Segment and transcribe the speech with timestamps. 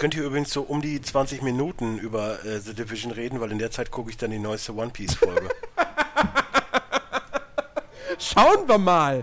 [0.00, 3.58] könnt ihr übrigens so um die 20 Minuten über äh, The Division reden, weil in
[3.58, 5.50] der Zeit gucke ich dann die neueste One Piece Folge.
[8.18, 9.22] Schauen wir mal.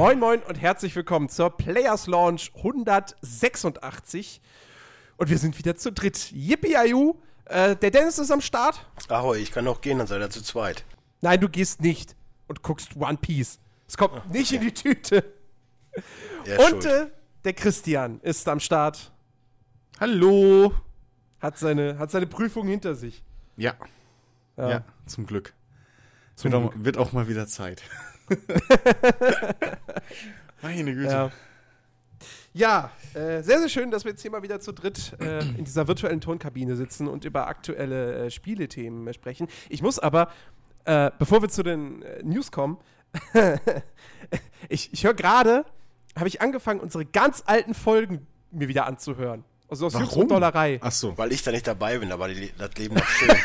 [0.00, 4.40] Moin Moin und herzlich willkommen zur Players Launch 186.
[5.18, 6.32] Und wir sind wieder zu dritt.
[6.32, 8.86] Yippie Ayu, äh, der Dennis ist am Start.
[9.10, 10.86] Ahoi, ich kann noch gehen, dann seid ihr zu zweit.
[11.20, 12.16] Nein, du gehst nicht
[12.48, 13.60] und guckst One Piece.
[13.86, 15.22] Es kommt oh, nicht in die Tüte.
[16.70, 17.08] und äh,
[17.44, 19.12] der Christian ist am Start.
[20.00, 20.72] Hallo.
[21.40, 23.22] Hat seine, hat seine Prüfung hinter sich.
[23.58, 23.74] Ja.
[24.56, 25.52] Ja, ja zum Glück.
[26.36, 26.72] Zum wird, Glück.
[26.72, 27.82] Auch, wird auch mal wieder Zeit.
[30.62, 31.10] Meine Güte.
[31.10, 31.30] Ja,
[32.52, 35.64] ja äh, sehr, sehr schön, dass wir jetzt hier mal wieder zu dritt äh, in
[35.64, 39.48] dieser virtuellen Tonkabine sitzen und über aktuelle äh, Spielethemen sprechen.
[39.68, 40.30] Ich muss aber,
[40.84, 42.78] äh, bevor wir zu den äh, News kommen,
[44.68, 45.64] ich, ich höre gerade,
[46.16, 49.44] habe ich angefangen, unsere ganz alten Folgen mir wieder anzuhören.
[49.68, 50.26] Also aus Warum?
[50.26, 50.80] Dollerei.
[50.82, 51.16] Ach so.
[51.16, 53.28] Weil ich da nicht dabei bin, aber die, das Leben noch schön.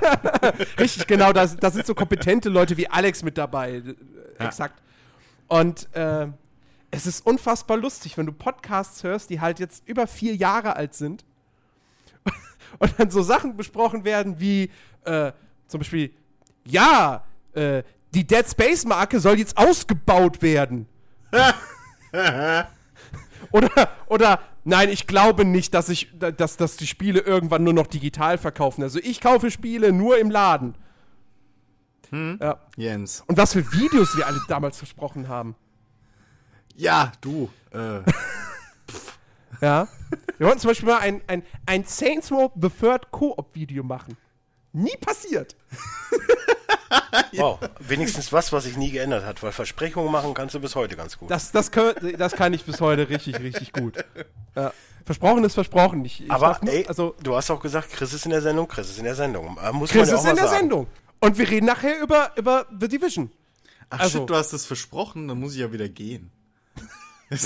[0.78, 1.32] Richtig, genau.
[1.32, 3.82] Da, da sind so kompetente Leute wie Alex mit dabei.
[4.38, 4.46] Ja.
[4.46, 4.80] Exakt.
[5.48, 6.28] Und äh,
[6.90, 10.94] es ist unfassbar lustig, wenn du Podcasts hörst, die halt jetzt über vier Jahre alt
[10.94, 11.24] sind
[12.78, 14.70] und dann so Sachen besprochen werden wie
[15.04, 15.32] äh,
[15.66, 16.12] zum Beispiel,
[16.64, 17.82] ja, äh,
[18.14, 20.86] die Dead Space Marke soll jetzt ausgebaut werden.
[23.50, 27.86] oder, oder, nein, ich glaube nicht, dass ich, dass, dass die Spiele irgendwann nur noch
[27.86, 28.82] digital verkaufen.
[28.82, 30.74] Also ich kaufe Spiele nur im Laden.
[32.10, 32.38] Hm?
[32.40, 32.60] Ja.
[32.76, 33.22] Jens.
[33.26, 35.54] Und was für Videos wir alle damals versprochen haben.
[36.74, 37.50] Ja, du.
[37.72, 38.00] Äh.
[39.60, 39.88] ja.
[40.38, 44.16] Wir wollten zum Beispiel mal ein, ein, ein Saints Row The Third Co-op-Video machen.
[44.72, 45.56] Nie passiert.
[47.36, 50.96] wow, wenigstens was, was sich nie geändert hat, weil Versprechungen machen kannst du bis heute
[50.96, 51.30] ganz gut.
[51.30, 54.04] Das, das, kann, das kann ich bis heute richtig, richtig gut.
[54.54, 54.72] Ja.
[55.04, 56.04] Versprochen ist versprochen.
[56.04, 58.68] Ich, ich Aber nur, ey, also, du hast auch gesagt, Chris ist in der Sendung,
[58.68, 59.56] Chris ist in der Sendung.
[59.72, 60.58] Muss Chris ja ist in der sagen.
[60.58, 60.86] Sendung.
[61.20, 63.30] Und wir reden nachher über, über The Division.
[63.90, 66.30] Ach also, shit, du hast es versprochen, dann muss ich ja wieder gehen.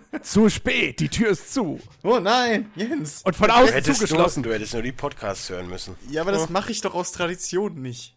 [0.22, 1.80] zu spät, die Tür ist zu.
[2.02, 3.22] Oh nein, Jens.
[3.22, 4.42] Und von außen zugeschlossen.
[4.42, 5.96] Nur, du hättest nur die Podcasts hören müssen.
[6.08, 6.34] Ja, aber oh.
[6.34, 8.16] das mache ich doch aus Tradition nicht.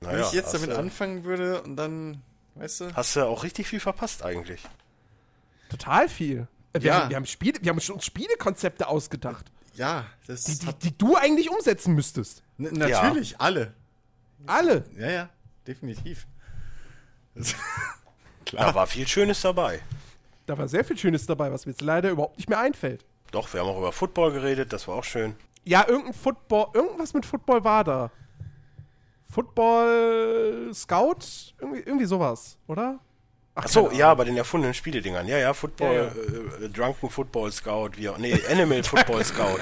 [0.00, 2.22] Naja, Wenn ich jetzt damit anfangen würde und dann,
[2.54, 2.94] weißt du.
[2.94, 4.62] Hast du auch richtig viel verpasst eigentlich.
[5.68, 6.48] Total viel.
[6.72, 7.00] Wir, ja.
[7.00, 9.46] haben, wir, haben Spiele, wir haben uns Spielekonzepte ausgedacht.
[9.74, 12.42] Ja, das die, die, die du eigentlich umsetzen müsstest.
[12.58, 13.36] N natürlich, ja.
[13.40, 13.74] alle.
[14.46, 14.84] Alle?
[14.96, 15.28] Ja, ja,
[15.66, 16.26] definitiv.
[18.46, 18.66] Klar.
[18.66, 19.80] Da war viel Schönes dabei.
[20.46, 23.04] Da war sehr viel Schönes dabei, was mir jetzt leider überhaupt nicht mehr einfällt.
[23.30, 25.36] Doch, wir haben auch über Football geredet, das war auch schön.
[25.64, 28.10] Ja, irgendein Football, irgendwas mit Football war da.
[29.30, 31.54] Football Scout?
[31.60, 32.98] Irgendwie, irgendwie sowas, oder?
[33.54, 35.26] Ach, Ach so, ja, bei den erfundenen Spieledingern.
[35.26, 36.66] Ja, ja, Football, ja, ja.
[36.66, 39.58] Äh, Drunken Football Scout, wie auch, nee, Animal Football Scout.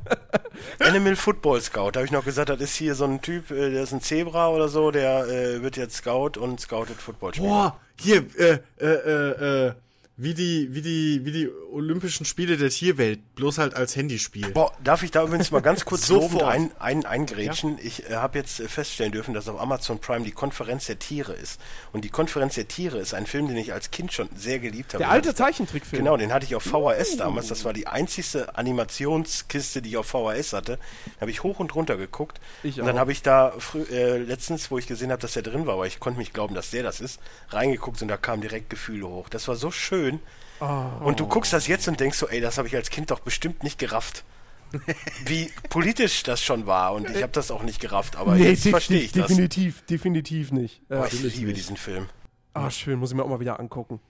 [0.80, 3.70] Animal Football Scout, da habe ich noch gesagt, das ist hier so ein Typ, äh,
[3.70, 7.48] der ist ein Zebra oder so, der äh, wird jetzt Scout und scoutet Footballspieler.
[7.48, 9.72] Boah, hier, äh, äh, äh, äh
[10.16, 14.50] wie die, wie die, wie die Olympischen Spiele der Tierwelt, bloß halt als Handyspiel.
[14.50, 17.78] Boah, darf ich da übrigens mal ganz kurz lobend ein, ein, eingrätschen?
[17.78, 17.84] Ja?
[17.84, 21.32] Ich äh, habe jetzt äh, feststellen dürfen, dass auf Amazon Prime die Konferenz der Tiere
[21.32, 21.58] ist.
[21.92, 24.92] Und die Konferenz der Tiere ist ein Film, den ich als Kind schon sehr geliebt
[24.92, 25.02] habe.
[25.02, 26.04] Der alte Zeichentrickfilm.
[26.04, 27.16] Genau, den hatte ich auf VHS uh.
[27.16, 27.48] damals.
[27.48, 30.78] Das war die einzigste Animationskiste, die ich auf VHS hatte.
[31.16, 32.38] Da habe ich hoch und runter geguckt.
[32.62, 35.42] Ich und dann habe ich da früh, äh, letztens, wo ich gesehen habe, dass der
[35.42, 37.18] drin war, weil ich konnte mich glauben, dass der das ist,
[37.48, 39.30] reingeguckt und da kamen direkt Gefühle hoch.
[39.30, 40.20] Das war so schön schön.
[40.60, 41.04] Oh.
[41.04, 43.20] Und du guckst das jetzt und denkst so, ey, das habe ich als Kind doch
[43.20, 44.24] bestimmt nicht gerafft.
[45.26, 48.66] Wie politisch das schon war und ich habe das auch nicht gerafft, aber nee, jetzt
[48.66, 49.26] verstehe ich das.
[49.26, 50.86] Definitiv, definitiv nicht.
[50.88, 51.56] Boah, ich liebe nicht.
[51.58, 52.08] diesen Film.
[52.54, 54.00] Ah, schön, muss ich mir auch mal wieder angucken.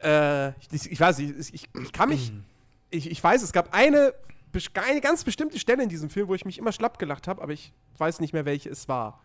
[0.00, 2.32] Äh, ich, ich weiß, ich, ich, ich kann mich,
[2.90, 4.14] ich, ich weiß, es gab eine,
[4.74, 7.52] eine ganz bestimmte Stelle in diesem Film, wo ich mich immer schlapp gelacht habe, aber
[7.52, 9.20] ich weiß nicht mehr, welche es war.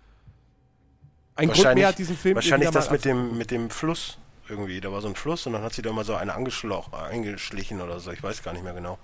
[1.35, 2.35] Ein Grund mehr hat diesen Film.
[2.35, 4.17] Wahrscheinlich das mit dem, mit dem Fluss
[4.49, 4.81] irgendwie.
[4.81, 7.99] Da war so ein Fluss und dann hat sie da mal so eine eingeschlichen oder
[7.99, 8.11] so.
[8.11, 8.97] Ich weiß gar nicht mehr genau.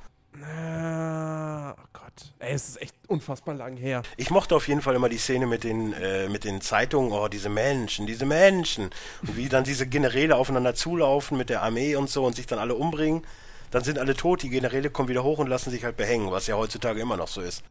[0.44, 2.34] Ah, oh Gott.
[2.40, 4.04] Ey, es ist echt unfassbar lang her.
[4.18, 7.28] Ich mochte auf jeden Fall immer die Szene mit den, äh, mit den Zeitungen, oh,
[7.28, 8.90] diese Menschen, diese Menschen.
[9.22, 12.60] Und wie dann diese Generäle aufeinander zulaufen mit der Armee und so und sich dann
[12.60, 13.26] alle umbringen.
[13.72, 16.48] Dann sind alle tot, die Generäle kommen wieder hoch und lassen sich halt behängen, was
[16.48, 17.64] ja heutzutage immer noch so ist.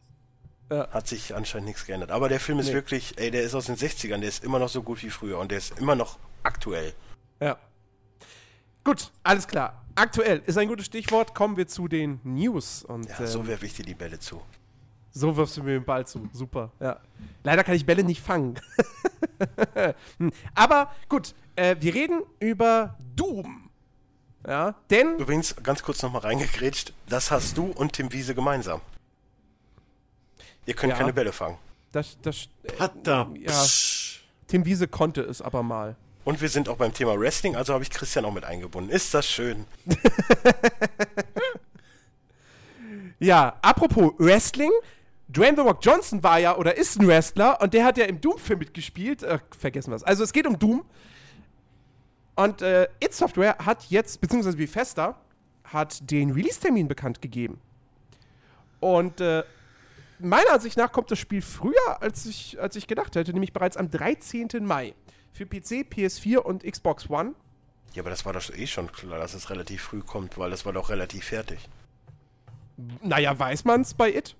[0.69, 0.89] Ja.
[0.91, 2.11] Hat sich anscheinend nichts geändert.
[2.11, 2.73] Aber der Film ist nee.
[2.73, 5.39] wirklich, ey, der ist aus den 60ern, der ist immer noch so gut wie früher
[5.39, 6.93] und der ist immer noch aktuell.
[7.39, 7.57] Ja.
[8.83, 9.83] Gut, alles klar.
[9.95, 11.33] Aktuell ist ein gutes Stichwort.
[11.35, 12.83] Kommen wir zu den News.
[12.83, 14.41] Und, ja, so ähm, werfe ich dir die Bälle zu.
[15.11, 16.29] So wirfst du mir den Ball zu.
[16.31, 16.99] Super, ja.
[17.43, 18.59] Leider kann ich Bälle nicht fangen.
[20.17, 20.31] Hm.
[20.55, 23.69] Aber gut, äh, wir reden über Doom.
[24.47, 25.17] Ja, denn.
[25.19, 28.81] Übrigens, ganz kurz nochmal reingekrätscht, das hast du und Tim Wiese gemeinsam.
[30.65, 31.57] Ihr könnt ja, keine Bälle fangen.
[31.91, 33.29] Das, das, äh, da.
[33.35, 33.65] Ja,
[34.47, 35.95] Tim Wiese konnte es aber mal.
[36.27, 38.89] Und wir sind auch beim Thema Wrestling, also habe ich Christian auch mit eingebunden.
[38.89, 39.65] Ist das schön?
[43.19, 44.71] ja, apropos Wrestling,
[45.29, 48.19] Dwayne The Rock Johnson war ja oder ist ein Wrestler und der hat ja im
[48.19, 49.23] Doom-Film mitgespielt.
[49.23, 50.03] Äh, vergessen wir es.
[50.03, 50.83] Also es geht um Doom.
[52.35, 55.15] Und äh, It Software hat jetzt, beziehungsweise Bethesda,
[55.63, 57.61] hat den Release-Termin bekannt gegeben.
[58.81, 59.45] Und äh,
[60.19, 63.77] meiner Ansicht nach kommt das Spiel früher, als ich, als ich gedacht hätte, nämlich bereits
[63.77, 64.49] am 13.
[64.65, 64.93] Mai.
[65.37, 67.35] Für PC, PS4 und Xbox One.
[67.93, 70.65] Ja, aber das war doch eh schon klar, dass es relativ früh kommt, weil das
[70.65, 71.59] war doch relativ fertig.
[73.03, 74.35] Naja, weiß man's bei It?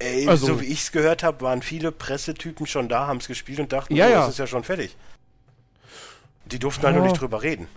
[0.00, 3.28] Ey, also, so wie ich es gehört habe, waren viele Pressetypen schon da, haben es
[3.28, 4.20] gespielt und dachten, ja, oh, ja.
[4.22, 4.96] das ist ja schon fertig.
[6.46, 6.98] Die durften halt oh.
[6.98, 7.68] nur nicht drüber reden.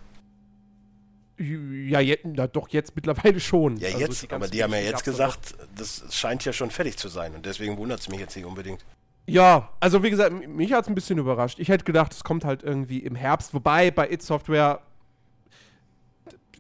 [1.38, 3.78] Ja, je, na, doch jetzt mittlerweile schon.
[3.78, 6.98] Ja, also jetzt, die aber die haben ja jetzt gesagt, das scheint ja schon fertig
[6.98, 8.84] zu sein und deswegen wundert es mich jetzt nicht unbedingt.
[9.28, 11.60] Ja, also wie gesagt, mich hat es ein bisschen überrascht.
[11.60, 14.82] Ich hätte gedacht, es kommt halt irgendwie im Herbst, wobei bei It Software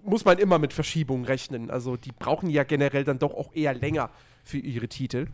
[0.03, 1.69] muss man immer mit Verschiebungen rechnen.
[1.69, 4.09] Also die brauchen ja generell dann doch auch eher länger
[4.44, 5.27] für ihre Titel.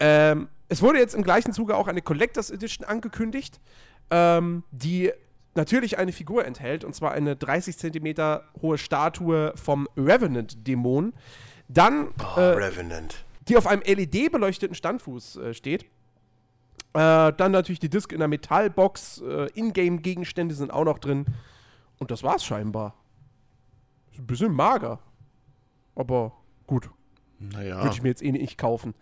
[0.00, 3.60] Ähm, es wurde jetzt im gleichen Zuge auch eine Collectors Edition angekündigt,
[4.10, 5.12] ähm, die
[5.54, 11.14] natürlich eine Figur enthält, und zwar eine 30 Zentimeter hohe Statue vom Revenant-Dämon.
[11.68, 12.08] Dann.
[12.18, 13.24] Oh, äh, Revenant.
[13.48, 15.86] Die auf einem LED-beleuchteten Standfuß äh, steht.
[16.94, 19.22] Äh, dann natürlich die Disc in der Metallbox.
[19.22, 21.26] Äh, Ingame-Gegenstände sind auch noch drin.
[21.98, 22.94] Und das war's scheinbar.
[24.12, 25.00] Ist ein bisschen mager.
[25.94, 26.32] Aber
[26.66, 26.90] gut.
[27.38, 27.82] Naja.
[27.82, 28.94] Würde ich mir jetzt eh nicht kaufen.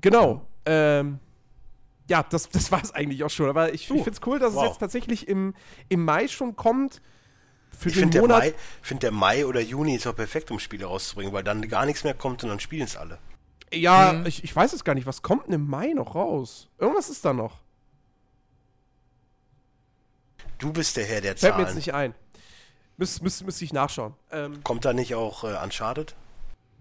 [0.00, 0.46] Genau.
[0.66, 1.18] Ähm,
[2.08, 3.48] ja, das, das war es eigentlich auch schon.
[3.48, 4.64] Aber ich, uh, ich finde es cool, dass wow.
[4.64, 5.54] es jetzt tatsächlich im,
[5.88, 7.00] im Mai schon kommt.
[7.70, 10.86] Für ich finde, der, Mai, find der Mai oder Juni ist auch perfekt, um Spiele
[10.86, 13.18] rauszubringen, weil dann gar nichts mehr kommt und dann spielen es alle.
[13.76, 14.26] Ja, hm.
[14.26, 15.06] ich, ich weiß es gar nicht.
[15.06, 16.68] Was kommt denn im Mai noch raus?
[16.78, 17.60] Irgendwas ist da noch.
[20.58, 21.54] Du bist der Herr der Zahlen.
[21.54, 22.14] Fällt mir jetzt nicht ein.
[22.96, 24.14] Müsste müsst, müsst ich nachschauen.
[24.30, 26.14] Ähm, kommt da nicht auch äh, Uncharted?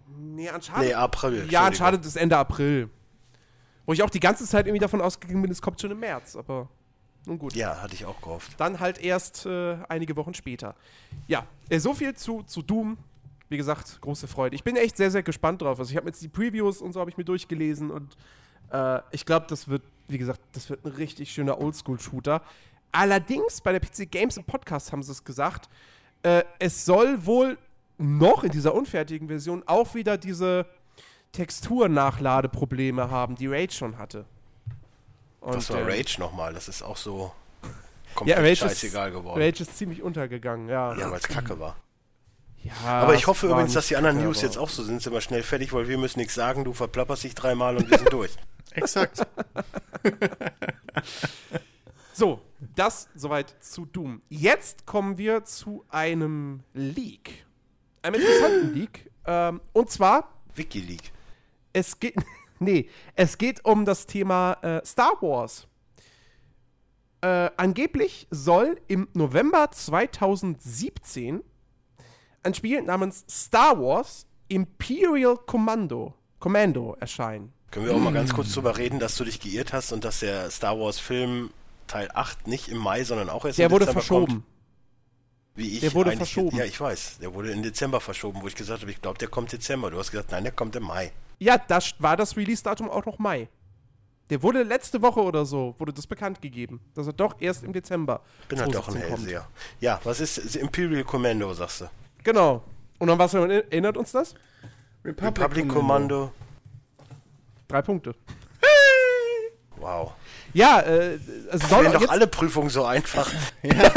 [0.08, 0.88] Nee, Uncharted.
[0.88, 1.48] Nee, April.
[1.50, 2.90] Ja, Uncharted ist Ende April.
[3.86, 6.36] Wo ich auch die ganze Zeit irgendwie davon ausgegangen bin, es kommt schon im März,
[6.36, 6.70] aber
[7.26, 7.56] nun gut.
[7.56, 8.54] Ja, hatte ich auch gehofft.
[8.58, 10.76] Dann halt erst äh, einige Wochen später.
[11.28, 12.98] Ja, äh, so viel zu, zu Doom.
[13.54, 14.56] Wie gesagt, große Freude.
[14.56, 15.78] Ich bin echt sehr, sehr gespannt drauf.
[15.78, 18.18] Also ich habe jetzt die Previews und so habe ich mir durchgelesen und
[18.72, 22.42] äh, ich glaube, das wird, wie gesagt, das wird ein richtig schöner Oldschool-Shooter.
[22.92, 25.70] Allerdings bei der PC Games im Podcast haben sie es gesagt,
[26.24, 27.60] äh, es soll wohl
[28.00, 30.66] noch in dieser unfertigen Version auch wieder diese
[31.32, 34.26] Texturnachladeprobleme haben, die Rage schon hatte.
[35.42, 36.56] Und, Was war äh, Rage nochmal?
[36.56, 37.32] Das ist auch so
[38.16, 39.40] komplett ja, Rage scheißegal ist, geworden.
[39.40, 40.98] Rage ist ziemlich untergegangen, ja.
[40.98, 41.76] Ja, weil es kacke war.
[42.64, 45.22] Ja, aber ich hoffe übrigens, dass die anderen News jetzt auch so sind, sind wir
[45.22, 48.32] schnell fertig, weil wir müssen nichts sagen, du verplapperst dich dreimal und wir sind durch.
[48.72, 49.26] Exakt.
[52.14, 52.40] so,
[52.76, 54.22] das soweit zu Doom.
[54.30, 57.46] Jetzt kommen wir zu einem Leak.
[58.02, 59.12] Einem interessanten Leak.
[59.26, 60.30] Ähm, und zwar.
[60.56, 61.12] Wikileak.
[61.74, 62.16] Es geht.
[62.60, 65.68] nee, es geht um das Thema äh, Star Wars.
[67.22, 71.44] Äh, angeblich soll im November 2017
[72.44, 77.54] ein Spiel namens Star Wars Imperial Commando, Commando erscheinen.
[77.72, 80.20] Können wir auch mal ganz kurz drüber reden, dass du dich geirrt hast und dass
[80.20, 81.50] der Star Wars Film
[81.88, 84.34] Teil 8 nicht im Mai, sondern auch erst der im Dezember Der wurde verschoben.
[84.34, 84.46] Kommt.
[85.56, 86.58] Wie ich der wurde verschoben.
[86.58, 87.20] Ja, ich weiß.
[87.20, 89.92] Der wurde in Dezember verschoben, wo ich gesagt habe, ich glaube, der kommt Dezember.
[89.92, 91.12] Du hast gesagt, nein, der kommt im Mai.
[91.40, 93.50] Ja, das war das Release-Datum auch noch Mai.
[94.30, 97.74] Der wurde letzte Woche oder so, wurde das bekannt gegeben, dass er doch erst im
[97.74, 99.48] Dezember Bin halt doch ein Hellseher.
[99.80, 101.90] Ja, was ist Imperial Commando, sagst du?
[102.24, 102.64] Genau.
[103.00, 104.34] Und an was erinnert uns das?
[105.04, 106.32] Republic, Republic Commando.
[107.68, 108.16] Drei Punkte.
[109.84, 110.14] Wow.
[110.54, 111.20] Ja, äh,
[111.52, 113.30] also soll doch alle Prüfungen so einfach.
[113.64, 113.92] ja.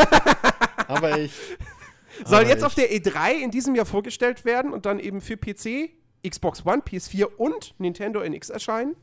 [0.89, 1.33] Aber ich.
[2.25, 2.65] Soll aber jetzt ich.
[2.65, 5.91] auf der E3 in diesem Jahr vorgestellt werden und dann eben für PC,
[6.29, 8.97] Xbox One, PS4 und Nintendo NX erscheinen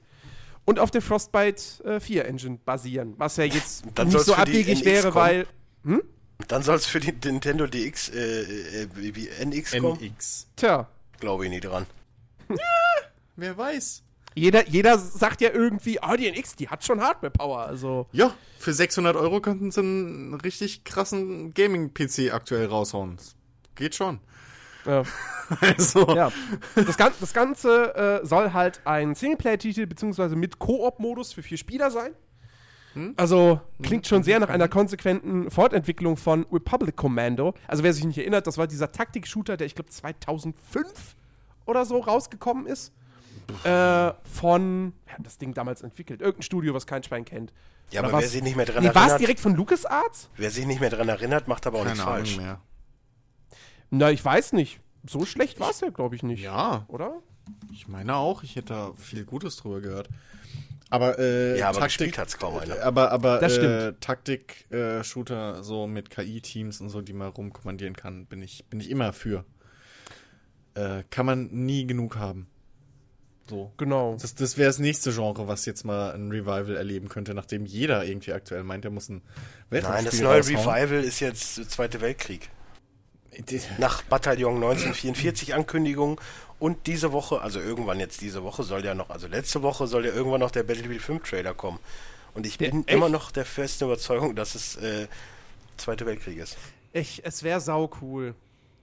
[0.65, 5.12] und auf der Frostbite äh, 4 Engine basieren, was ja jetzt nicht so abwegig wäre,
[5.12, 5.15] kommen.
[5.15, 5.48] weil.
[5.86, 6.01] Hm?
[6.48, 8.42] Dann soll es für die Nintendo DX, äh,
[8.84, 10.00] äh, wie NX kommen.
[10.00, 10.48] NX.
[10.56, 10.88] Tja.
[11.20, 11.86] Glaube ich nie dran.
[12.50, 12.58] Ja,
[13.36, 14.04] wer weiß.
[14.36, 17.60] Jeder, jeder sagt ja irgendwie, oh, die NX, die hat schon Hardware-Power.
[17.60, 18.08] Also.
[18.12, 23.18] Ja, für 600 Euro könnten sie einen richtig krassen Gaming-PC aktuell raushauen.
[23.18, 23.36] Das
[23.76, 24.20] geht schon.
[24.86, 25.04] Ja.
[25.62, 26.16] also.
[26.16, 26.32] Ja.
[26.76, 31.92] Das, Gan das Ganze äh, soll halt ein Singleplayer-Titel beziehungsweise mit Koop-Modus für vier Spieler
[31.92, 32.14] sein.
[32.94, 33.14] Hm?
[33.18, 37.54] Also klingt schon sehr nach einer konsequenten Fortentwicklung von Republic Commando.
[37.68, 41.16] Also wer sich nicht erinnert, das war dieser Taktik-Shooter, der ich glaube 2005
[41.66, 42.94] oder so rausgekommen ist.
[43.64, 46.22] Äh, von, wer hat das Ding damals entwickelt?
[46.22, 47.52] Irgendein Studio, was kein Schwein kennt.
[47.92, 49.10] Ja, Oder aber wer sich nicht mehr dran nee, erinnert.
[49.10, 50.30] War es direkt von LucasArts?
[50.38, 52.38] Wer sich nicht mehr dran erinnert, macht aber auch nichts falsch.
[52.38, 52.62] Mehr.
[53.90, 54.80] Na, ich weiß nicht.
[55.08, 56.42] So schlecht war es ja, glaube ich, nicht.
[56.42, 56.86] Ja.
[56.88, 57.20] Oder?
[57.72, 60.10] Ich meine auch, ich hätte da viel Gutes drüber gehört.
[60.94, 62.84] Aber, äh, ja, aber Taktik hat's kaum einer.
[62.84, 68.44] Aber, aber äh, Taktik-Shooter äh, so mit KI-Teams und so, die man rumkommandieren kann, bin
[68.44, 69.44] ich, bin ich immer für.
[70.76, 72.46] Äh, kann man nie genug haben.
[73.50, 73.74] So.
[73.78, 74.18] Genau.
[74.22, 78.06] Das, das wäre das nächste Genre, was jetzt mal ein Revival erleben könnte, nachdem jeder
[78.06, 79.24] irgendwie aktuell meint, er muss ein
[79.72, 80.76] Weltraumspiel Nein, das neue raushauen.
[80.76, 82.52] Revival ist jetzt Zweite Weltkrieg.
[83.80, 86.22] Nach Bataillon 1944 Ankündigung
[86.63, 90.05] und diese Woche, also irgendwann jetzt diese Woche soll ja noch, also letzte Woche soll
[90.05, 91.77] ja irgendwann noch der Battlefield 5 Trailer kommen.
[92.36, 92.91] Und ich der, bin echt?
[92.96, 95.08] immer noch der festen Überzeugung, dass es äh,
[95.75, 96.55] Zweite Weltkrieg ist.
[96.93, 98.34] Ich, es wäre sau cool.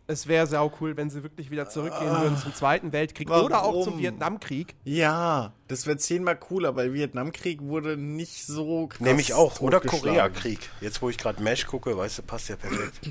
[0.06, 3.46] Es wäre sau cool, wenn sie wirklich wieder zurückgehen würden zum Zweiten Weltkrieg Warum?
[3.46, 4.75] oder auch zum Vietnamkrieg.
[4.84, 9.00] Ja, das wäre zehnmal cooler, weil Vietnamkrieg wurde nicht so krass.
[9.00, 9.58] Nämlich auch.
[9.62, 10.68] Oder Koreakrieg.
[10.82, 13.08] Jetzt, wo ich gerade Mesh gucke, weißt du, passt ja perfekt.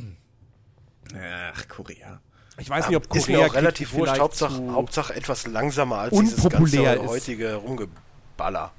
[1.16, 2.22] Ach, Korea.
[2.60, 4.20] Ich weiß nicht, ob Korea ist mir auch relativ wurscht.
[4.20, 8.74] Hauptsache, Hauptsache etwas langsamer als dieses ganze heutige Rumgeballer.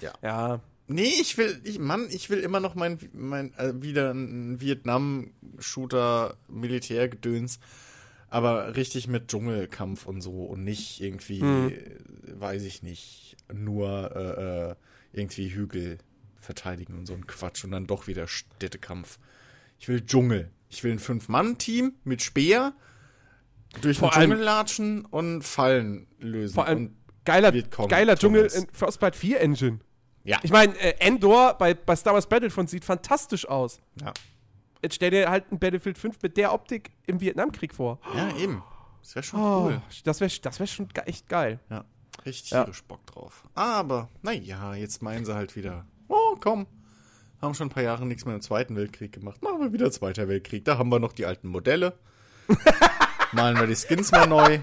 [0.00, 0.12] Ja.
[0.22, 0.60] Ja.
[0.86, 6.36] Nee, ich will, ich, Mann, ich will immer noch mein, mein äh, wieder ein Vietnam-Shooter,
[6.48, 7.58] Militärgedöns,
[8.30, 11.72] aber richtig mit Dschungelkampf und so und nicht irgendwie, hm.
[12.40, 14.74] weiß ich nicht, nur äh, äh,
[15.12, 15.98] irgendwie Hügel
[16.36, 19.18] verteidigen und so ein Quatsch und dann doch wieder Städtekampf.
[19.78, 20.50] Ich will Dschungel.
[20.68, 22.74] Ich will ein Fünf-Mann-Team mit Speer
[23.80, 26.54] durch den Dschungel latschen und Fallen lösen.
[26.54, 29.80] Vor allem geiler, geiler Dschungel in Frostbite 4 Engine.
[30.24, 30.38] Ja.
[30.42, 33.80] Ich meine, äh, Endor bei, bei Star Wars Battlefront sieht fantastisch aus.
[34.00, 34.12] Ja.
[34.82, 37.98] Jetzt stell dir halt ein Battlefield 5 mit der Optik im Vietnamkrieg vor.
[38.14, 38.62] Ja, eben.
[39.00, 39.82] Das wäre schon oh, cool.
[40.04, 41.60] Das wäre das wär schon echt geil.
[41.70, 41.84] Ja.
[42.26, 42.68] Richtig ja.
[42.86, 43.44] Bock drauf.
[43.54, 46.66] Aber, naja, jetzt meinen sie halt wieder, oh, komm,
[47.40, 49.42] haben schon ein paar Jahre nichts mehr im Zweiten Weltkrieg gemacht.
[49.42, 50.64] Machen wir wieder Zweiter Weltkrieg.
[50.64, 51.94] Da haben wir noch die alten Modelle.
[53.32, 54.60] Malen wir die Skins mal neu.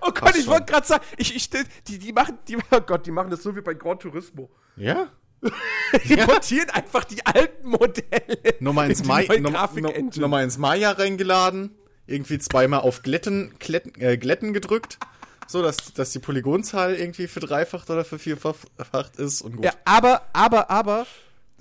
[0.00, 3.06] Oh Gott, Passt ich wollte gerade sagen, ich, ich, die, die machen, die, oh Gott,
[3.06, 4.50] die machen das so wie bei Gran Turismo.
[4.76, 5.08] Ja?
[6.08, 6.26] die ja.
[6.26, 8.38] montieren einfach die alten Modelle.
[8.60, 9.68] Nochmal ins, Mai, nochmal,
[10.16, 11.74] nochmal ins Maya reingeladen.
[12.06, 14.98] Irgendwie zweimal auf Glätten, Glätten, äh, Glätten gedrückt.
[15.46, 19.64] So, dass, dass die Polygonzahl irgendwie verdreifacht oder vervierfacht ist und gut.
[19.64, 21.06] Ja, aber, aber, aber,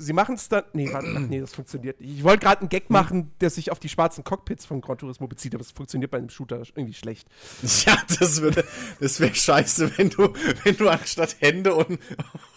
[0.03, 0.63] sie machen es dann.
[0.74, 2.17] Nee, warte, ach, nee, das funktioniert nicht.
[2.17, 5.27] Ich wollte gerade einen Gag machen, der sich auf die schwarzen Cockpits von Gran Turismo
[5.27, 7.27] bezieht, aber es funktioniert bei einem Shooter irgendwie schlecht.
[7.86, 8.63] Ja, das würde,
[9.00, 10.33] das wäre scheiße, wenn du,
[10.63, 12.00] wenn du anstatt Hände und,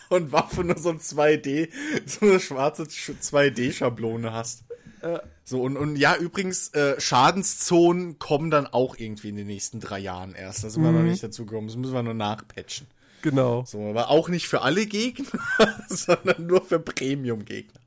[0.08, 1.70] und Waffen nur so ein 2D,
[2.04, 4.64] so eine schwarze 2D-Schablone hast.
[5.00, 9.80] Äh, so, und, und ja, übrigens, äh, Schadenszonen kommen dann auch irgendwie in den nächsten
[9.80, 10.64] drei Jahren erst.
[10.64, 11.08] Da sind wir noch mhm.
[11.08, 11.68] nicht dazu gekommen.
[11.68, 12.86] Das müssen wir nur nachpatchen.
[13.22, 13.64] Genau.
[13.64, 15.26] So, aber auch nicht für alle Gegner,
[15.88, 17.80] sondern nur für Premium-Gegner.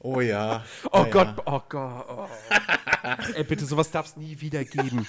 [0.00, 0.64] Oh ja.
[0.92, 1.42] Oh ja, Gott, ja.
[1.46, 2.06] oh Gott.
[2.08, 2.28] Oh.
[3.34, 5.06] ey, bitte, sowas darf es nie wieder geben.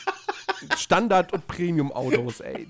[0.77, 2.67] Standard- und Premium-Autos, ey.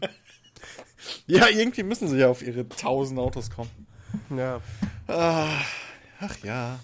[1.27, 3.87] Ja, irgendwie müssen sie ja auf ihre 1000 Autos kommen.
[4.35, 4.61] Ja.
[5.07, 5.65] Ach,
[6.19, 6.79] ach ja.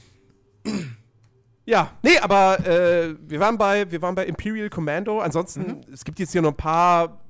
[1.65, 5.19] Ja, nee, aber äh, wir, waren bei, wir waren bei Imperial Commando.
[5.19, 5.81] Ansonsten, mhm.
[5.91, 7.24] es gibt jetzt hier noch ein paar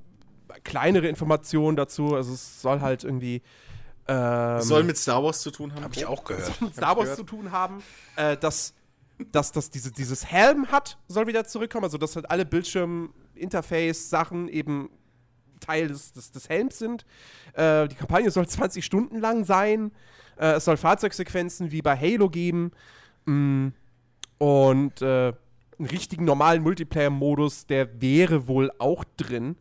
[0.63, 2.15] kleinere Informationen dazu.
[2.15, 3.41] Also es soll halt irgendwie.
[4.07, 5.83] Ähm, soll mit Star Wars zu tun haben.
[5.83, 6.45] Hab ich auch gehört.
[6.45, 7.83] Soll mit Star Wars zu tun haben.
[8.15, 8.73] Äh, dass
[9.31, 11.85] dass das diese, dieses Helm hat, soll wieder zurückkommen.
[11.85, 14.89] Also dass halt alle Bildschirm-Interface-Sachen eben
[15.59, 17.05] Teil des, des, des Helms sind.
[17.53, 19.91] Äh, die Kampagne soll 20 Stunden lang sein.
[20.37, 22.71] Äh, es soll Fahrzeugsequenzen wie bei Halo geben.
[23.25, 23.67] Mm.
[24.37, 25.33] Und äh,
[25.77, 29.55] einen richtigen normalen Multiplayer-Modus, der wäre wohl auch drin.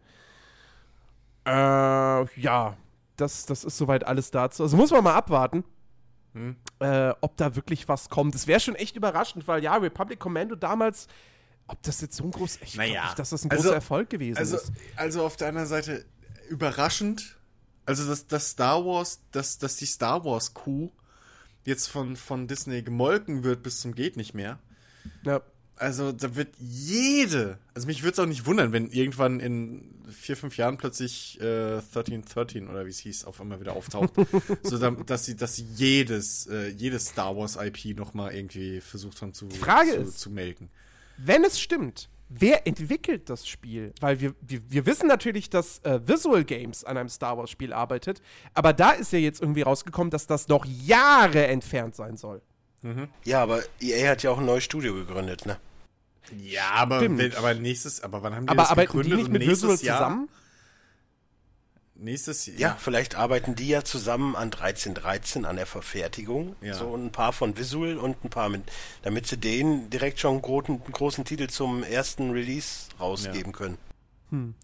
[1.47, 2.77] Äh, ja,
[3.17, 4.63] das, das ist soweit alles dazu.
[4.63, 5.65] Also muss man mal abwarten,
[6.33, 6.57] hm.
[6.81, 8.35] äh, ob da wirklich was kommt.
[8.35, 11.07] Das wäre schon echt überraschend, weil ja, Republic Commando damals,
[11.67, 14.11] ob das jetzt so ein groß, ich naja, nicht, dass das ein also, großer Erfolg
[14.11, 14.73] gewesen also, ist.
[14.97, 16.05] Also auf deiner Seite
[16.49, 17.39] überraschend,
[17.87, 20.91] also dass das Star Wars, dass, dass die Star Wars Kuh
[21.65, 24.59] jetzt von, von Disney gemolken wird bis zum geht nicht mehr.
[25.25, 25.41] Ja.
[25.76, 30.37] Also da wird jede, also mich würde es auch nicht wundern, wenn irgendwann in vier,
[30.37, 34.12] fünf Jahren plötzlich äh, 1313 oder wie es hieß, auf einmal wieder auftaucht.
[34.62, 39.35] so, dass sie, dass sie jedes, äh, jedes Star Wars IP nochmal irgendwie versucht haben
[39.35, 40.71] zu, Frage zu, ist, zu melken.
[41.16, 43.93] Wenn es stimmt, wer entwickelt das Spiel?
[44.00, 47.73] Weil wir, wir, wir wissen natürlich, dass äh, Visual Games an einem Star Wars Spiel
[47.73, 48.23] arbeitet,
[48.54, 52.43] aber da ist ja jetzt irgendwie rausgekommen, dass das noch Jahre entfernt sein soll.
[52.85, 53.09] Mhm.
[53.25, 55.57] Ja, aber EA hat ja auch ein neues Studio gegründet, ne?
[56.38, 59.12] Ja, aber, wenn, aber nächstes, aber wann haben die aber das arbeiten gegründet?
[59.12, 59.99] die nicht mit Visual Jahr?
[59.99, 60.29] zusammen?
[61.97, 62.59] Nächstes Jahr.
[62.59, 66.57] Ja, vielleicht arbeiten die ja zusammen an 1313 an der Verfertigung.
[66.61, 66.75] Ja.
[66.75, 68.62] So ein paar von Visual und ein paar mit,
[69.00, 73.59] damit sie denen direkt schon einen großen, großen Titel zum ersten Release rausgeben ja.
[73.59, 73.79] können.
[74.29, 74.55] Hm.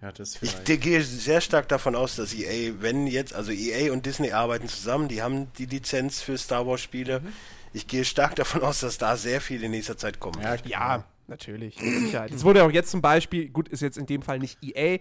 [0.00, 0.12] Ja.
[0.40, 4.68] Ich gehe sehr stark davon aus, dass EA, wenn jetzt, also EA und Disney arbeiten
[4.68, 7.20] zusammen, die haben die Lizenz für Star Wars Spiele.
[7.20, 7.32] Mhm
[7.72, 10.42] ich gehe stark davon aus, dass da sehr viel in nächster Zeit kommt.
[10.42, 12.30] Ja, ja natürlich, mit Sicherheit.
[12.32, 14.98] Es wurde auch jetzt zum Beispiel, gut, ist jetzt in dem Fall nicht EA,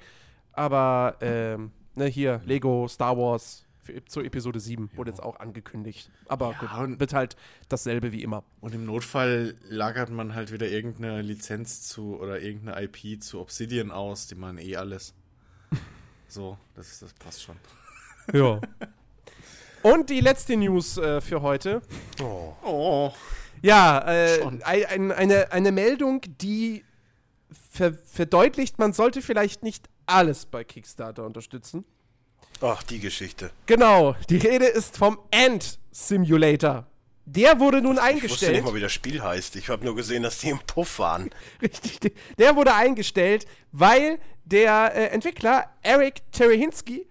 [0.51, 6.11] aber ähm, ne, hier, Lego, Star Wars, für, zur Episode 7 wurde jetzt auch angekündigt.
[6.27, 7.37] Aber ja, gut, wird halt
[7.69, 8.43] dasselbe wie immer.
[8.59, 13.91] Und im Notfall lagert man halt wieder irgendeine Lizenz zu oder irgendeine IP zu Obsidian
[13.91, 15.13] aus, die man eh alles.
[16.27, 17.55] so, das, das passt schon.
[18.33, 18.61] Ja.
[19.93, 21.81] Und die letzte News äh, für heute.
[22.21, 22.53] Oh.
[22.65, 23.13] oh.
[23.61, 26.83] Ja, äh, ein, eine, eine Meldung, die
[27.71, 31.85] ver verdeutlicht, man sollte vielleicht nicht alles bei Kickstarter unterstützen.
[32.59, 33.51] Ach, die Geschichte.
[33.65, 36.85] Genau, die Rede ist vom Ant Simulator.
[37.23, 38.25] Der wurde nun eingestellt.
[38.25, 39.55] Ich wusste nicht mal, wie das Spiel heißt.
[39.55, 41.29] Ich habe nur gesehen, dass die im Puff waren.
[41.61, 42.13] Richtig.
[42.37, 47.06] Der wurde eingestellt, weil der äh, Entwickler Eric Terehinsky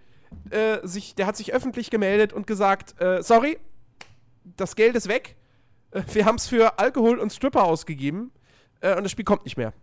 [0.49, 3.57] äh, sich, der hat sich öffentlich gemeldet und gesagt, äh, sorry,
[4.55, 5.35] das Geld ist weg.
[5.91, 8.31] Äh, wir haben es für Alkohol und Stripper ausgegeben
[8.81, 9.73] äh, und das Spiel kommt nicht mehr.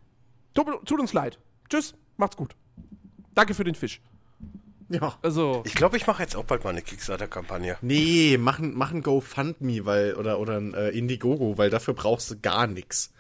[0.55, 1.39] Tut, tut uns leid.
[1.69, 2.55] Tschüss, macht's gut.
[3.35, 4.01] Danke für den Fisch.
[4.89, 5.19] Ja.
[5.23, 5.63] Also.
[5.65, 7.79] Ich glaube, ich mache jetzt auch bald mal eine Kickstarter-Kampagne.
[7.81, 12.67] Nee, machen, machen GoFundMe weil, oder, oder ein äh, Indiegogo, weil dafür brauchst du gar
[12.67, 13.13] nichts.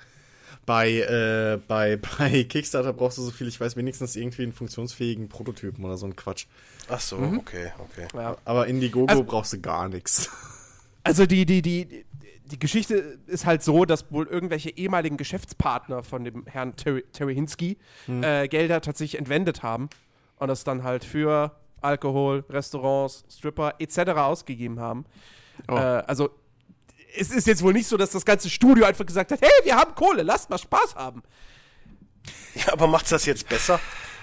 [0.67, 5.29] Bei, äh, bei, bei Kickstarter brauchst du so viel, ich weiß, wenigstens irgendwie einen funktionsfähigen
[5.29, 6.47] Prototypen oder so ein Quatsch.
[6.89, 7.39] Ach so, mhm.
[7.39, 8.09] okay, okay.
[8.15, 8.37] Ja.
[8.45, 10.31] Aber Indiegogo also, brauchst du gar nichts.
[11.03, 12.07] Also die, die, die,
[12.47, 17.35] die Geschichte ist halt so, dass wohl irgendwelche ehemaligen Geschäftspartner von dem Herrn Terry, Terry
[17.35, 18.23] Hinsky hm.
[18.23, 19.89] äh, Gelder tatsächlich entwendet haben
[20.39, 24.13] und das dann halt für Alkohol, Restaurants, Stripper etc.
[24.13, 25.05] ausgegeben haben.
[25.69, 25.75] Oh.
[25.75, 26.31] Äh, also
[27.17, 29.77] es ist jetzt wohl nicht so, dass das ganze Studio einfach gesagt hat, hey, wir
[29.77, 31.23] haben Kohle, lasst mal Spaß haben.
[32.55, 33.81] Ja, aber macht's das jetzt besser?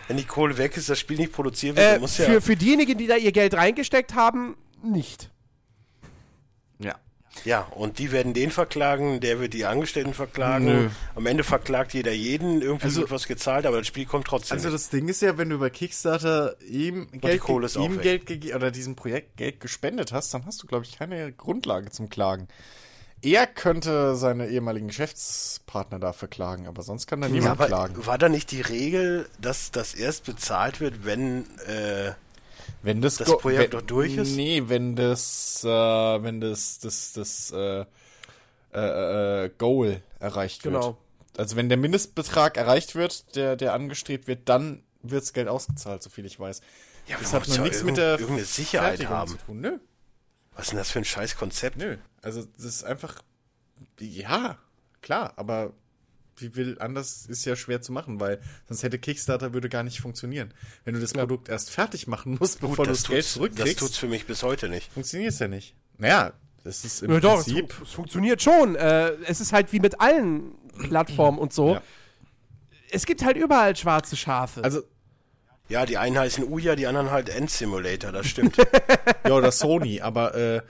[0.07, 2.25] Wenn die Kohle weg ist, das Spiel nicht produziert wird, äh, muss ja.
[2.25, 5.29] Für, für diejenigen, die da ihr Geld reingesteckt haben, nicht.
[6.79, 6.95] Ja.
[7.45, 10.65] Ja, und die werden den verklagen, der wird die Angestellten verklagen.
[10.65, 10.89] Nö.
[11.15, 14.57] Am Ende verklagt jeder jeden, irgendwie also, wird was gezahlt, aber das Spiel kommt trotzdem.
[14.57, 18.95] Also das Ding ist ja, wenn du über Kickstarter ihm Geld, ihm Geld oder diesem
[18.95, 22.47] Projekt Geld gespendet hast, dann hast du, glaube ich, keine Grundlage zum Klagen.
[23.23, 28.05] Er könnte seine ehemaligen Geschäftspartner dafür klagen, aber sonst kann da ja, niemand klagen.
[28.05, 32.13] War da nicht die Regel, dass das erst bezahlt wird, wenn, äh,
[32.81, 34.35] wenn das, das Projekt doch durch ist?
[34.35, 37.85] Nee, wenn das, äh, wenn das, das, das, äh,
[38.73, 40.85] äh, äh Goal erreicht genau.
[40.85, 40.95] wird.
[41.37, 46.01] Also wenn der Mindestbetrag erreicht wird, der, der angestrebt wird, dann wird das Geld ausgezahlt,
[46.01, 46.61] soviel ich weiß.
[47.07, 49.31] Ja, das hat nur nichts mit der Sicherheit haben.
[49.31, 49.61] Zu tun.
[49.61, 49.79] Nö.
[50.61, 51.77] Was ist denn das für ein scheiß Konzept?
[51.77, 51.97] Nö.
[52.21, 53.15] Also das ist einfach,
[53.99, 54.59] ja,
[55.01, 55.73] klar, aber
[56.37, 60.01] wie will anders ist ja schwer zu machen, weil sonst hätte Kickstarter würde gar nicht
[60.01, 60.53] funktionieren.
[60.85, 61.21] Wenn du das ja.
[61.21, 63.81] Produkt erst fertig machen musst, bevor Gut, du das Geld zurückkriegst.
[63.81, 64.93] Das tut's für mich bis heute nicht.
[64.93, 65.73] Funktioniert es ja nicht.
[65.97, 67.69] Naja, das ist im ja, Prinzip.
[67.69, 68.75] Doch, es, es funktioniert schon.
[68.75, 71.73] Äh, es ist halt wie mit allen Plattformen und so.
[71.73, 71.81] Ja.
[72.91, 74.63] Es gibt halt überall schwarze Schafe.
[74.63, 74.83] Also
[75.71, 78.57] ja, die einen heißen Uja, die anderen halt End Simulator, das stimmt.
[79.25, 80.61] ja, oder Sony, aber äh,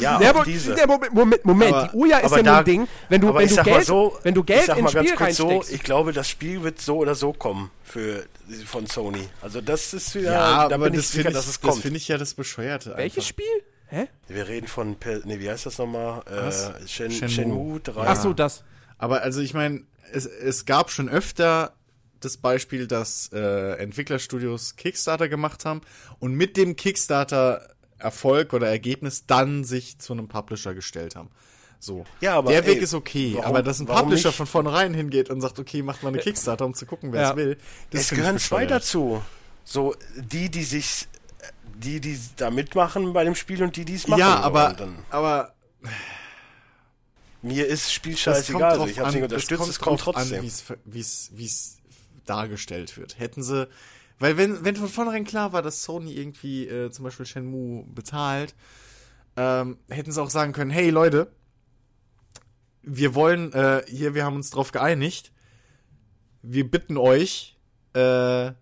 [0.00, 0.74] ja, auch diese.
[0.74, 3.34] Der Moment, Moment, Moment aber, die Uja ist ja da, nur ein Ding, wenn du,
[3.34, 5.36] wenn du Geld, so, wenn du Geld ins Spiel reinsteckst.
[5.36, 8.24] So, ich glaube, das Spiel wird so oder so kommen für,
[8.66, 9.28] von Sony.
[9.42, 11.74] Also das ist wieder, ja, da bin ich sicher, ich, dass es kommt.
[11.74, 12.94] Das finde ich ja das Bescheuerte.
[12.96, 13.28] Welches einfach.
[13.28, 13.62] Spiel?
[13.88, 14.08] Hä?
[14.28, 16.22] Wir reden von, nee, wie heißt das nochmal?
[16.26, 17.28] Äh, Shen, Shenmue.
[17.28, 18.06] Shenmue 3.
[18.06, 18.64] Ach so, das.
[18.98, 21.72] Aber also ich meine, es, es gab schon öfter
[22.20, 25.80] das Beispiel, dass äh, Entwicklerstudios Kickstarter gemacht haben
[26.18, 31.30] und mit dem Kickstarter Erfolg oder Ergebnis dann sich zu einem Publisher gestellt haben.
[31.78, 32.04] So.
[32.20, 34.36] Ja, aber der Weg ey, ist okay, warum, aber dass ein Publisher nicht?
[34.36, 37.30] von vornherein hingeht und sagt, okay, macht mal eine Kickstarter, um zu gucken, wer ja.
[37.30, 37.58] es will.
[37.92, 39.22] es gehören zwei dazu.
[39.64, 41.06] So, die, die sich,
[41.76, 44.20] die, die da mitmachen bei dem Spiel und die, die es machen.
[44.20, 44.76] Ja, aber,
[45.10, 45.54] aber
[47.42, 50.42] Mir ist Spiel scheißegal, also ich habe nicht unterstützt, es kommt, es kommt trotzdem.
[50.84, 51.78] Wie es
[52.26, 53.18] dargestellt wird.
[53.18, 53.68] Hätten sie,
[54.18, 58.54] weil wenn, wenn von vornherein klar war, dass Sony irgendwie äh, zum Beispiel Shenmue bezahlt,
[59.36, 61.32] ähm, hätten sie auch sagen können, hey Leute,
[62.82, 65.32] wir wollen, äh, hier, wir haben uns drauf geeinigt,
[66.42, 67.58] wir bitten euch,
[67.92, 68.52] äh,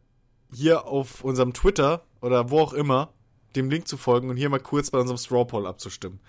[0.52, 3.12] hier auf unserem Twitter oder wo auch immer,
[3.56, 6.20] dem Link zu folgen und hier mal kurz bei unserem Straw Poll abzustimmen.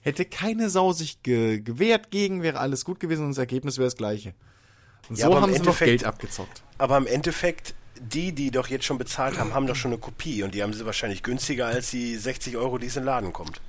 [0.00, 3.86] Hätte keine Sau sich ge gewehrt gegen, wäre alles gut gewesen und das Ergebnis wäre
[3.86, 4.34] das gleiche.
[5.08, 6.62] Und ja, so haben sie noch Geld abgezockt.
[6.78, 10.42] Aber im Endeffekt, die, die doch jetzt schon bezahlt haben, haben doch schon eine Kopie
[10.42, 13.32] und die haben sie wahrscheinlich günstiger als die 60 Euro, die es in den Laden
[13.32, 13.60] kommt.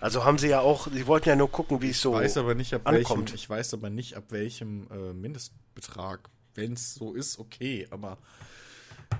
[0.00, 2.54] Also haben sie ja auch, sie wollten ja nur gucken, wie es so weiß aber
[2.54, 3.30] nicht, ab ankommt.
[3.30, 6.28] Welchem, ich weiß aber nicht, ab welchem äh, Mindestbetrag.
[6.54, 8.18] Wenn es so ist, okay, aber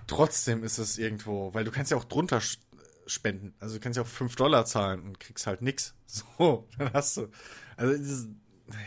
[0.07, 2.41] trotzdem ist es irgendwo, weil du kannst ja auch drunter
[3.07, 3.55] spenden.
[3.61, 5.95] Also du kannst ja auch 5 Dollar zahlen und kriegst halt nix.
[6.07, 7.29] So, dann hast du.
[7.77, 8.29] Also das,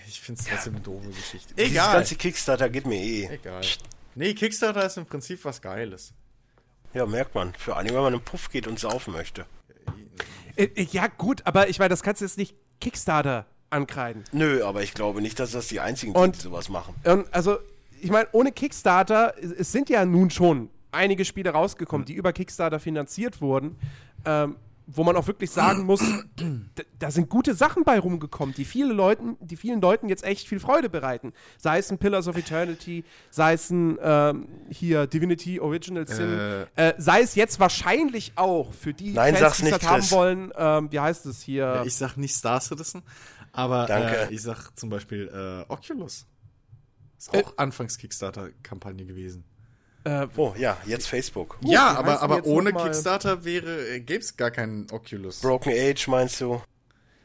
[0.07, 1.53] ich finde es trotzdem eine doofe Geschichte.
[1.55, 1.67] Egal.
[1.69, 3.25] Dieses ganze Kickstarter geht mir eh.
[3.25, 3.61] Egal.
[4.15, 6.13] Nee, Kickstarter ist im Prinzip was Geiles.
[6.93, 7.53] Ja, merkt man.
[7.53, 9.45] Für einige, wenn man einen Puff geht und saufen möchte.
[10.55, 14.23] Äh, äh, ja, gut, aber ich meine, das kannst du jetzt nicht Kickstarter ankreiden.
[14.31, 16.95] Nö, aber ich glaube nicht, dass das die einzigen sind, die sowas machen.
[17.03, 17.59] Und also,
[18.01, 22.79] ich meine, ohne Kickstarter, es sind ja nun schon einige Spiele rausgekommen, die über Kickstarter
[22.79, 23.77] finanziert wurden.
[24.25, 24.55] Ähm,
[24.87, 26.01] wo man auch wirklich sagen muss,
[26.97, 30.61] da sind gute Sachen bei rumgekommen, die viele Leuten, die vielen Leuten jetzt echt viel
[30.61, 31.33] Freude bereiten.
[31.57, 36.61] Sei es ein Pillars of Eternity, sei es ein ähm, hier Divinity Original Sin, äh.
[36.75, 40.91] Äh, sei es jetzt wahrscheinlich auch für die Nein, Fans, die das haben wollen, ähm,
[40.91, 41.65] wie heißt es hier?
[41.65, 43.03] Ja, ich sag nicht Star Citizen,
[43.51, 46.25] aber äh, ich sag zum Beispiel äh, Oculus.
[47.17, 47.53] Ist auch äh.
[47.57, 49.43] Anfangs Kickstarter-Kampagne gewesen.
[50.07, 51.57] Äh, oh, ja, jetzt Facebook.
[51.61, 55.41] Uh, ja, aber, aber ohne Kickstarter wäre, äh, gäbe es gar keinen Oculus.
[55.41, 56.61] Broken Age meinst du?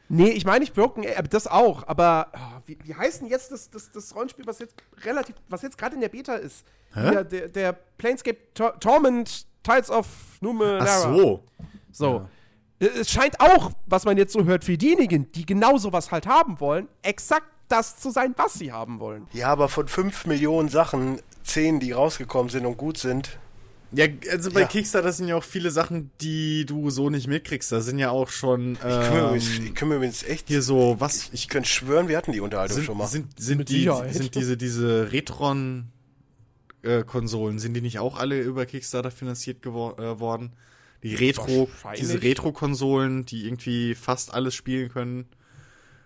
[0.08, 3.52] Nee, ich meine nicht Broken Age, das auch, aber oh, wie, wie heißt denn jetzt
[3.52, 6.64] das, das, das Rollenspiel, was jetzt relativ, was jetzt gerade in der Beta ist?
[6.94, 10.06] Der, der, der Planescape Tor Torment Tides of
[10.40, 10.84] Numenera.
[10.84, 11.44] Ach so.
[11.92, 12.28] So.
[12.80, 12.88] Ja.
[12.98, 16.58] Es scheint auch, was man jetzt so hört, für diejenigen, die genau sowas halt haben
[16.58, 19.26] wollen, exakt das zu sein, was sie haben wollen.
[19.32, 23.38] Ja, aber von 5 Millionen Sachen zehn, die rausgekommen sind und gut sind.
[23.94, 24.66] Ja, also bei ja.
[24.66, 27.70] Kickstarter sind ja auch viele Sachen, die du so nicht mitkriegst.
[27.70, 28.78] Da sind ja auch schon.
[28.82, 30.48] Ähm, ich, kümmere mich, ähm, ich kümmere mich jetzt echt.
[30.48, 31.28] Hier so, was?
[31.32, 33.06] Ich könnte schwören, wir hatten die Unterhaltung sind, schon mal.
[33.06, 39.10] Sind, sind, die, sind diese, diese Retron-Konsolen, äh, sind die nicht auch alle über Kickstarter
[39.10, 40.54] finanziert gewor äh, worden?
[41.02, 45.26] Die Retro, diese Retro-Konsolen, die irgendwie fast alles spielen können.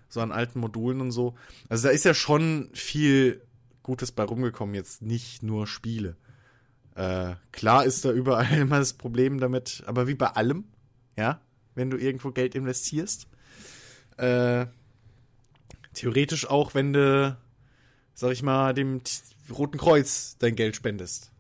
[0.09, 1.35] So an alten Modulen und so.
[1.69, 3.43] Also da ist ja schon viel
[3.83, 6.17] Gutes bei rumgekommen, jetzt nicht nur Spiele.
[6.95, 10.65] Äh, klar ist da überall immer das Problem damit, aber wie bei allem,
[11.17, 11.41] ja,
[11.75, 13.29] wenn du irgendwo Geld investierst,
[14.17, 14.67] äh,
[15.93, 17.37] theoretisch auch, wenn du,
[18.15, 19.03] sag ich mal, dem
[19.51, 21.31] Roten Kreuz dein Geld spendest.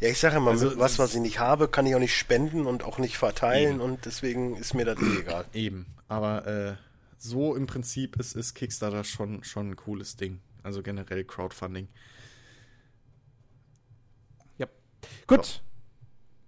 [0.00, 2.66] Ja, ich sage immer, also, was, was ich nicht habe, kann ich auch nicht spenden
[2.66, 3.80] und auch nicht verteilen eben.
[3.80, 5.44] und deswegen ist mir das eh egal.
[5.52, 6.74] Eben, aber äh,
[7.24, 10.40] so im Prinzip ist, ist Kickstarter schon, schon ein cooles Ding.
[10.62, 11.88] Also generell Crowdfunding.
[14.58, 14.66] Ja.
[15.26, 15.44] Gut.
[15.44, 15.60] So.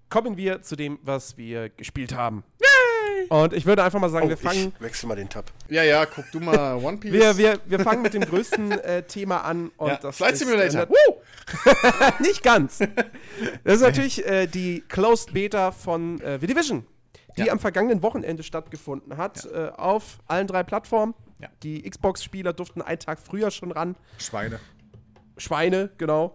[0.09, 2.45] Kommen wir zu dem, was wir gespielt haben.
[2.61, 3.27] Yay!
[3.29, 4.73] Und ich würde einfach mal sagen, oh, wir fangen.
[4.77, 5.51] Ich wechsel mal den Tab.
[5.69, 7.13] Ja, ja, guck du mal One Piece.
[7.13, 9.71] wir, wir, wir fangen mit dem größten äh, Thema an.
[9.77, 10.83] Und ja, das Flight Simulator.
[10.83, 10.91] Ist,
[11.67, 12.79] äh, nicht ganz.
[13.65, 16.87] Das ist natürlich äh, die Closed Beta von äh, The Division,
[17.37, 17.53] die ja.
[17.53, 19.69] am vergangenen Wochenende stattgefunden hat, ja.
[19.69, 21.15] Äh, auf allen drei Plattformen.
[21.39, 21.49] Ja.
[21.63, 23.97] Die Xbox-Spieler durften einen Tag früher schon ran.
[24.19, 24.59] Schweine.
[25.37, 26.33] Schweine, genau.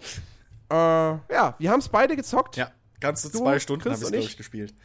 [0.70, 2.56] äh, ja, wir haben es beide gezockt.
[2.56, 4.76] Ja, ganze du, zwei Stunden habe ich es, glaube ich, gespielt.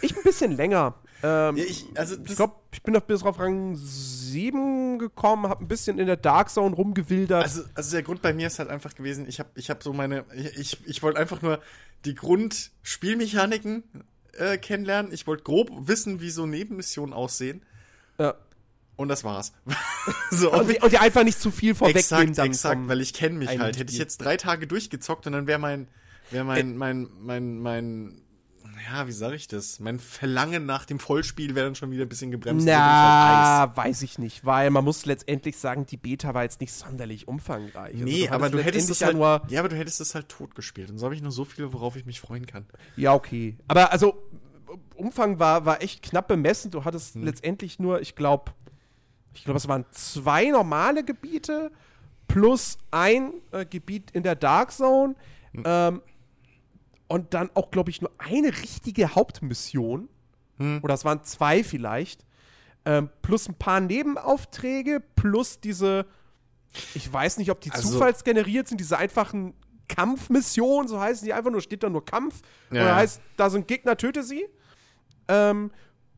[0.00, 0.94] Ich ein bisschen länger.
[1.24, 5.64] Ähm, ja, ich also ich glaube, ich bin noch bis auf Rang 7 gekommen, habe
[5.64, 7.44] ein bisschen in der Dark Zone rumgewildert.
[7.44, 9.92] Also, also der Grund bei mir ist halt einfach gewesen, ich habe ich hab so
[9.92, 11.60] meine, ich, ich, ich wollte einfach nur
[12.04, 13.84] die Grundspielmechaniken
[14.32, 15.12] äh, kennenlernen.
[15.12, 17.62] Ich wollte grob wissen, wie so Nebenmissionen aussehen.
[18.18, 18.34] Ja.
[18.96, 19.52] Und das war's.
[20.30, 22.28] so, und, und, die, einfach nicht zu viel vorwegnehmen.
[22.28, 23.78] Exakt, exakt, weil ich kenne mich halt.
[23.78, 25.88] Hätte ich jetzt drei Tage durchgezockt und dann wäre mein,
[26.30, 28.22] wäre mein, mein, mein, mein,
[28.86, 29.80] ja, wie sage ich das?
[29.80, 32.66] Mein Verlangen nach dem Vollspiel wäre dann schon wieder ein bisschen gebremst.
[32.66, 36.72] Na, halt weiß ich nicht, weil man muss letztendlich sagen, die Beta war jetzt nicht
[36.72, 37.94] sonderlich umfangreich.
[37.94, 39.16] Also nee, aber du hättest es halt,
[39.48, 40.90] ja, aber du hättest es halt tot gespielt.
[40.90, 42.66] Und so habe ich nur so viel, worauf ich mich freuen kann.
[42.96, 43.56] Ja, okay.
[43.68, 44.22] Aber also
[44.94, 46.70] Umfang war, war echt knapp bemessen.
[46.70, 47.24] Du hattest hm.
[47.24, 48.52] letztendlich nur, ich glaube,
[49.34, 51.70] ich glaube, es waren zwei normale Gebiete
[52.28, 55.14] plus ein äh, Gebiet in der Dark Zone.
[55.52, 55.62] Mhm.
[55.66, 56.02] Ähm,
[57.12, 60.08] und dann auch, glaube ich, nur eine richtige Hauptmission.
[60.56, 60.80] Mhm.
[60.82, 62.24] Oder es waren zwei vielleicht.
[62.84, 66.06] ähm, plus ein paar Nebenaufträge, plus diese,
[66.94, 69.54] ich weiß nicht, ob die also, zufallsgeneriert sind, diese einfachen
[69.88, 72.40] Kampfmissionen, so heißen die einfach nur, steht da nur Kampf.
[72.70, 72.82] Ja.
[72.82, 74.46] Oder heißt, da sind Gegner, töte sie.
[75.28, 75.70] Ähm,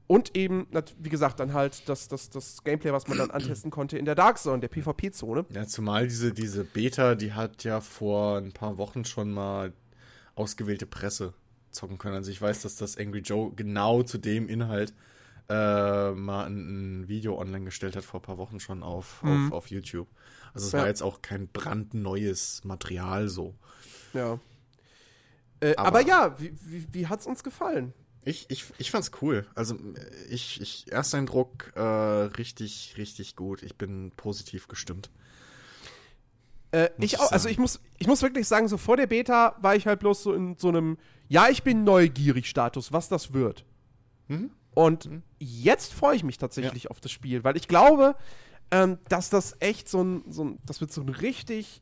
[0.06, 0.66] und eben,
[0.98, 4.14] wie gesagt, dann halt das, das, das Gameplay, was man dann antesten konnte in der
[4.14, 5.46] Dark Zone, der PvP-Zone.
[5.50, 9.72] Ja, zumal diese, diese Beta, die hat ja vor ein paar Wochen schon mal
[10.34, 11.34] ausgewählte Presse
[11.70, 12.16] zocken können.
[12.16, 14.94] Also ich weiß, dass das Angry Joe genau zu dem Inhalt
[15.48, 19.48] äh, mal ein, ein, Video online gestellt hat vor ein paar Wochen schon auf, mhm.
[19.48, 20.08] auf, auf YouTube.
[20.54, 20.80] Also es ja.
[20.80, 23.54] war jetzt auch kein brandneues Material so.
[24.14, 24.38] Ja.
[25.60, 27.92] Äh, aber, aber, ja, wie, wie, wie hat's uns gefallen?
[28.24, 29.46] Ich, ich, ich fand's cool.
[29.54, 29.76] Also
[30.30, 33.62] ich, ich Ersteindruck äh, richtig, richtig gut.
[33.62, 35.10] Ich bin positiv gestimmt.
[36.74, 39.76] Äh, ich auch, also ich muss, ich muss wirklich sagen, so vor der Beta war
[39.76, 43.64] ich halt bloß so in so einem, ja, ich bin neugierig Status, was das wird.
[44.26, 44.50] Mhm.
[44.74, 45.22] Und mhm.
[45.38, 46.90] jetzt freue ich mich tatsächlich ja.
[46.90, 48.16] auf das Spiel, weil ich glaube,
[48.72, 51.80] ähm, dass das echt so ein, so ein, das wird so ein richtig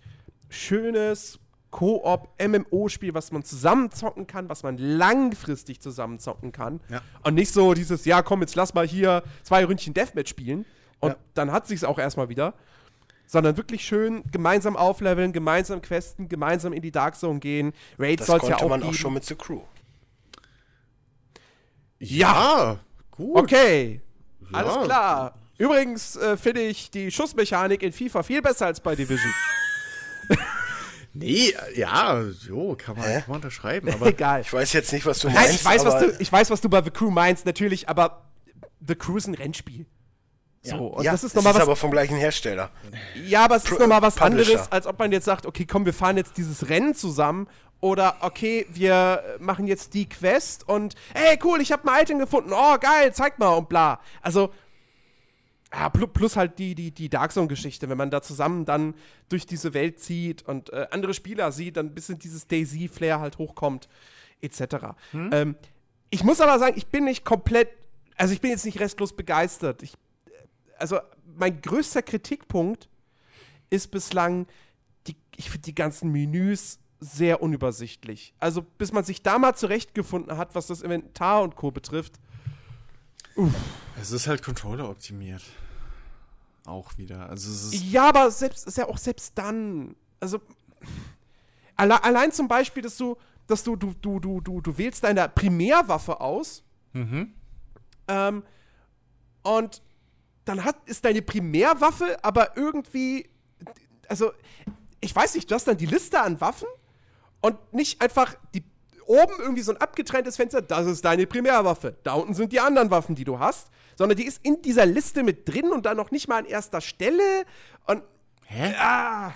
[0.51, 1.39] schönes
[1.71, 6.81] Koop MMO-Spiel, was man zusammenzocken kann, was man langfristig zusammenzocken kann.
[6.91, 7.01] Ja.
[7.23, 10.67] Und nicht so dieses, ja, komm, jetzt lass mal hier zwei Ründchen Deathmatch spielen.
[11.01, 11.17] Und ja.
[11.33, 12.53] dann hat sich's auch erstmal wieder.
[13.33, 17.73] Sondern wirklich schön gemeinsam aufleveln, gemeinsam questen, gemeinsam in die Dark Zone gehen.
[17.99, 19.63] Raids soll es ja auch man auch schon mit The Crew.
[21.99, 22.79] Ja,
[23.11, 23.39] gut.
[23.39, 24.03] Okay,
[24.53, 24.59] ja.
[24.59, 25.35] alles klar.
[25.57, 29.33] Übrigens äh, finde ich die Schussmechanik in FIFA viel besser als bei Division.
[31.15, 33.91] Nee, ja, so kann man, kann man unterschreiben.
[33.93, 34.41] Aber Egal.
[34.41, 35.43] Ich weiß jetzt nicht, was du meinst.
[35.43, 38.25] Nein, ich weiß, was du, ich weiß, was du bei The Crew meinst, natürlich, aber
[38.87, 39.85] The Crew ist ein Rennspiel.
[40.65, 41.63] So, ja, und ja, das ist nochmal was.
[41.63, 42.71] aber vom gleichen Hersteller.
[43.27, 44.53] Ja, aber es ist nochmal was Publisher.
[44.53, 47.49] anderes, als ob man jetzt sagt, okay, komm, wir fahren jetzt dieses Rennen zusammen
[47.81, 52.53] oder okay, wir machen jetzt die Quest und hey, cool, ich habe ein Item gefunden.
[52.53, 53.99] Oh, geil, zeig mal und bla.
[54.21, 54.53] Also
[55.73, 58.95] ja, plus halt die, die, die Dark Zone-Geschichte, wenn man da zusammen dann
[59.29, 63.39] durch diese Welt zieht und äh, andere Spieler sieht, dann ein bisschen dieses Daisy-Flair halt
[63.39, 63.89] hochkommt,
[64.43, 64.61] etc.
[65.13, 65.31] Hm?
[65.33, 65.57] Ähm,
[66.11, 67.71] ich muss aber sagen, ich bin nicht komplett,
[68.17, 69.83] also ich bin jetzt nicht restlos begeistert.
[69.83, 69.95] Ich,
[70.83, 70.99] also
[71.37, 72.89] mein größter Kritikpunkt
[73.71, 74.47] ist bislang,
[75.07, 78.35] die, ich finde die ganzen Menüs sehr unübersichtlich.
[78.39, 81.71] Also bis man sich da mal zurechtgefunden hat, was das Inventar und Co.
[81.71, 82.21] betrifft.
[83.35, 83.55] Uff.
[84.01, 85.43] Es ist halt Controller optimiert
[86.67, 87.29] auch wieder.
[87.29, 89.97] Also ja, aber selbst ist ja auch selbst dann.
[90.21, 90.41] Also
[91.77, 93.17] alle, allein zum Beispiel, dass du,
[93.47, 96.63] dass du, du, du, du, du, du wählst deine Primärwaffe aus.
[96.93, 97.33] Mhm.
[98.09, 98.43] Ähm,
[99.43, 99.83] und
[100.45, 103.29] dann hat, ist deine Primärwaffe aber irgendwie.
[104.09, 104.33] Also,
[105.01, 106.69] ich weiß nicht, du hast dann die Liste an Waffen
[107.41, 108.63] und nicht einfach die
[109.07, 111.97] oben irgendwie so ein abgetrenntes Fenster, das ist deine Primärwaffe.
[112.03, 115.23] Da unten sind die anderen Waffen, die du hast sondern die ist in dieser Liste
[115.23, 117.45] mit drin und dann noch nicht mal an erster Stelle.
[117.87, 118.03] Und.
[118.47, 118.75] Hä?
[118.79, 119.33] Ah.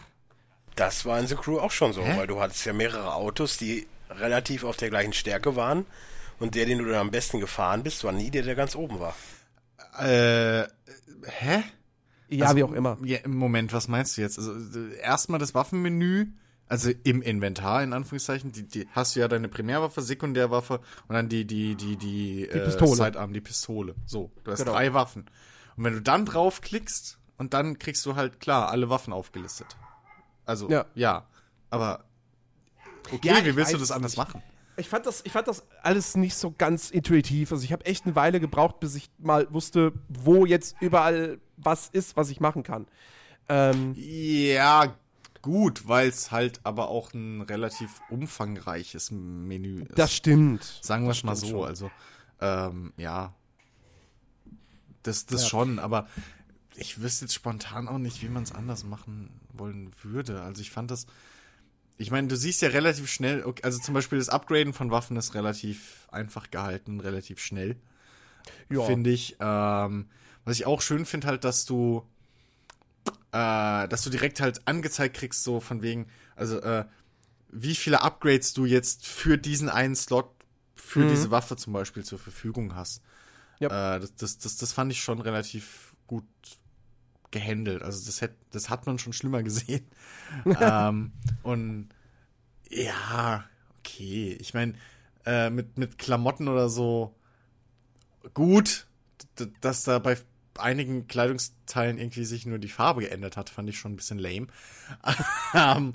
[0.74, 2.18] Das war in The Crew auch schon so, Hä?
[2.18, 5.86] weil du hattest ja mehrere Autos, die relativ auf der gleichen Stärke waren.
[6.38, 9.00] Und der, den du dann am besten gefahren bist, war nie der, der ganz oben
[9.00, 9.16] war.
[9.98, 10.64] Äh,
[11.24, 11.62] hä?
[12.28, 12.98] Ja, also, wie auch immer.
[13.04, 14.38] Ja, Moment, was meinst du jetzt?
[14.38, 14.52] Also,
[15.02, 16.32] erstmal das Waffenmenü
[16.68, 21.28] also im Inventar in Anführungszeichen, die, die hast du ja deine Primärwaffe, Sekundärwaffe und dann
[21.28, 22.96] die die die die, die äh, Pistole.
[22.96, 23.94] Sidearm, die Pistole.
[24.04, 24.72] So, du hast genau.
[24.72, 25.26] drei Waffen.
[25.76, 29.76] Und wenn du dann draufklickst und dann kriegst du halt klar alle Waffen aufgelistet.
[30.44, 31.26] Also ja, ja.
[31.70, 32.04] aber
[33.12, 34.18] okay, ja, wie willst du das anders nicht.
[34.18, 34.42] machen?
[34.76, 37.52] Ich fand das, ich fand das alles nicht so ganz intuitiv.
[37.52, 41.88] Also ich habe echt eine Weile gebraucht, bis ich mal wusste, wo jetzt überall was
[41.88, 42.86] ist, was ich machen kann.
[43.48, 44.94] Ähm, ja,
[45.40, 49.98] gut, weil es halt aber auch ein relativ umfangreiches Menü ist.
[49.98, 50.80] Das stimmt.
[50.82, 51.46] Sagen wir es mal so.
[51.46, 51.64] Schon.
[51.64, 51.90] Also,
[52.40, 53.34] ähm, ja.
[55.02, 55.48] Das, das ja.
[55.48, 56.08] schon, aber
[56.74, 60.42] ich wüsste jetzt spontan auch nicht, wie man es anders machen wollen würde.
[60.42, 61.06] Also ich fand das.
[61.98, 65.16] Ich meine, du siehst ja relativ schnell, okay, also zum Beispiel das Upgraden von Waffen
[65.16, 67.76] ist relativ einfach gehalten, relativ schnell.
[68.70, 68.82] Ja.
[68.82, 69.36] Finde ich.
[69.40, 70.06] Ähm,
[70.44, 72.06] was ich auch schön finde, halt, dass du
[73.32, 76.06] äh, dass du direkt halt angezeigt kriegst, so von wegen,
[76.36, 76.84] also äh,
[77.50, 80.30] wie viele Upgrades du jetzt für diesen einen Slot
[80.74, 81.10] für mhm.
[81.10, 83.02] diese Waffe zum Beispiel zur Verfügung hast.
[83.60, 83.72] Yep.
[83.72, 86.24] Äh, das, das, das, das fand ich schon relativ gut
[87.36, 87.82] gehandelt.
[87.82, 89.86] Also das, hätt, das hat man schon schlimmer gesehen.
[90.60, 91.88] ähm, und
[92.70, 93.44] ja,
[93.78, 94.36] okay.
[94.40, 94.74] Ich meine,
[95.24, 97.14] äh, mit, mit Klamotten oder so
[98.34, 98.86] gut,
[99.60, 100.16] dass da bei
[100.58, 104.46] einigen Kleidungsteilen irgendwie sich nur die Farbe geändert hat, fand ich schon ein bisschen lame.
[105.54, 105.94] ähm,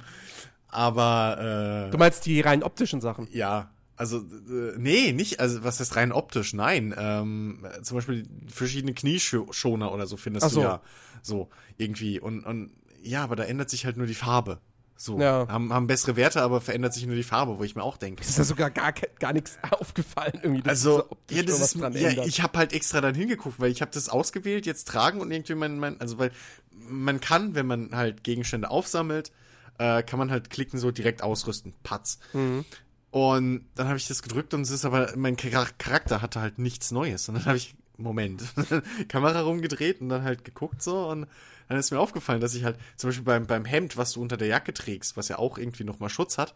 [0.68, 3.28] aber äh, Du meinst die rein optischen Sachen?
[3.32, 6.94] Ja, Also, äh, nee, nicht, also was heißt rein optisch, nein.
[6.98, 10.62] Ähm, zum Beispiel verschiedene Knieschoner oder so findest so.
[10.62, 10.82] du ja
[11.22, 12.20] so irgendwie.
[12.20, 14.60] Und, und ja, aber da ändert sich halt nur die Farbe.
[15.02, 15.48] So, ja.
[15.48, 18.22] haben, haben bessere Werte, aber verändert sich nur die Farbe, wo ich mir auch denke.
[18.22, 20.70] Ist da sogar gar, gar nichts aufgefallen irgendwie.
[20.70, 24.10] also, ja, das ist, ja, ich habe halt extra dann hingeguckt, weil ich habe das
[24.10, 26.32] ausgewählt, jetzt tragen und irgendwie mein, mein, also weil
[26.70, 29.32] man kann, wenn man halt Gegenstände aufsammelt,
[29.80, 31.74] äh, kann man halt klicken, so direkt ausrüsten.
[31.82, 32.20] Patz.
[32.34, 32.64] Mhm.
[33.10, 36.92] Und dann habe ich das gedrückt und es ist aber, mein Charakter hatte halt nichts
[36.92, 37.28] Neues.
[37.28, 38.44] Und dann habe ich, Moment,
[39.08, 41.28] Kamera rumgedreht und dann halt geguckt so und
[41.68, 44.38] dann ist mir aufgefallen, dass ich halt zum Beispiel beim, beim Hemd, was du unter
[44.38, 46.54] der Jacke trägst, was ja auch irgendwie nochmal Schutz hat,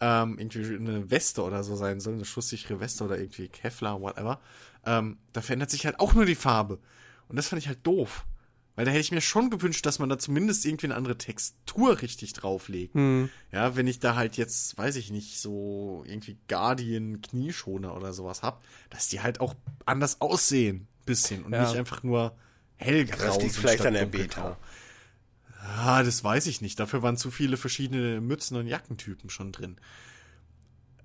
[0.00, 4.40] ähm, irgendwie eine Weste oder so sein soll, eine schusssichere Weste oder irgendwie Kevlar, whatever,
[4.84, 6.78] ähm, da verändert sich halt auch nur die Farbe.
[7.28, 8.24] Und das fand ich halt doof.
[8.76, 12.02] Weil da hätte ich mir schon gewünscht, dass man da zumindest irgendwie eine andere Textur
[12.02, 12.94] richtig drauflegt.
[12.94, 13.30] Mhm.
[13.50, 18.42] Ja, wenn ich da halt jetzt, weiß ich nicht, so irgendwie Guardian Knieschoner oder sowas
[18.42, 19.54] hab, dass die halt auch
[19.86, 20.86] anders aussehen.
[21.06, 21.44] Bisschen.
[21.44, 21.62] Und ja.
[21.62, 22.36] nicht einfach nur
[22.76, 23.24] hellgrau.
[23.24, 24.58] Das liegt vielleicht an der Beta.
[25.78, 26.78] Ah, das weiß ich nicht.
[26.78, 29.76] Dafür waren zu viele verschiedene Mützen und Jackentypen schon drin.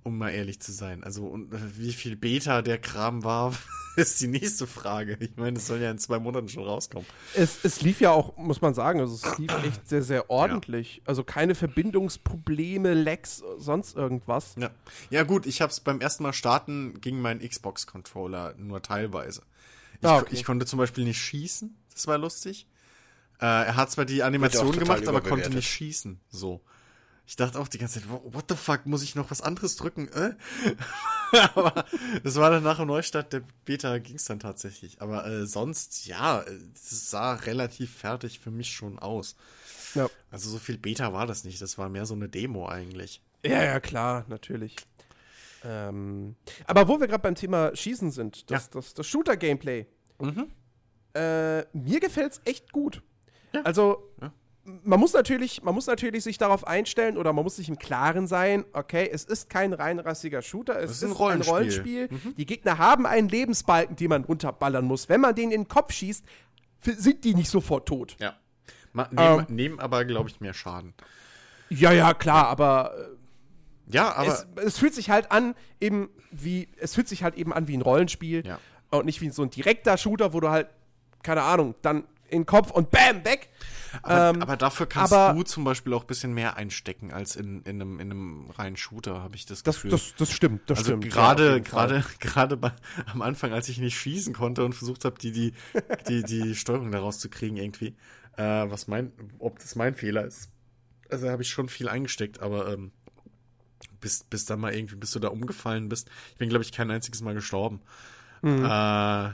[0.03, 1.03] Um mal ehrlich zu sein.
[1.03, 3.53] Also, und äh, wie viel Beta der Kram war,
[3.95, 5.17] ist die nächste Frage.
[5.19, 7.07] Ich meine, es soll ja in zwei Monaten schon rauskommen.
[7.35, 10.97] Es, es lief ja auch, muss man sagen, also es lief echt sehr, sehr ordentlich.
[10.97, 11.01] Ja.
[11.05, 14.55] Also keine Verbindungsprobleme, Lags, sonst irgendwas.
[14.57, 14.71] Ja,
[15.09, 19.43] ja gut, ich habe es beim ersten Mal starten, ging mein Xbox-Controller nur teilweise.
[19.99, 20.29] Ich, ah, okay.
[20.31, 22.67] ich, konnte zum Beispiel nicht schießen, das war lustig.
[23.39, 26.19] Äh, er hat zwar die Animation gemacht, aber konnte nicht schießen.
[26.29, 26.61] So.
[27.31, 30.09] Ich dachte auch die ganze Zeit, what the fuck, muss ich noch was anderes drücken?
[30.09, 30.33] Äh?
[31.55, 31.85] aber
[32.25, 35.01] das war dann nach dem Neustart der Beta ging's dann tatsächlich.
[35.01, 39.37] Aber äh, sonst, ja, es sah relativ fertig für mich schon aus.
[39.95, 40.09] Ja.
[40.29, 41.61] Also so viel Beta war das nicht.
[41.61, 43.21] Das war mehr so eine Demo eigentlich.
[43.45, 44.75] Ja, ja, klar, natürlich.
[45.63, 46.35] Ähm,
[46.67, 48.69] aber wo wir gerade beim Thema Schießen sind, das, ja.
[48.73, 49.85] das, das Shooter-Gameplay.
[50.19, 50.51] Mhm.
[51.13, 53.01] Äh, mir gefällt's echt gut.
[53.53, 53.61] Ja.
[53.61, 54.33] Also, ja.
[54.63, 58.27] Man muss natürlich, man muss natürlich sich darauf einstellen oder man muss sich im Klaren
[58.27, 61.53] sein, okay, es ist kein reinrassiger Shooter, es ist, ist, ein Rollenspiel.
[61.53, 62.09] Ein Rollenspiel.
[62.11, 62.35] Mhm.
[62.35, 65.09] Die Gegner haben einen Lebensbalken, den man runterballern muss.
[65.09, 66.23] Wenn man den in den Kopf schießt,
[66.81, 68.15] sind die nicht sofort tot.
[68.19, 68.35] Ja.
[68.93, 70.93] Ma nehmen, ähm, nehmen aber, glaube ich, mehr Schaden.
[71.69, 74.27] Ja, ja, klar, aber äh, ja, aber.
[74.27, 77.77] Es, es, fühlt sich halt an, eben wie, es fühlt sich halt eben an wie
[77.77, 78.45] ein Rollenspiel.
[78.45, 78.59] Ja.
[78.89, 80.67] Und nicht wie so ein direkter Shooter, wo du halt,
[81.23, 83.49] keine Ahnung, dann in den Kopf und BAM, weg.
[84.03, 87.35] Aber, ähm, aber dafür kannst aber, du zum Beispiel auch ein bisschen mehr einstecken als
[87.35, 89.91] in, in, einem, in einem reinen Shooter, habe ich das Gefühl.
[89.91, 91.09] Das, das, das stimmt, das also stimmt.
[91.09, 92.57] Gerade, gerade, gerade
[93.11, 95.53] am Anfang, als ich nicht schießen konnte und versucht habe, die, die,
[96.07, 97.95] die, die Steuerung daraus zu kriegen irgendwie,
[98.37, 100.49] äh, was mein, ob das mein Fehler ist.
[101.09, 102.91] Also habe ich schon viel eingesteckt, aber ähm,
[103.99, 106.09] bis, bis dann mal irgendwie, bis du da umgefallen bist.
[106.31, 107.81] Ich bin, glaube ich, kein einziges Mal gestorben.
[108.41, 108.65] Mhm.
[108.65, 109.31] Äh,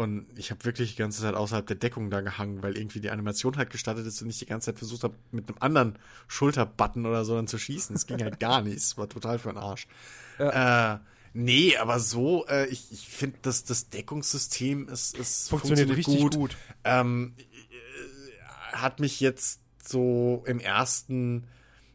[0.00, 3.10] und ich habe wirklich die ganze Zeit außerhalb der Deckung da gehangen, weil irgendwie die
[3.10, 7.04] Animation halt gestartet ist und ich die ganze Zeit versucht habe, mit einem anderen Schulterbutton
[7.04, 7.94] oder so dann zu schießen.
[7.94, 8.78] Es ging halt gar nicht.
[8.78, 9.86] Es war total für den Arsch.
[10.38, 10.94] Ja.
[10.94, 10.98] Äh,
[11.34, 16.22] nee, aber so, äh, ich, ich finde, dass das Deckungssystem ist, ist funktioniert, funktioniert richtig
[16.22, 16.34] gut.
[16.34, 16.56] gut.
[16.84, 21.46] Ähm, äh, hat mich jetzt so im ersten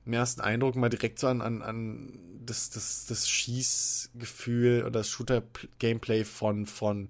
[0.05, 5.09] im ersten Eindruck mal direkt so an, an, an das, das, das Schießgefühl oder das
[5.09, 7.09] Shooter-Gameplay von, von,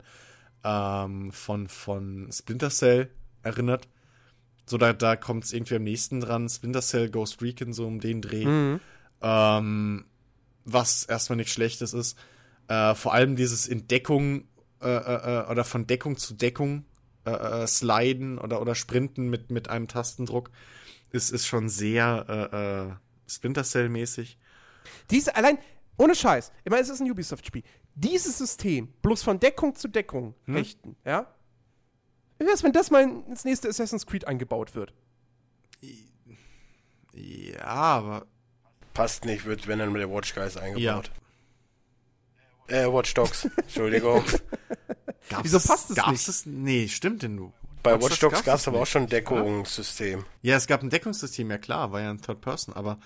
[0.66, 3.12] ähm, von, von Splinter Cell
[3.44, 3.88] erinnert.
[4.66, 6.50] So, da, da kommt es irgendwie am nächsten dran.
[6.50, 8.46] Splinter Cell, Ghost Recon, so um den Dreh.
[8.46, 8.80] Mhm.
[9.22, 10.06] Ähm,
[10.66, 12.18] was erstmal nichts Schlechtes ist.
[12.68, 14.48] Äh, vor allem dieses in Deckung
[14.82, 16.86] äh, äh, äh oder von Deckung zu Deckung
[17.26, 20.50] äh, äh, sliden oder, oder sprinten mit, mit einem Tastendruck
[21.12, 22.98] ist, ist schon sehr
[23.28, 24.38] Splinter Cell-mäßig.
[25.10, 25.58] Diese, allein,
[25.98, 27.64] ohne Scheiß, ich meine, es ist ein Ubisoft-Spiel.
[27.96, 30.56] Dieses System, bloß von Deckung zu Deckung hm?
[30.56, 31.34] richten, ja?
[32.38, 34.94] Wie wär's, wenn das mal ins nächste Assassin's Creed eingebaut wird?
[37.14, 38.26] Ja, aber.
[38.94, 41.12] Passt nicht, wird, wenn dann mit der Watch Guys eingebaut.
[42.68, 42.84] Ja.
[42.84, 44.24] Äh, Watch Dogs, Entschuldigung.
[45.42, 46.28] Wieso passt es nicht?
[46.28, 47.54] Es, nee, stimmt denn du?
[47.84, 50.26] Bei Watch Dogs gab es aber auch schon ein Deckungssystem.
[50.42, 53.00] Ja, es gab ein Deckungssystem, ja klar, war ja ein Third Person, aber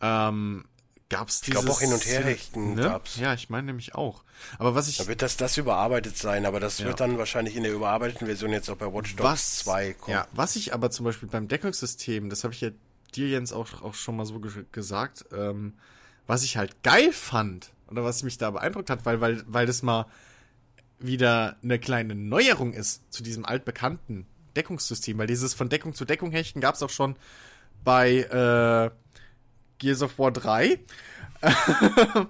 [0.00, 0.64] ähm,
[1.10, 1.60] gab's dieses...
[1.60, 2.82] Ich glaube auch hin und her richten ne?
[2.82, 3.16] gab's.
[3.16, 4.24] Ja, ich meine nämlich auch.
[4.58, 4.96] Aber was ich...
[4.96, 6.86] Da wird das, das überarbeitet sein, aber das ja.
[6.86, 10.12] wird dann wahrscheinlich in der überarbeiteten Version jetzt auch bei Watch Dogs was, 2 kommen.
[10.16, 12.70] Ja, was ich aber zum Beispiel beim Deckungssystem, das habe ich ja
[13.14, 14.40] dir, Jens, auch, auch schon mal so
[14.72, 15.74] gesagt, ähm,
[16.26, 19.82] was ich halt geil fand, oder was mich da beeindruckt hat, weil, weil, weil das
[19.82, 20.06] mal
[20.98, 26.30] wieder eine kleine Neuerung ist zu diesem altbekannten Deckungssystem, weil dieses von Deckung zu Deckung
[26.30, 27.16] hechten gab es auch schon
[27.82, 28.90] bei äh,
[29.80, 30.78] Gears of War 3.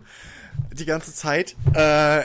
[0.73, 1.55] die ganze Zeit.
[1.75, 2.25] Äh,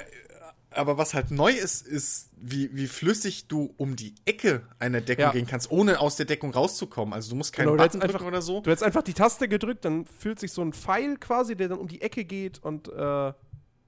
[0.71, 5.25] aber was halt neu ist, ist, wie, wie flüssig du um die Ecke einer Deckung
[5.25, 5.31] ja.
[5.31, 7.13] gehen kannst, ohne aus der Deckung rauszukommen.
[7.13, 8.61] Also du musst keinen genau, Button drücken einfach, oder so.
[8.61, 11.79] Du hättest einfach die Taste gedrückt, dann fühlt sich so ein Pfeil quasi, der dann
[11.79, 13.33] um die Ecke geht und äh,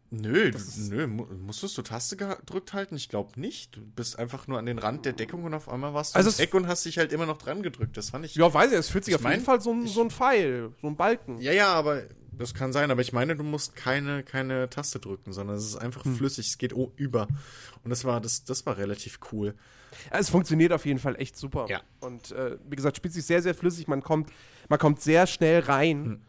[0.10, 0.52] Nö,
[0.90, 2.96] nö, musstest du Taste gedrückt halten?
[2.96, 3.76] Ich glaube nicht.
[3.76, 6.42] Du bist einfach nur an den Rand der Deckung und auf einmal warst du also
[6.42, 7.98] Eck und hast dich halt immer noch dran gedrückt.
[7.98, 8.36] Das fand ich.
[8.36, 10.88] Ja, weiß ich, es fühlt sich auf jeden Fall so ein, so ein Pfeil, so
[10.88, 11.40] ein Balken.
[11.40, 15.34] Ja, ja, aber das kann sein, aber ich meine, du musst keine, keine Taste drücken,
[15.34, 16.16] sondern es ist einfach hm.
[16.16, 17.28] flüssig, es geht über.
[17.84, 19.56] Und das war, das, das war relativ cool.
[20.12, 21.66] Ja, es funktioniert auf jeden Fall echt super.
[21.68, 21.82] Ja.
[22.00, 24.32] Und äh, wie gesagt, spielt sich sehr, sehr flüssig, man kommt,
[24.70, 26.06] man kommt sehr schnell rein.
[26.06, 26.22] Hm.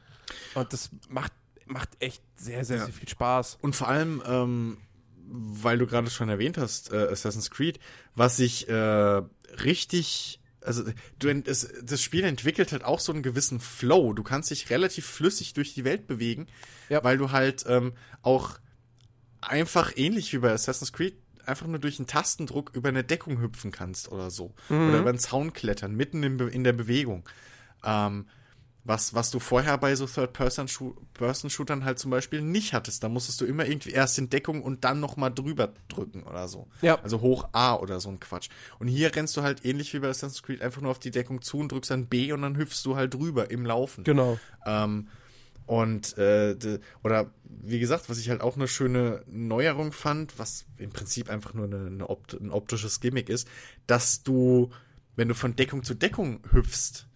[0.55, 1.33] Und das macht,
[1.69, 2.85] macht echt sehr, sehr, ja.
[2.85, 3.59] sehr viel Spaß.
[3.61, 4.79] Und vor allem, ähm,
[5.27, 7.79] weil du gerade schon erwähnt hast, äh, Assassin's Creed,
[8.15, 9.23] was ich äh,
[9.63, 10.85] richtig also
[11.19, 14.13] du, es, das Spiel entwickelt halt auch so einen gewissen Flow.
[14.13, 16.47] Du kannst dich relativ flüssig durch die Welt bewegen,
[16.91, 17.03] ja.
[17.03, 18.59] weil du halt ähm, auch
[19.41, 21.17] einfach ähnlich wie bei Assassin's Creed
[21.47, 24.55] einfach nur durch einen Tastendruck über eine Deckung hüpfen kannst oder so.
[24.69, 24.89] Mhm.
[24.89, 27.27] Oder über einen Zaun klettern, mitten in, in der Bewegung.
[27.85, 28.27] Ähm,
[28.89, 33.05] was, was du vorher bei so Third-Person-Shootern halt zum Beispiel nicht hattest.
[33.05, 36.69] Da musstest du immer irgendwie erst in Deckung und dann nochmal drüber drücken oder so.
[36.81, 36.99] Ja.
[37.03, 38.49] Also hoch A oder so ein Quatsch.
[38.79, 41.43] Und hier rennst du halt ähnlich wie bei Assassin's Creed einfach nur auf die Deckung
[41.43, 44.05] zu und drückst dann B und dann hüpfst du halt drüber im Laufen.
[44.05, 44.39] Genau.
[44.65, 45.09] Ähm,
[45.67, 46.57] und äh,
[47.05, 51.53] oder wie gesagt, was ich halt auch eine schöne Neuerung fand, was im Prinzip einfach
[51.53, 53.47] nur eine, eine opt ein optisches Gimmick ist,
[53.87, 54.71] dass du,
[55.15, 57.08] wenn du von Deckung zu Deckung hüpfst,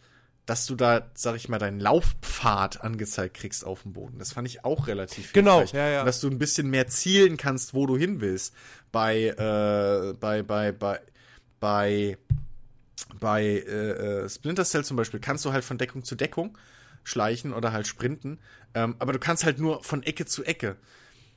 [0.47, 4.19] dass du da, sag ich mal, deinen Laufpfad angezeigt kriegst auf dem Boden.
[4.19, 5.79] Das fand ich auch relativ genau, hilfreich.
[5.79, 6.05] Ja, ja.
[6.05, 8.55] dass du ein bisschen mehr zielen kannst, wo du hin willst.
[8.91, 11.01] Bei, äh, bei, bei, bei,
[11.61, 12.19] bei,
[13.21, 16.59] bei äh, äh, Splinter Cell zum Beispiel kannst du halt von Deckung zu Deckung
[17.05, 18.39] schleichen oder halt sprinten.
[18.75, 20.77] Ähm, aber du kannst halt nur von Ecke zu Ecke.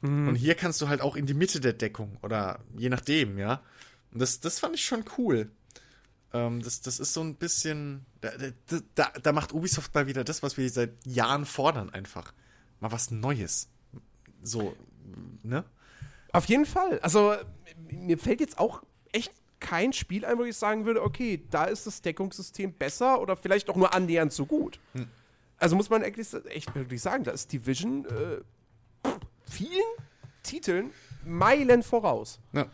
[0.01, 0.29] Mhm.
[0.29, 3.61] Und hier kannst du halt auch in die Mitte der Deckung oder je nachdem, ja.
[4.11, 5.51] Und das, das fand ich schon cool.
[6.35, 8.05] Ähm, das, das ist so ein bisschen.
[8.19, 8.31] Da,
[8.95, 12.33] da, da macht Ubisoft mal wieder das, was wir seit Jahren fordern, einfach.
[12.81, 13.69] Mal was Neues.
[14.43, 14.75] So,
[15.43, 15.63] ne?
[16.33, 16.99] Auf jeden Fall.
[16.99, 17.35] Also,
[17.89, 18.83] mir fällt jetzt auch
[19.13, 19.31] echt
[19.61, 23.69] kein Spiel ein, wo ich sagen würde, okay, da ist das Deckungssystem besser oder vielleicht
[23.69, 24.81] auch nur annähernd so gut.
[24.93, 25.07] Hm.
[25.57, 29.09] Also muss man echt, echt wirklich sagen, da ist Division äh,
[29.49, 29.81] vielen
[30.43, 30.91] Titeln
[31.23, 32.39] Meilen voraus.
[32.51, 32.67] Ja.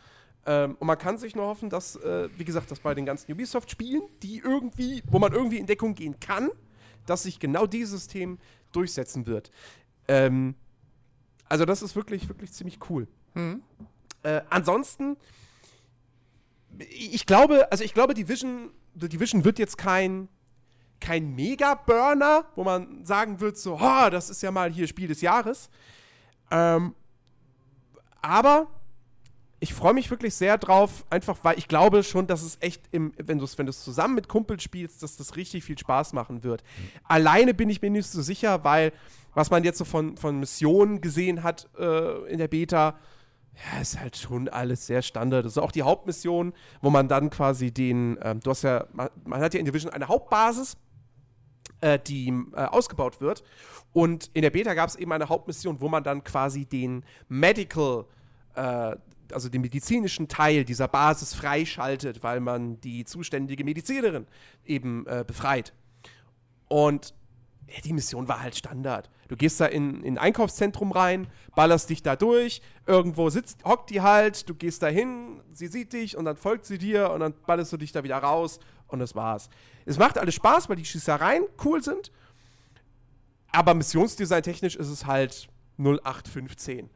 [0.46, 3.32] Ähm, und man kann sich nur hoffen, dass, äh, wie gesagt, dass bei den ganzen
[3.32, 6.50] Ubisoft-Spielen, die irgendwie, wo man irgendwie in Deckung gehen kann,
[7.06, 8.40] dass sich genau dieses System
[8.72, 9.52] durchsetzen wird.
[10.08, 10.56] Ähm,
[11.48, 13.08] also das ist wirklich, wirklich ziemlich cool.
[13.34, 13.62] Mhm.
[14.24, 15.18] Äh, ansonsten,
[16.90, 20.28] ich glaube, also ich glaube, Division, Division wird jetzt kein,
[21.00, 25.22] kein Mega-Burner, wo man sagen wird, so, oh, das ist ja mal hier Spiel des
[25.22, 25.70] Jahres.
[26.50, 26.96] Ähm,
[28.22, 28.68] aber
[29.64, 33.14] ich freue mich wirklich sehr drauf, einfach weil ich glaube schon, dass es echt, im,
[33.18, 36.64] wenn du es wenn zusammen mit Kumpels spielst, dass das richtig viel Spaß machen wird.
[37.04, 38.92] Alleine bin ich mir nicht so sicher, weil
[39.36, 42.98] was man jetzt so von, von Missionen gesehen hat äh, in der Beta,
[43.54, 45.46] ja, ist halt schon alles sehr Standard.
[45.46, 49.10] Das ist auch die Hauptmission, wo man dann quasi den, ähm, du hast ja, man,
[49.26, 50.76] man, hat ja in Division eine Hauptbasis,
[51.82, 53.44] äh, die äh, ausgebaut wird.
[53.94, 58.06] Und in der Beta gab es eben eine Hauptmission, wo man dann quasi den Medical
[58.56, 58.96] äh,
[59.34, 64.28] also den medizinischen Teil dieser Basis freischaltet, weil man die zuständige Medizinerin
[64.66, 65.74] eben äh, befreit.
[66.68, 67.14] Und
[67.68, 69.10] ja, die Mission war halt Standard.
[69.28, 73.90] Du gehst da in, in ein Einkaufszentrum rein, ballerst dich da durch, irgendwo sitzt, hockt
[73.90, 77.22] die halt, du gehst da hin, sie sieht dich und dann folgt sie dir und
[77.22, 79.50] dann ballerst du dich da wieder raus und das war's.
[79.86, 82.12] Es macht alles Spaß, weil die Schießereien cool sind,
[83.54, 86.90] aber missionsdesign technisch ist es halt 0815.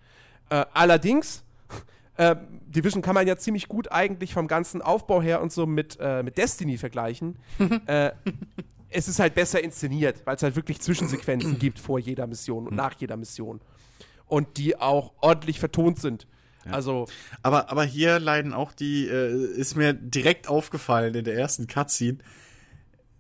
[0.50, 1.45] Äh, allerdings
[2.18, 2.36] äh,
[2.68, 6.24] Division kann man ja ziemlich gut eigentlich vom ganzen Aufbau her und so mit, äh,
[6.24, 7.38] mit Destiny vergleichen.
[7.88, 8.12] äh,
[8.90, 12.76] es ist halt besser inszeniert, weil es halt wirklich Zwischensequenzen gibt vor jeder Mission und
[12.76, 13.60] nach jeder Mission.
[14.28, 16.28] Und die auch ordentlich vertont sind.
[16.66, 16.72] Ja.
[16.72, 17.08] Also.
[17.44, 22.20] Aber, aber hier leiden auch die, äh, ist mir direkt aufgefallen in der ersten Cutscene,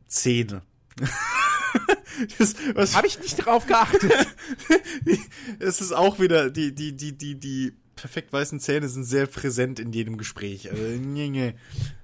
[0.07, 0.61] Zähne.
[2.93, 4.11] habe ich nicht drauf geachtet.
[5.59, 9.79] es ist auch wieder die, die, die, die, die perfekt weißen Zähne sind sehr präsent
[9.79, 10.69] in jedem Gespräch.
[10.69, 11.55] Also, nee.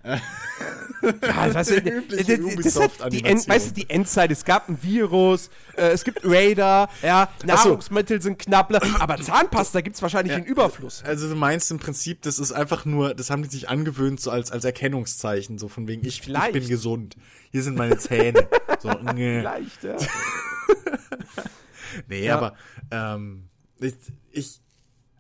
[0.04, 4.32] ja, weißt du, das ist halt die, End, weißt du, die Endzeit.
[4.32, 8.26] Es gab ein Virus, äh, es gibt Raider, ja, Nahrungsmittel so.
[8.26, 11.04] sind knapp, aber Zahnpasta gibt es wahrscheinlich ja, in Überfluss.
[11.04, 14.32] Also du meinst im Prinzip, das ist einfach nur, das haben die sich angewöhnt, so
[14.32, 17.16] als, als Erkennungszeichen, so von wegen, ich, ich bin gesund.
[17.52, 18.48] Hier sind meine Zähne.
[18.80, 18.90] so.
[19.16, 19.98] Vielleicht, ja.
[22.08, 22.38] nee, ja.
[22.38, 22.56] aber
[22.92, 23.96] ähm, Ich,
[24.32, 24.62] ich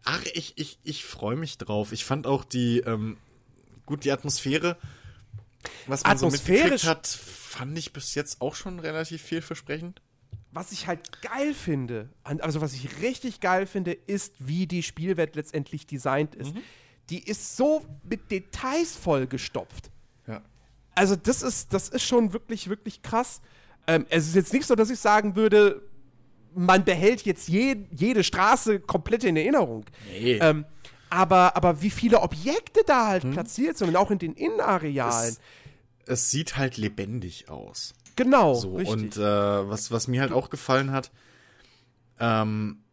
[0.04, 1.92] ach, ich, ich, ich freue mich drauf.
[1.92, 3.18] Ich fand auch die, ähm,
[3.86, 4.78] gut, die Atmosphäre,
[5.88, 10.02] was man so mitgekriegt hat, fand ich bis jetzt auch schon relativ vielversprechend.
[10.52, 15.36] Was ich halt geil finde, also was ich richtig geil finde, ist, wie die Spielwelt
[15.36, 16.54] letztendlich designt ist.
[16.54, 16.62] Mhm.
[17.10, 19.92] Die ist so mit Details vollgestopft.
[20.28, 20.42] Ja.
[20.94, 23.42] Also das ist, das ist schon wirklich, wirklich krass.
[23.88, 25.82] Ähm, es ist jetzt nicht so, dass ich sagen würde,
[26.54, 29.86] man behält jetzt je, jede Straße komplett in Erinnerung.
[30.10, 30.40] Nee.
[30.42, 30.66] Ähm,
[31.10, 33.32] aber, aber wie viele Objekte da halt hm.
[33.32, 35.30] platziert sind und auch in den Innenarealen.
[35.30, 35.40] Es,
[36.06, 37.94] es sieht halt lebendig aus.
[38.16, 38.56] Genau.
[38.56, 38.94] So, richtig.
[38.94, 41.12] Und äh, was, was mir halt auch gefallen hat,
[42.20, 42.84] ähm,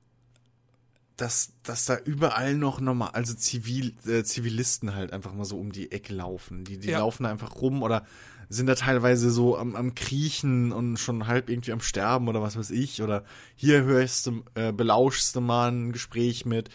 [1.17, 5.73] dass, dass da überall noch normal, also Zivil, äh, Zivilisten halt einfach mal so um
[5.73, 6.65] die Ecke laufen.
[6.65, 6.99] Die, die ja.
[6.99, 8.07] laufen da einfach rum oder
[8.49, 12.57] sind da teilweise so am, am Kriechen und schon halb irgendwie am Sterben oder was
[12.57, 13.03] weiß ich.
[13.03, 13.25] Oder
[13.57, 16.71] hier hörst du, äh, belauschst du mal ein Gespräch mit.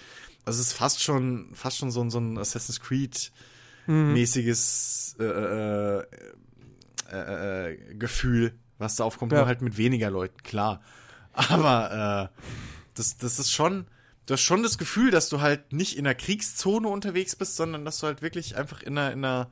[0.46, 3.32] Also es ist fast schon, fast schon so, ein so ein Assassin's Creed
[3.88, 5.26] mäßiges mhm.
[5.26, 6.06] äh, äh,
[7.12, 9.40] äh, äh, Gefühl, was da aufkommt, ja.
[9.40, 10.82] nur halt mit weniger Leuten, klar.
[11.34, 12.42] Aber äh,
[12.96, 13.88] das, das ist schon,
[14.26, 17.86] du hast schon das Gefühl, dass du halt nicht in einer Kriegszone unterwegs bist, sondern
[17.86, 19.52] dass du halt wirklich einfach in einer, in einer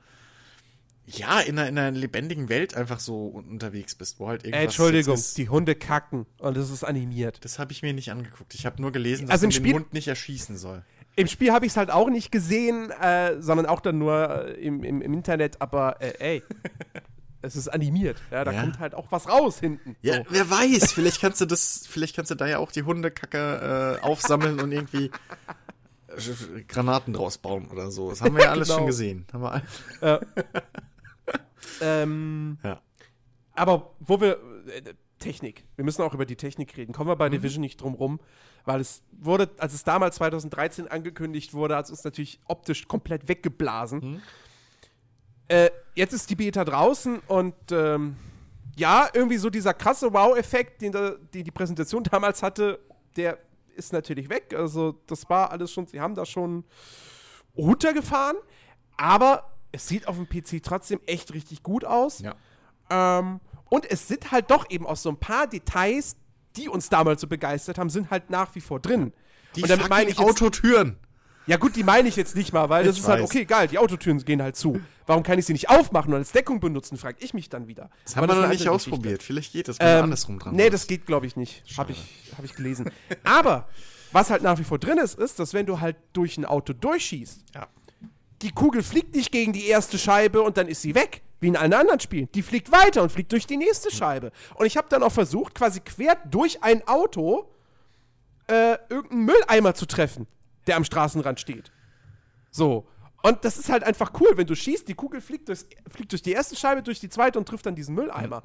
[1.05, 4.61] ja, in einer, in einer lebendigen Welt einfach so unterwegs bist, wo halt irgendwas.
[4.61, 7.43] Äh, Entschuldigung, die Hunde kacken und das ist animiert.
[7.43, 8.53] Das habe ich mir nicht angeguckt.
[8.53, 10.83] Ich habe nur gelesen, dass also man Spiel, den Hund nicht erschießen soll.
[11.15, 14.53] Im Spiel habe ich es halt auch nicht gesehen, äh, sondern auch dann nur äh,
[14.61, 16.43] im, im, im, Internet, aber äh, ey.
[17.43, 18.61] es ist animiert, ja, da ja.
[18.61, 19.95] kommt halt auch was raus hinten.
[20.03, 20.25] Ja, so.
[20.29, 24.05] wer weiß, vielleicht kannst du das, vielleicht kannst du da ja auch die Hundekacke äh,
[24.05, 25.09] aufsammeln und irgendwie
[26.07, 28.11] äh, Granaten draus bauen oder so.
[28.11, 28.79] Das haben wir ja alles genau.
[28.79, 29.25] schon gesehen.
[29.33, 29.63] Haben wir
[30.01, 30.19] ja.
[31.81, 32.81] Ähm, ja.
[33.53, 34.39] Aber wo wir.
[34.67, 35.63] Äh, Technik.
[35.77, 36.91] Wir müssen auch über die Technik reden.
[36.91, 37.33] Kommen wir bei mhm.
[37.33, 38.19] Division nicht drum rum,
[38.65, 43.29] weil es wurde, als es damals 2013 angekündigt wurde, hat es uns natürlich optisch komplett
[43.29, 43.99] weggeblasen.
[43.99, 44.21] Mhm.
[45.47, 48.17] Äh, jetzt ist die Beta draußen und ähm,
[48.75, 52.79] ja, irgendwie so dieser krasse Wow-Effekt, den, den die Präsentation damals hatte,
[53.15, 53.37] der
[53.75, 54.53] ist natürlich weg.
[54.55, 56.65] Also, das war alles schon, sie haben da schon
[57.55, 58.37] runtergefahren,
[58.97, 62.19] aber es sieht auf dem PC trotzdem echt richtig gut aus.
[62.19, 62.35] Ja.
[62.89, 66.15] Ähm, und es sind halt doch eben auch so ein paar Details,
[66.57, 69.13] die uns damals so begeistert haben, sind halt nach wie vor drin.
[69.55, 70.97] Die und damit meine ich Autotüren.
[71.47, 73.29] Ja gut, die meine ich jetzt nicht mal, weil ich das ist halt, weiß.
[73.29, 74.79] halt, okay, geil, die Autotüren gehen halt zu.
[75.07, 77.89] Warum kann ich sie nicht aufmachen und als Deckung benutzen, frage ich mich dann wieder.
[78.05, 79.23] Das haben wir noch nicht ausprobiert.
[79.23, 81.63] Vielleicht geht das, wenn ähm, andersrum dran Nee, das geht, glaube ich, nicht.
[81.77, 82.91] Habe ich, hab ich gelesen.
[83.23, 83.67] Aber
[84.11, 86.73] was halt nach wie vor drin ist, ist, dass wenn du halt durch ein Auto
[86.73, 87.67] durchschießt, ja
[88.41, 91.57] die Kugel fliegt nicht gegen die erste Scheibe und dann ist sie weg, wie in
[91.57, 92.29] allen anderen Spielen.
[92.33, 94.31] Die fliegt weiter und fliegt durch die nächste Scheibe.
[94.55, 97.49] Und ich habe dann auch versucht, quasi quer durch ein Auto
[98.47, 100.27] äh, irgendeinen Mülleimer zu treffen,
[100.67, 101.71] der am Straßenrand steht.
[102.51, 102.87] So.
[103.23, 106.23] Und das ist halt einfach cool, wenn du schießt, die Kugel fliegt, durchs, fliegt durch
[106.23, 108.43] die erste Scheibe, durch die zweite und trifft dann diesen Mülleimer.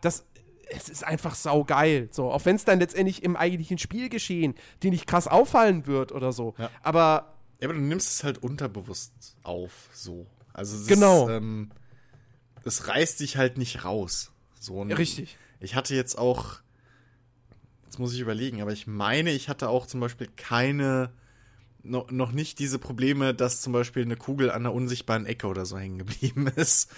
[0.00, 0.24] Das,
[0.68, 2.08] es ist einfach saugeil.
[2.10, 6.32] So, auch wenn es dann letztendlich im eigentlichen Spielgeschehen die nicht krass auffallen wird oder
[6.32, 6.54] so.
[6.58, 6.70] Ja.
[6.82, 10.26] Aber ja, aber du nimmst es halt unterbewusst auf, so.
[10.52, 11.28] Also es genau.
[11.28, 11.70] Ist, ähm,
[12.64, 14.32] es reißt dich halt nicht raus.
[14.58, 15.36] So, ja, richtig.
[15.60, 16.60] Ich hatte jetzt auch,
[17.84, 21.12] jetzt muss ich überlegen, aber ich meine, ich hatte auch zum Beispiel keine,
[21.82, 25.66] no, noch nicht diese Probleme, dass zum Beispiel eine Kugel an einer unsichtbaren Ecke oder
[25.66, 26.90] so hängen geblieben ist.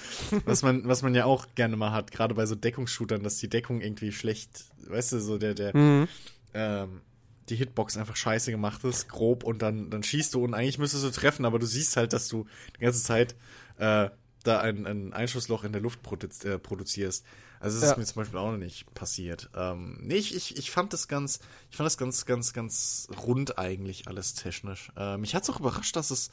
[0.44, 3.48] was man, was man ja auch gerne mal hat, gerade bei so Deckungsshootern, dass die
[3.48, 6.08] Deckung irgendwie schlecht, weißt du, so der, der, mhm.
[6.54, 7.00] ähm,
[7.48, 11.04] die Hitbox einfach scheiße gemacht ist, grob, und dann, dann schießt du und eigentlich müsstest
[11.04, 13.34] du treffen, aber du siehst halt, dass du die ganze Zeit
[13.78, 14.10] äh,
[14.42, 17.24] da ein, ein Einschussloch in der Luft produ äh, produzierst.
[17.58, 17.92] Also das ja.
[17.92, 19.50] ist mir zum Beispiel auch noch nicht passiert.
[19.54, 21.40] Ähm, nee, ich, ich, ich fand das ganz,
[21.70, 24.92] ich fand das ganz, ganz, ganz rund eigentlich alles technisch.
[24.96, 26.30] Äh, mich hat's auch überrascht, dass es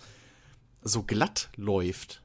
[0.81, 2.22] so glatt läuft.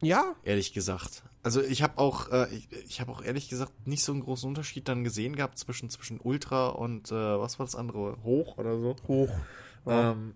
[0.00, 0.34] Ja.
[0.44, 1.22] Ehrlich gesagt.
[1.42, 4.48] Also ich habe auch, äh, ich, ich habe auch ehrlich gesagt nicht so einen großen
[4.48, 8.78] Unterschied dann gesehen gehabt zwischen zwischen Ultra und äh, was war das andere Hoch oder
[8.78, 8.96] so.
[9.08, 9.30] Hoch.
[9.86, 10.12] Ja.
[10.12, 10.34] Ähm,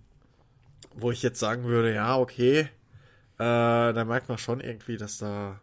[0.94, 2.68] wo ich jetzt sagen würde, ja okay, äh,
[3.38, 5.60] da merkt man schon irgendwie, dass da,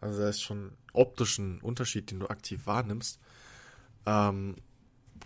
[0.00, 3.18] also da ist schon optischen Unterschied, den du aktiv wahrnimmst.
[4.06, 4.56] Ähm,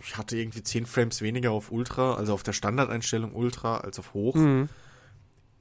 [0.01, 4.13] ich hatte irgendwie 10 Frames weniger auf Ultra, also auf der Standardeinstellung Ultra als auf
[4.13, 4.35] Hoch.
[4.35, 4.69] Mhm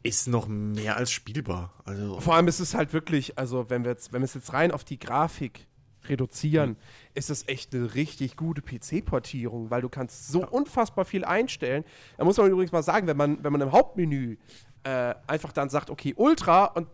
[0.09, 1.75] ist noch mehr als spielbar.
[1.85, 4.53] Also Vor allem ist es halt wirklich, also wenn wir jetzt, wenn wir es jetzt
[4.55, 5.67] rein auf die Grafik
[6.09, 6.77] reduzieren, mhm.
[7.15, 10.49] ist es echt eine richtig gute PC-Portierung, weil du kannst so ja.
[10.49, 11.85] unfassbar viel einstellen.
[12.17, 14.39] Da muss man übrigens mal sagen, wenn man, wenn man im Hauptmenü
[14.85, 16.89] äh, einfach dann sagt, okay, Ultra und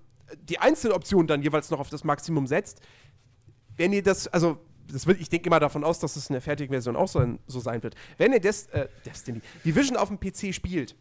[0.48, 2.80] die einzelnen Optionen dann jeweils noch auf das Maximum setzt,
[3.76, 4.58] wenn ihr das, also
[4.92, 7.38] das wird, ich denke immer davon aus, dass es in der fertigen Version auch so,
[7.46, 7.94] so sein wird.
[8.18, 10.96] Wenn ihr Des, äh, Destiny, Division auf dem PC spielt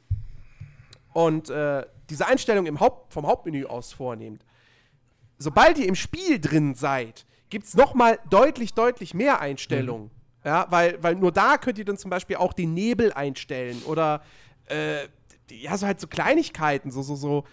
[1.14, 4.44] und äh, diese Einstellung im Haupt, vom Hauptmenü aus vornehmt,
[5.38, 10.06] sobald ihr im Spiel drin seid, gibt es nochmal deutlich, deutlich mehr Einstellungen.
[10.06, 10.12] Mhm.
[10.46, 14.22] Ja, weil, weil nur da könnt ihr dann zum Beispiel auch den Nebel einstellen oder
[14.66, 15.08] äh,
[15.50, 17.44] ja, so halt so Kleinigkeiten, so, so, so,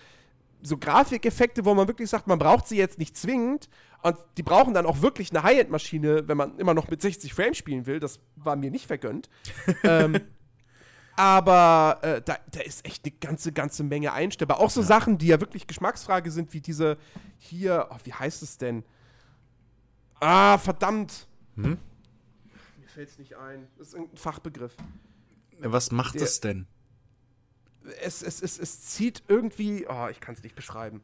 [0.62, 3.68] so Grafikeffekte, wo man wirklich sagt, man braucht sie jetzt nicht zwingend.
[4.02, 7.58] Und die brauchen dann auch wirklich eine High-End-Maschine, wenn man immer noch mit 60 Frames
[7.58, 8.00] spielen will.
[8.00, 9.28] Das war mir nicht vergönnt.
[9.84, 10.20] ähm,
[11.20, 14.58] aber äh, da, da, ist echt eine ganze, ganze Menge einstellbar.
[14.58, 14.86] Auch so ja.
[14.86, 16.96] Sachen, die ja wirklich Geschmacksfrage sind, wie diese
[17.36, 18.84] hier, oh, wie heißt es denn?
[20.18, 21.28] Ah, verdammt.
[21.56, 21.76] Hm?
[22.78, 23.68] Mir fällt es nicht ein.
[23.76, 24.74] Das ist irgendein Fachbegriff.
[25.58, 26.66] Was macht Der, es denn?
[28.00, 31.02] Es, es, es, es zieht irgendwie, oh, ich kann es nicht beschreiben.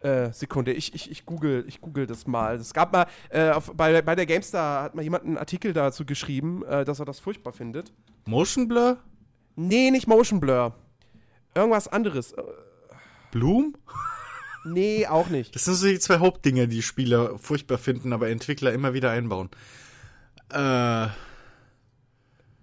[0.00, 2.56] Äh, Sekunde, ich, ich, ich, google, ich google das mal.
[2.56, 6.04] Es gab mal, äh, auf, bei, bei der GameStar hat mal jemand einen Artikel dazu
[6.04, 7.92] geschrieben, äh, dass er das furchtbar findet.
[8.26, 8.98] Motion Blur?
[9.56, 10.74] Nee, nicht Motion Blur.
[11.54, 12.34] Irgendwas anderes.
[13.32, 13.74] Bloom?
[14.64, 15.54] Nee, auch nicht.
[15.54, 19.50] Das sind so die zwei Hauptdinge, die Spieler furchtbar finden, aber Entwickler immer wieder einbauen.
[20.52, 21.08] Äh.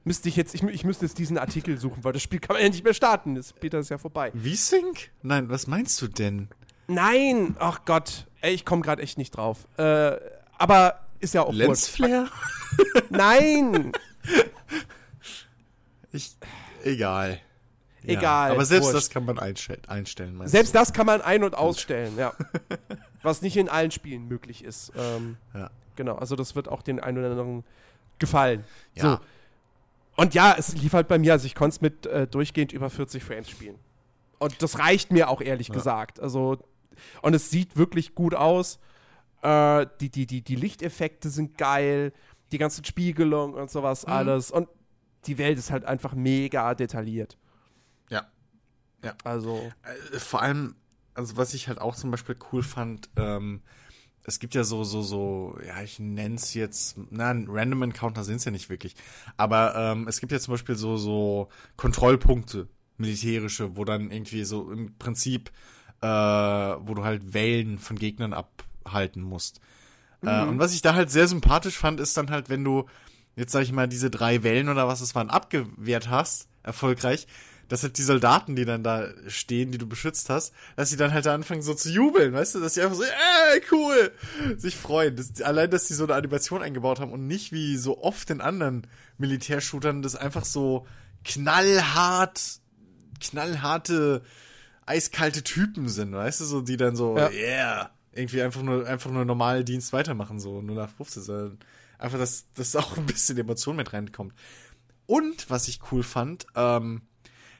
[0.07, 2.63] Müsste ich jetzt, ich, ich müsste jetzt diesen Artikel suchen, weil das Spiel kann man
[2.63, 3.33] ja nicht mehr starten.
[3.33, 4.31] Das Peter ist ja vorbei.
[4.31, 5.09] V-Sync?
[5.23, 6.49] Nein, was meinst du denn?
[6.87, 9.67] Nein, ach Gott, ey, ich komme gerade echt nicht drauf.
[9.77, 10.17] Äh,
[10.57, 12.27] aber ist ja auch Lensflare?
[13.09, 13.91] Nein.
[16.11, 16.37] Ich,
[16.83, 17.39] egal.
[18.03, 18.49] Egal.
[18.49, 18.97] Ja, aber selbst wurscht.
[18.97, 20.39] das kann man einstell einstellen.
[20.47, 20.79] Selbst du?
[20.79, 22.33] das kann man ein- und ausstellen, ja.
[23.23, 24.91] Was nicht in allen Spielen möglich ist.
[24.95, 25.71] Ähm, ja.
[25.95, 27.63] Genau, also das wird auch den einen oder anderen
[28.19, 28.63] gefallen.
[28.93, 29.03] Ja.
[29.03, 29.19] So.
[30.17, 32.89] Und ja, es lief halt bei mir, also ich konnte es mit äh, durchgehend über
[32.89, 33.79] 40 Frames spielen.
[34.37, 35.73] Und das reicht mir auch ehrlich ja.
[35.73, 36.19] gesagt.
[36.19, 36.59] Also
[37.21, 38.79] und es sieht wirklich gut aus.
[39.41, 42.13] Äh, die, die, die, die Lichteffekte sind geil,
[42.51, 44.13] die ganzen Spiegelungen und sowas mhm.
[44.13, 44.51] alles.
[44.51, 44.67] Und
[45.25, 47.37] die Welt ist halt einfach mega detailliert.
[48.09, 48.27] Ja.
[49.03, 49.15] Ja.
[49.23, 49.71] Also.
[50.13, 50.75] Äh, vor allem,
[51.13, 53.61] also was ich halt auch zum Beispiel cool fand, ähm,
[54.27, 58.37] es gibt ja so, so, so, ja, ich nenne es jetzt, na, Random Encounter sind
[58.37, 58.95] es ja nicht wirklich.
[59.37, 62.67] Aber ähm, es gibt ja zum Beispiel so, so Kontrollpunkte,
[62.97, 65.51] militärische, wo dann irgendwie so im Prinzip
[66.05, 69.59] äh, wo du halt Wellen von Gegnern abhalten musst.
[70.23, 70.29] Äh, mhm.
[70.29, 72.85] Äh, und was ich da halt sehr sympathisch fand, ist dann halt, wenn du
[73.35, 77.27] jetzt sag ich mal diese drei Wellen oder was es waren abgewehrt hast, erfolgreich,
[77.67, 81.11] dass halt die Soldaten, die dann da stehen, die du beschützt hast, dass sie dann
[81.11, 84.11] halt da anfangen so zu jubeln, weißt du, dass sie einfach so, ey, cool,
[84.57, 85.15] sich freuen.
[85.15, 88.39] Das, allein, dass sie so eine Animation eingebaut haben und nicht wie so oft in
[88.39, 88.85] anderen
[89.17, 90.85] Militärshootern das einfach so
[91.23, 92.59] knallhart,
[93.19, 94.21] knallharte
[94.85, 97.29] eiskalte Typen sind, weißt du, so, die dann so, ja.
[97.31, 101.57] yeah, irgendwie einfach nur, einfach nur normal Dienst weitermachen, so, nur nach 15.
[101.97, 104.33] Einfach, dass, dass auch ein bisschen Emotion mit reinkommt.
[105.07, 107.01] Und, was ich cool fand, ähm,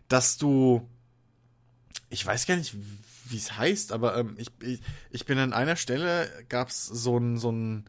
[0.08, 0.88] dass du,
[2.10, 2.76] ich weiß gar nicht,
[3.26, 7.38] wie es heißt, aber ähm, ich, ich, ich bin an einer Stelle, gab's so ein,
[7.38, 7.86] so ein,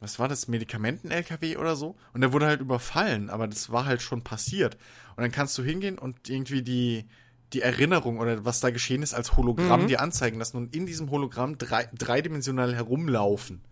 [0.00, 1.96] was war das, Medikamenten-LKW oder so?
[2.12, 4.76] Und der wurde halt überfallen, aber das war halt schon passiert.
[5.16, 7.06] Und dann kannst du hingehen und irgendwie die,
[7.52, 9.86] die Erinnerung oder was da geschehen ist als Hologramm mhm.
[9.88, 13.62] dir anzeigen lassen und in diesem Hologramm drei, dreidimensional herumlaufen.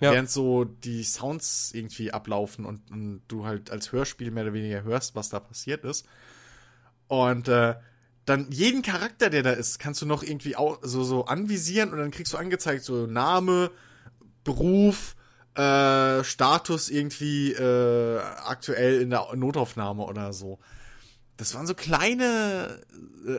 [0.00, 0.12] Ja.
[0.12, 4.82] Während so die Sounds irgendwie ablaufen und, und, du halt als Hörspiel mehr oder weniger
[4.82, 6.06] hörst, was da passiert ist.
[7.06, 7.76] Und äh,
[8.24, 12.10] dann jeden Charakter, der da ist, kannst du noch irgendwie so, so anvisieren und dann
[12.10, 13.70] kriegst du angezeigt, so Name,
[14.42, 15.14] Beruf,
[15.54, 20.58] äh, Status irgendwie äh, aktuell in der Notaufnahme oder so
[21.36, 22.80] das waren so kleine
[23.26, 23.30] äh,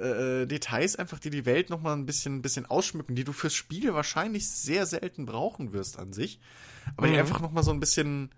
[0.42, 3.34] äh, Details einfach, die die Welt noch mal ein bisschen, ein bisschen ausschmücken, die du
[3.34, 6.40] fürs Spiel wahrscheinlich sehr selten brauchen wirst an sich,
[6.98, 7.14] aber mhm.
[7.14, 8.32] die einfach noch mal so ein bisschen,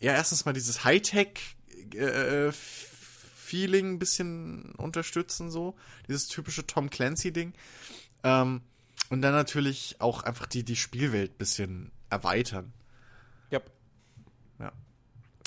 [0.00, 1.56] ja erstens mal dieses Hightech
[1.94, 5.76] äh, Feeling ein bisschen unterstützen so,
[6.08, 7.54] dieses typische Tom Clancy Ding
[8.24, 8.60] ähm,
[9.08, 12.72] und dann natürlich auch einfach die die Spielwelt ein bisschen erweitern.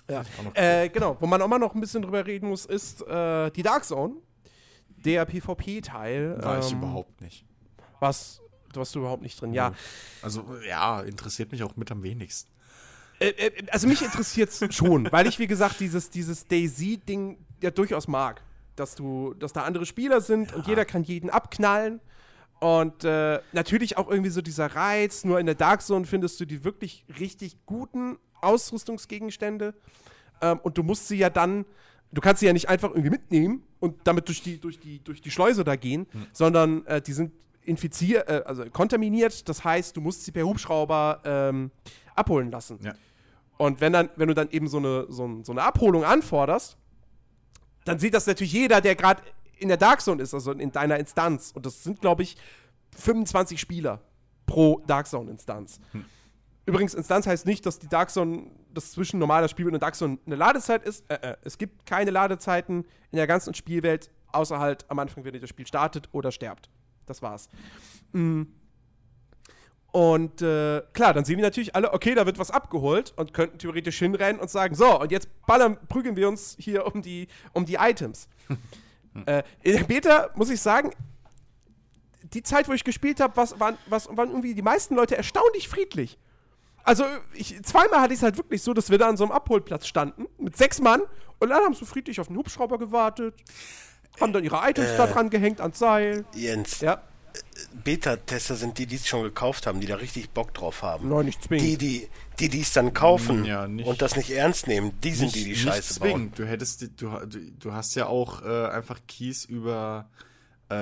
[0.09, 0.23] Ja.
[0.53, 3.63] Äh, genau, wo man auch mal noch ein bisschen drüber reden muss, ist äh, die
[3.63, 4.15] Dark Zone.
[5.05, 6.37] Der PvP-Teil.
[6.59, 7.45] Ich ähm, überhaupt nicht.
[7.99, 8.41] Was,
[8.73, 9.73] was du überhaupt nicht drin, ja.
[10.21, 12.51] Also, ja, interessiert mich auch mit am wenigsten.
[13.19, 17.71] Äh, äh, also mich interessiert es schon, weil ich, wie gesagt, dieses, dieses Daisy-Ding ja
[17.71, 18.41] durchaus mag.
[18.75, 20.57] Dass du, dass da andere Spieler sind ja.
[20.57, 21.99] und jeder kann jeden abknallen.
[22.59, 26.45] Und äh, natürlich auch irgendwie so dieser Reiz, nur in der Dark Zone findest du
[26.45, 29.73] die wirklich richtig guten Ausrüstungsgegenstände.
[30.41, 31.65] Ähm, und du musst sie ja dann,
[32.11, 35.21] du kannst sie ja nicht einfach irgendwie mitnehmen und damit durch die, durch die, durch
[35.21, 36.27] die Schleuse da gehen, hm.
[36.31, 37.31] sondern äh, die sind
[37.63, 39.47] infiziert, äh, also kontaminiert.
[39.47, 41.71] Das heißt, du musst sie per Hubschrauber ähm,
[42.15, 42.79] abholen lassen.
[42.81, 42.93] Ja.
[43.57, 46.77] Und wenn, dann, wenn du dann eben so eine, so, so eine Abholung anforderst,
[47.85, 49.21] dann sieht das natürlich jeder, der gerade
[49.57, 51.51] in der Dark Zone ist, also in deiner Instanz.
[51.53, 52.37] Und das sind, glaube ich,
[52.97, 54.01] 25 Spieler
[54.45, 55.79] pro Dark Zone-Instanz.
[55.91, 56.05] Hm.
[56.69, 58.43] Übrigens, Instanz heißt nicht, dass die Dark Zone,
[58.73, 61.03] das zwischen normaler Spielwelt und Dark Zone eine Ladezeit ist.
[61.09, 65.33] Äh, äh, es gibt keine Ladezeiten in der ganzen Spielwelt, außer halt am Anfang, wenn
[65.33, 66.69] ihr das Spiel startet oder sterbt.
[67.07, 67.49] Das war's.
[68.11, 68.53] Mhm.
[69.91, 73.57] Und äh, klar, dann sehen wir natürlich alle, okay, da wird was abgeholt und könnten
[73.57, 77.65] theoretisch hinrennen und sagen, so, und jetzt ballern, prügeln wir uns hier um die, um
[77.65, 78.29] die Items.
[79.25, 80.91] äh, in der Beta muss ich sagen,
[82.21, 85.67] die Zeit, wo ich gespielt habe, was, waren, was, waren irgendwie die meisten Leute erstaunlich
[85.67, 86.19] friedlich.
[86.89, 89.31] Also, ich, zweimal hatte ich es halt wirklich so, dass wir da an so einem
[89.31, 91.03] Abholplatz standen, mit sechs Mann,
[91.37, 93.35] und dann haben sie friedlich auf den Hubschrauber gewartet,
[94.19, 96.25] haben dann ihre Items äh, da dran gehängt ans Seil.
[96.33, 96.81] Jens.
[96.81, 97.03] Ja.
[97.83, 101.09] Beta-Tester sind die, die es schon gekauft haben, die da richtig Bock drauf haben.
[101.09, 101.67] Nein, nicht zwingend.
[101.67, 102.09] Die, die,
[102.39, 105.35] die, die es dann kaufen ja, nicht, und das nicht ernst nehmen, die sind nicht,
[105.35, 106.31] die, die Scheiße zwingend.
[106.31, 106.43] bauen.
[106.43, 107.11] Du hättest, du,
[107.59, 110.09] du hast ja auch äh, einfach Keys über,
[110.69, 110.73] äh,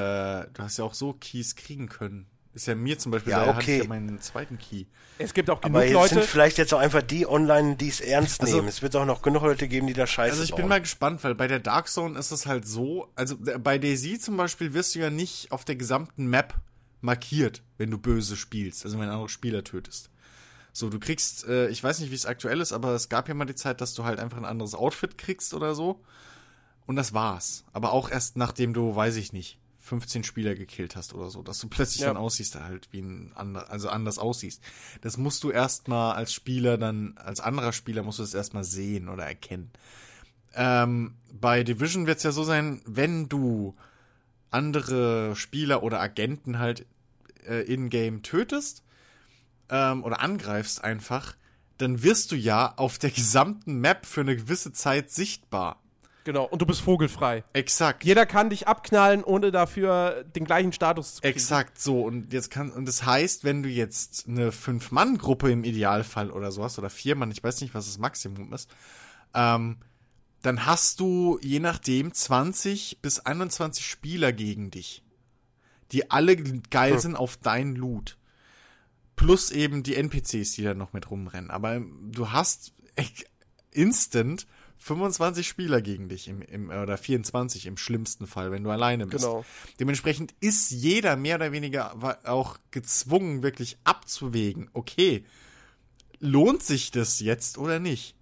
[0.54, 2.28] du hast ja auch so Keys kriegen können.
[2.58, 3.78] Ist ja mir zum Beispiel, ja, da okay.
[3.78, 4.86] ja meinen zweiten Key.
[5.20, 6.16] Es gibt auch genug Aber Leute.
[6.16, 8.68] sind vielleicht jetzt auch einfach die online, die es ernst also, nehmen.
[8.68, 10.62] Es wird auch noch genug Leute geben, die da scheiße Also ich bauen.
[10.62, 14.18] bin mal gespannt, weil bei der Dark Zone ist es halt so, also bei Daisy
[14.18, 16.56] zum Beispiel wirst du ja nicht auf der gesamten Map
[17.02, 20.10] markiert, wenn du böse spielst, also wenn du andere Spieler tötest.
[20.74, 23.36] So, du kriegst, äh, ich weiß nicht, wie es aktuell ist, aber es gab ja
[23.36, 26.02] mal die Zeit, dass du halt einfach ein anderes Outfit kriegst oder so.
[26.88, 27.66] Und das war's.
[27.72, 31.60] Aber auch erst nachdem du, weiß ich nicht, 15 Spieler gekillt hast oder so, dass
[31.60, 32.08] du plötzlich ja.
[32.08, 34.62] dann aussiehst halt wie ein anderer, also anders aussiehst.
[35.02, 39.08] Das musst du erstmal als Spieler dann, als anderer Spieler musst du das erstmal sehen
[39.10, 39.72] oder erkennen.
[40.54, 43.76] Ähm, bei Division wird es ja so sein, wenn du
[44.52, 46.86] andere Spieler oder Agenten halt
[47.46, 48.84] äh, in-game tötest
[49.70, 51.36] ähm, oder angreifst einfach,
[51.78, 55.82] dann wirst du ja auf der gesamten Map für eine gewisse Zeit sichtbar.
[56.28, 57.46] Genau, und du bist vogelfrei.
[57.54, 58.04] Exakt.
[58.04, 61.34] Jeder kann dich abknallen, ohne dafür den gleichen Status zu kriegen.
[61.34, 62.02] Exakt, so.
[62.02, 66.66] Und jetzt kann, und das heißt, wenn du jetzt eine Fünf-Mann-Gruppe im Idealfall oder so
[66.66, 68.70] hast, oder vier Mann, ich weiß nicht, was das Maximum ist,
[69.34, 69.78] ähm,
[70.42, 75.06] dann hast du je nachdem 20 bis 21 Spieler gegen dich,
[75.94, 77.00] die alle geil hm.
[77.00, 78.18] sind auf dein Loot.
[79.16, 81.52] Plus eben die NPCs, die da noch mit rumrennen.
[81.52, 82.74] Aber du hast
[83.72, 84.46] instant
[84.80, 89.26] 25 Spieler gegen dich im, im, oder 24 im schlimmsten Fall, wenn du alleine bist.
[89.26, 89.46] Genau.
[89.80, 95.26] Dementsprechend ist jeder mehr oder weniger auch gezwungen, wirklich abzuwägen, okay,
[96.20, 98.16] lohnt sich das jetzt oder nicht?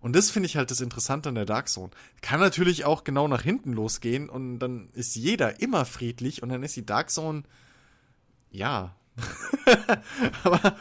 [0.00, 1.90] Und das finde ich halt das Interessante an der Dark Zone.
[2.20, 6.62] Kann natürlich auch genau nach hinten losgehen und dann ist jeder immer friedlich und dann
[6.62, 7.42] ist die Dark Zone,
[8.50, 8.94] ja.
[10.44, 10.76] aber,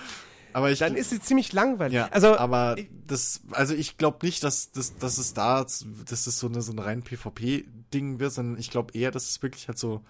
[0.56, 0.80] aber ich.
[0.80, 1.96] Dann ist sie ziemlich langweilig.
[1.96, 2.78] Ja, also, aber
[3.08, 6.72] das, also ich glaube nicht, dass, dass, dass es da, dass es so eine, so
[6.72, 10.02] ein rein PvP-Ding wird, sondern ich glaube eher, dass es wirklich halt so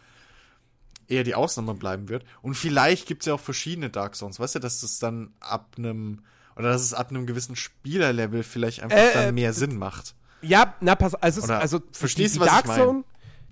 [1.08, 2.26] eher die Ausnahme bleiben wird.
[2.44, 5.78] Und vielleicht gibt es ja auch verschiedene Dark Zones, weißt du, dass es dann ab
[5.80, 6.22] einem
[6.56, 10.14] oder dass es ab einem gewissen Spielerlevel vielleicht einfach äh, dann mehr äh, Sinn macht.
[10.44, 13.04] Ja, na, pass, also, Oder also verstehst du, was Dark ich meine?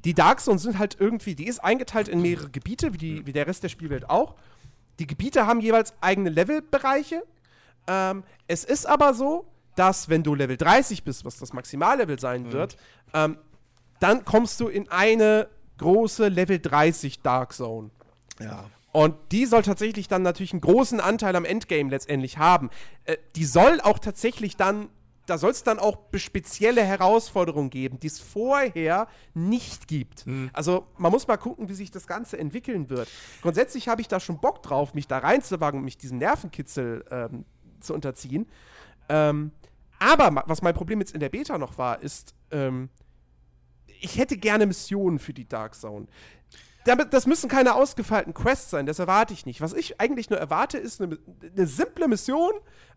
[0.06, 3.34] Die Dark Zone sind halt irgendwie, die ist eingeteilt in mehrere Gebiete, wie, die, wie
[3.34, 4.36] der Rest der Spielwelt auch.
[5.00, 7.24] Die Gebiete haben jeweils eigene Levelbereiche.
[7.88, 12.44] Ähm, es ist aber so, dass wenn du Level 30 bist, was das Maximallevel sein
[12.44, 12.52] mhm.
[12.52, 12.78] wird,
[13.14, 13.38] ähm,
[14.00, 17.90] dann kommst du in eine große Level 30 Dark Zone.
[18.40, 18.66] Ja.
[18.92, 22.70] Und die soll tatsächlich dann natürlich einen großen Anteil am Endgame letztendlich haben.
[23.06, 24.90] Äh, die soll auch tatsächlich dann,
[25.26, 30.28] da soll es dann auch spezielle Herausforderungen geben, die es vorher nicht gibt.
[30.28, 30.50] Mhm.
[30.54, 33.10] Also man muss mal gucken, wie sich das Ganze entwickeln wird.
[33.42, 37.46] Grundsätzlich habe ich da schon Bock drauf, mich da reinzuwagen und mich diesem Nervenkitzel ähm,
[37.80, 38.48] zu unterziehen.
[39.10, 39.52] Ähm,
[40.00, 42.90] aber was mein Problem jetzt in der Beta noch war, ist, ähm,
[44.02, 46.08] ich hätte gerne Missionen für die Dark Zone
[46.86, 49.62] das müssen keine ausgefeilten Quests sein, das erwarte ich nicht.
[49.62, 51.18] Was ich eigentlich nur erwarte, ist eine,
[51.56, 52.52] eine simple Mission.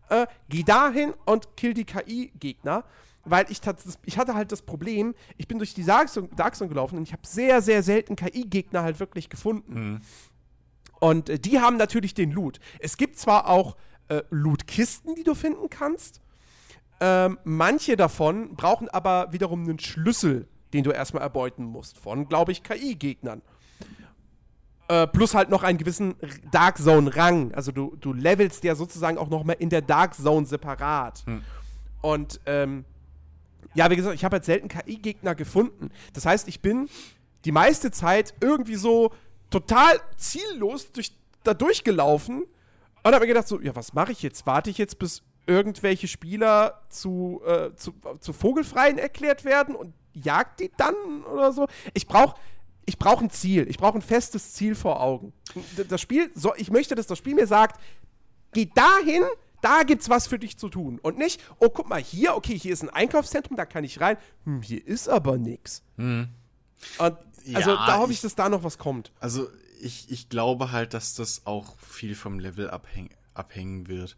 [0.09, 2.83] Äh, geh dahin und kill die KI-Gegner.
[3.23, 3.59] Weil ich,
[4.05, 6.29] ich hatte halt das Problem, ich bin durch die Dark Zone,
[6.69, 9.73] gelaufen und ich habe sehr, sehr selten KI-Gegner halt wirklich gefunden.
[9.73, 10.01] Mhm.
[10.99, 12.59] Und äh, die haben natürlich den Loot.
[12.79, 13.75] Es gibt zwar auch
[14.07, 16.21] äh, Loot-Kisten, die du finden kannst.
[16.99, 21.97] Ähm, manche davon brauchen aber wiederum einen Schlüssel, den du erstmal erbeuten musst.
[21.97, 23.41] Von, glaube ich, KI-Gegnern.
[24.89, 26.15] Äh, plus halt noch einen gewissen
[26.51, 27.53] Dark Zone Rang.
[27.53, 31.23] Also du, du levelst ja sozusagen auch noch mal in der Dark Zone separat.
[31.25, 31.43] Hm.
[32.01, 32.85] Und ähm,
[33.73, 35.89] ja, wie gesagt, ich habe halt selten KI-Gegner gefunden.
[36.13, 36.89] Das heißt, ich bin
[37.43, 39.11] die meiste Zeit irgendwie so
[39.49, 41.11] total ziellos durch,
[41.43, 42.45] da durchgelaufen
[43.03, 44.45] und habe mir gedacht, so, ja, was mache ich jetzt?
[44.45, 50.59] Warte ich jetzt, bis irgendwelche Spieler zu, äh, zu, zu Vogelfreien erklärt werden und jagt
[50.59, 50.95] die dann
[51.31, 51.67] oder so?
[51.93, 52.37] Ich brauche
[52.87, 53.67] ich brauche ein Ziel.
[53.69, 55.33] Ich brauche ein festes Ziel vor Augen.
[55.89, 57.79] Das Spiel, so, ich möchte, dass das Spiel mir sagt,
[58.53, 59.23] geh dahin,
[59.61, 60.97] da gibt's was für dich zu tun.
[60.99, 64.17] Und nicht, oh, guck mal, hier, okay, hier ist ein Einkaufszentrum, da kann ich rein.
[64.45, 65.83] Hm, hier ist aber nichts.
[65.97, 66.29] Hm.
[66.97, 69.11] also ja, da hoffe ich, dass da noch was kommt.
[69.19, 69.49] Also
[69.81, 74.15] ich, ich glaube halt, dass das auch viel vom Level abhäng, abhängen wird.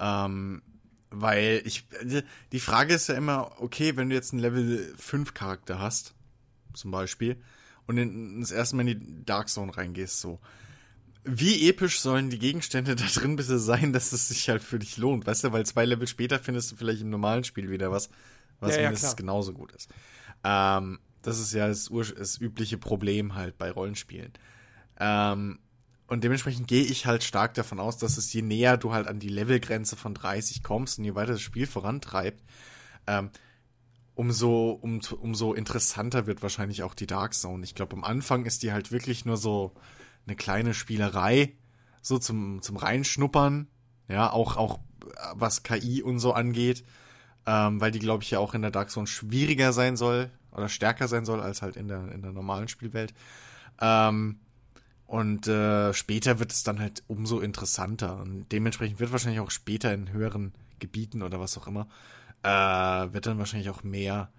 [0.00, 0.62] Ähm,
[1.10, 1.86] weil ich.
[2.50, 6.14] Die Frage ist ja immer, okay, wenn du jetzt einen Level 5 Charakter hast,
[6.74, 7.40] zum Beispiel,
[7.86, 10.40] und in, das erste Mal in die Dark Zone reingehst, so.
[11.24, 14.96] Wie episch sollen die Gegenstände da drin bitte sein, dass es sich halt für dich
[14.96, 15.52] lohnt, weißt du?
[15.52, 18.10] Weil zwei Level später findest du vielleicht im normalen Spiel wieder was,
[18.60, 19.90] was ja, mindestens ja, genauso gut ist.
[20.44, 24.32] Ähm, das ist ja das, das, übliche Problem halt bei Rollenspielen.
[24.98, 25.60] Ähm,
[26.08, 29.18] und dementsprechend gehe ich halt stark davon aus, dass es je näher du halt an
[29.18, 32.42] die Levelgrenze von 30 kommst und je weiter das Spiel vorantreibt,
[33.06, 33.30] ähm,
[34.22, 37.64] umso, um, umso interessanter wird wahrscheinlich auch die Dark Zone.
[37.64, 39.72] Ich glaube, am Anfang ist die halt wirklich nur so
[40.26, 41.56] eine kleine Spielerei,
[42.02, 43.66] so zum, zum Reinschnuppern.
[44.06, 44.78] Ja, auch, auch
[45.34, 46.84] was KI und so angeht.
[47.46, 50.68] Ähm, weil die, glaube ich, ja auch in der Dark Zone schwieriger sein soll oder
[50.68, 53.12] stärker sein soll als halt in der, in der normalen Spielwelt.
[53.80, 54.38] Ähm,
[55.06, 58.20] und äh, später wird es dann halt umso interessanter.
[58.20, 61.88] Und dementsprechend wird wahrscheinlich auch später in höheren Gebieten oder was auch immer
[62.42, 62.48] äh,
[63.12, 64.30] wird dann wahrscheinlich auch mehr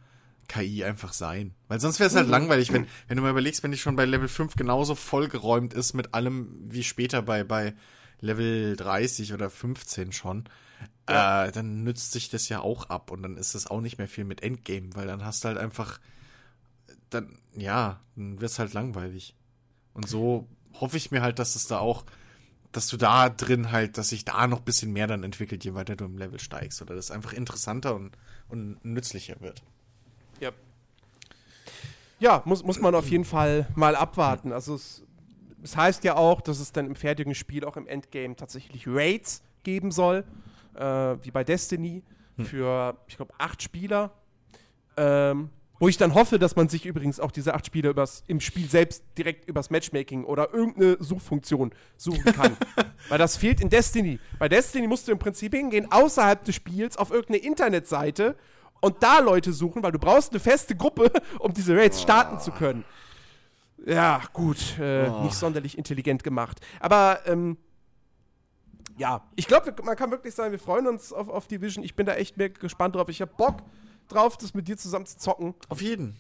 [0.48, 1.54] KI einfach sein.
[1.68, 2.32] Weil sonst wäre es halt mhm.
[2.32, 5.94] langweilig, wenn, wenn du mal überlegst, wenn die schon bei Level 5 genauso vollgeräumt ist
[5.94, 7.74] mit allem wie später bei, bei
[8.20, 10.46] Level 30 oder 15 schon,
[11.10, 11.46] ja.
[11.46, 14.08] äh, dann nützt sich das ja auch ab und dann ist es auch nicht mehr
[14.08, 16.00] viel mit Endgame, weil dann hast du halt einfach,
[17.10, 19.36] dann, ja, dann wird es halt langweilig.
[19.94, 22.06] Und so hoffe ich mir halt, dass es da auch
[22.74, 25.74] dass du da drin halt, dass sich da noch ein bisschen mehr dann entwickelt, je
[25.74, 26.82] weiter du im Level steigst.
[26.82, 28.18] Oder das einfach interessanter und,
[28.50, 29.64] und nützlicher wird.
[30.40, 30.52] Ja.
[32.20, 34.52] Ja, muss, muss man auf jeden Fall mal abwarten.
[34.52, 35.04] Also es,
[35.62, 39.44] es heißt ja auch, dass es dann im fertigen Spiel auch im Endgame tatsächlich Raids
[39.64, 40.24] geben soll,
[40.76, 42.04] äh, wie bei Destiny,
[42.38, 42.46] hm.
[42.46, 44.12] für, ich glaube, acht Spieler.
[44.98, 45.50] Ähm,
[45.84, 48.70] wo ich dann hoffe, dass man sich übrigens auch diese acht Spiele übers, im Spiel
[48.70, 52.56] selbst direkt übers Matchmaking oder irgendeine Suchfunktion suchen kann.
[53.10, 54.18] Weil das fehlt in Destiny.
[54.40, 58.38] Bei Destiny musst du im Prinzip hingehen, außerhalb des Spiels auf irgendeine Internetseite
[58.80, 62.52] und da Leute suchen, weil du brauchst eine feste Gruppe, um diese Raids starten zu
[62.52, 62.86] können.
[63.86, 65.24] Ja, gut, äh, oh.
[65.24, 66.62] nicht sonderlich intelligent gemacht.
[66.80, 67.58] Aber, ähm,
[68.98, 71.84] ja, ich glaube, man kann wirklich sagen, wir freuen uns auf, auf Division.
[71.84, 73.10] Ich bin da echt mehr gespannt drauf.
[73.10, 73.64] Ich habe Bock
[74.08, 75.56] drauf, das mit dir zusammen zu zocken.
[75.70, 76.16] Auf jeden.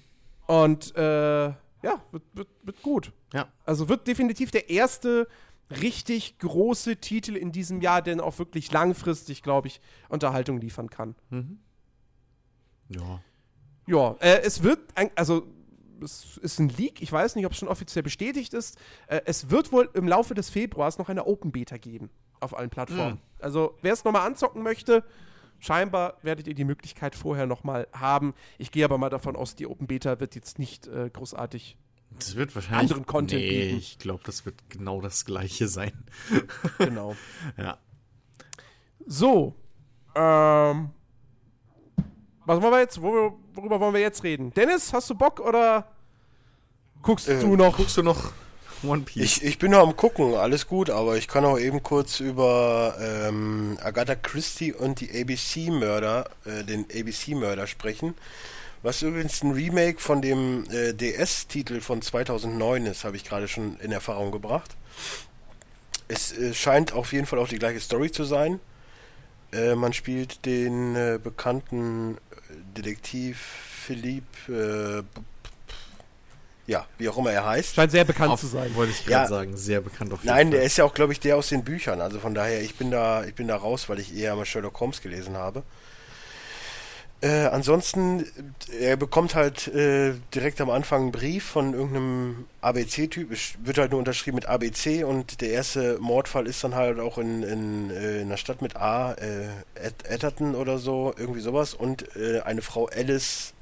[0.48, 3.12] Und äh, ja, wird, wird, wird gut.
[3.34, 3.48] Ja.
[3.66, 5.28] Also wird definitiv der erste
[5.70, 11.16] richtig große Titel in diesem Jahr, der auch wirklich langfristig, glaube ich, Unterhaltung liefern kann.
[11.30, 11.60] Mhm.
[12.90, 13.22] Ja.
[13.86, 15.46] Ja, äh, es wird, ein, also
[16.02, 18.78] es ist ein Leak, ich weiß nicht, ob es schon offiziell bestätigt ist.
[19.08, 22.10] Äh, es wird wohl im Laufe des Februars noch eine Open Beta geben
[22.40, 23.16] auf allen Plattformen.
[23.16, 23.20] Mhm.
[23.40, 25.04] Also wer es nochmal anzocken möchte,
[25.64, 28.34] Scheinbar werdet ihr die Möglichkeit vorher nochmal haben.
[28.58, 31.78] Ich gehe aber mal davon aus, die Open Beta wird jetzt nicht äh, großartig
[32.10, 33.78] das wird wahrscheinlich anderen Content nee, bieten.
[33.78, 35.94] Ich glaube, das wird genau das gleiche sein.
[36.78, 37.16] genau.
[37.58, 37.78] ja.
[39.06, 39.56] So.
[40.16, 40.90] Ähm,
[42.46, 43.02] was wollen wir jetzt?
[43.02, 44.54] Worüber wollen wir jetzt reden?
[44.54, 45.88] Dennis, hast du Bock oder
[47.02, 47.78] guckst äh, du noch?
[47.78, 48.34] Guckst du noch
[48.84, 49.24] One Piece.
[49.24, 52.96] Ich, ich bin noch am gucken, alles gut, aber ich kann auch eben kurz über
[53.00, 58.16] ähm, Agatha Christie und die ABC-Mörder, äh, den ABC-Mörder sprechen.
[58.82, 63.78] Was übrigens ein Remake von dem äh, DS-Titel von 2009 ist, habe ich gerade schon
[63.80, 64.76] in Erfahrung gebracht.
[66.08, 68.60] Es äh, scheint auf jeden Fall auch die gleiche Story zu sein.
[69.54, 72.18] Äh, man spielt den äh, bekannten
[72.76, 73.40] Detektiv
[73.86, 75.20] Philippe äh,
[76.66, 77.76] ja, wie auch immer er heißt.
[77.76, 78.74] Scheint sehr bekannt auf, zu sein.
[78.76, 80.58] Wollte ich gerade ja, sagen, sehr bekannt auf jeden Nein, Fall.
[80.58, 82.00] der ist ja auch, glaube ich, der aus den Büchern.
[82.00, 84.80] Also von daher, ich bin da, ich bin da raus, weil ich eher mal Sherlock
[84.80, 85.64] Holmes gelesen habe.
[87.24, 88.26] Äh, ansonsten,
[88.78, 93.32] er bekommt halt äh, direkt am Anfang einen Brief von irgendeinem ABC-Typ.
[93.32, 97.18] Es wird halt nur unterschrieben mit ABC und der erste Mordfall ist dann halt auch
[97.18, 101.74] in, in, äh, in einer Stadt mit A, äh, Etterton oder so, irgendwie sowas.
[101.74, 103.54] Und äh, eine Frau Alice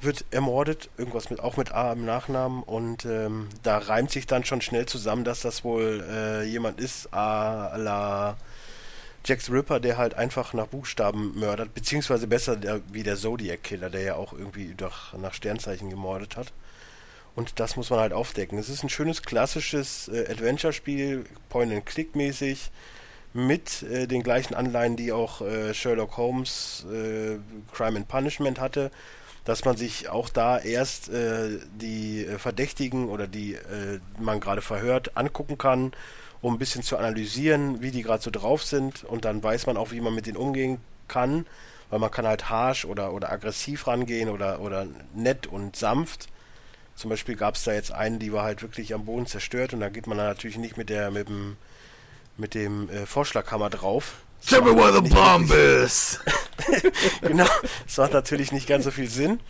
[0.00, 4.44] wird ermordet, irgendwas mit auch mit A im Nachnamen und ähm, da reimt sich dann
[4.44, 8.36] schon schnell zusammen, dass das wohl äh, jemand ist, a la
[9.26, 13.62] Jack the Ripper, der halt einfach nach Buchstaben mördert, beziehungsweise besser der, wie der Zodiac
[13.62, 16.52] Killer, der ja auch irgendwie durch, nach Sternzeichen gemordet hat.
[17.34, 18.58] Und das muss man halt aufdecken.
[18.58, 22.70] Es ist ein schönes klassisches äh, Adventure-Spiel, Point-and-Click-mäßig,
[23.32, 27.38] mit äh, den gleichen Anleihen, die auch äh, Sherlock Holmes äh,
[27.72, 28.90] Crime and Punishment hatte,
[29.44, 33.56] dass man sich auch da erst äh, die äh, Verdächtigen oder die
[34.18, 35.92] man gerade verhört angucken kann,
[36.40, 39.76] um ein bisschen zu analysieren, wie die gerade so drauf sind und dann weiß man
[39.76, 40.78] auch, wie man mit denen umgehen
[41.08, 41.46] kann,
[41.90, 46.28] weil man kann halt harsh oder, oder aggressiv rangehen oder, oder nett und sanft
[46.96, 49.80] zum Beispiel gab es da jetzt einen, die war halt wirklich am Boden zerstört und
[49.80, 51.56] da geht man dann natürlich nicht mit der mit dem
[52.36, 54.14] mit dem äh, Vorschlaghammer drauf.
[54.46, 56.20] Tell me where the bomb is!
[57.22, 57.46] genau,
[57.86, 59.40] das macht natürlich nicht ganz so viel Sinn.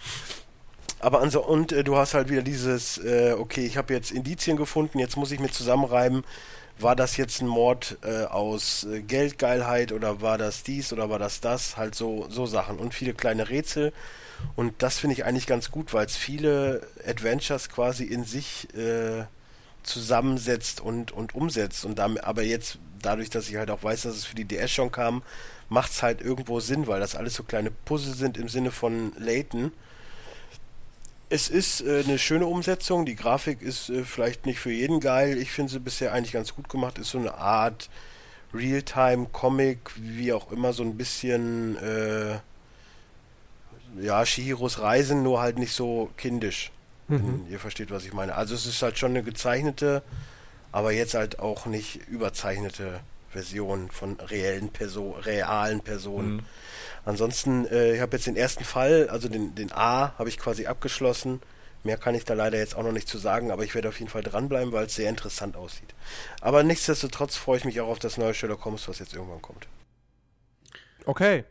[1.01, 4.57] Aber also, und äh, du hast halt wieder dieses, äh, okay, ich habe jetzt Indizien
[4.57, 6.25] gefunden, jetzt muss ich mir zusammenreiben,
[6.79, 11.19] war das jetzt ein Mord äh, aus äh, Geldgeilheit oder war das dies oder war
[11.19, 11.77] das das?
[11.77, 13.93] Halt so, so Sachen und viele kleine Rätsel.
[14.57, 19.25] Und das finde ich eigentlich ganz gut, weil es viele Adventures quasi in sich äh,
[19.83, 21.85] zusammensetzt und, und umsetzt.
[21.85, 24.71] Und damit, aber jetzt, dadurch, dass ich halt auch weiß, dass es für die DS
[24.71, 25.23] schon kam,
[25.69, 29.13] macht es halt irgendwo Sinn, weil das alles so kleine Puzzle sind im Sinne von
[29.19, 29.73] Layton.
[31.31, 33.07] Es ist äh, eine schöne Umsetzung.
[33.07, 35.39] Die Grafik ist äh, vielleicht nicht für jeden geil.
[35.39, 36.99] Ich finde sie bisher eigentlich ganz gut gemacht.
[36.99, 37.89] Ist so eine Art
[38.53, 42.39] Realtime-Comic, wie auch immer, so ein bisschen äh,
[44.01, 46.71] ja, Shihiros Reisen, nur halt nicht so kindisch.
[47.09, 47.47] Mhm.
[47.51, 48.35] Ihr versteht, was ich meine.
[48.35, 50.03] Also es ist halt schon eine gezeichnete,
[50.73, 53.01] aber jetzt halt auch nicht überzeichnete
[53.35, 56.37] Version von reellen Perso realen Personen.
[56.37, 56.41] Mhm.
[57.05, 60.67] Ansonsten, äh, ich habe jetzt den ersten Fall, also den, den A, habe ich quasi
[60.67, 61.43] abgeschlossen.
[61.83, 63.99] Mehr kann ich da leider jetzt auch noch nicht zu sagen, aber ich werde auf
[63.99, 65.95] jeden Fall dranbleiben, weil es sehr interessant aussieht.
[66.41, 69.67] Aber nichtsdestotrotz freue ich mich auch auf das neue Sherlock Holmes, was jetzt irgendwann kommt.
[71.05, 71.45] Okay.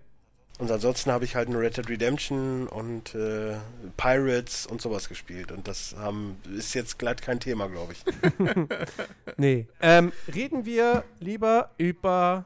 [0.64, 3.58] Und ansonsten habe ich halt nur Red Dead Redemption und äh,
[3.98, 5.52] Pirates und sowas gespielt.
[5.52, 8.06] Und das haben, ist jetzt glatt kein Thema, glaube ich.
[9.38, 9.68] nee.
[9.82, 12.46] Ähm, reden wir lieber über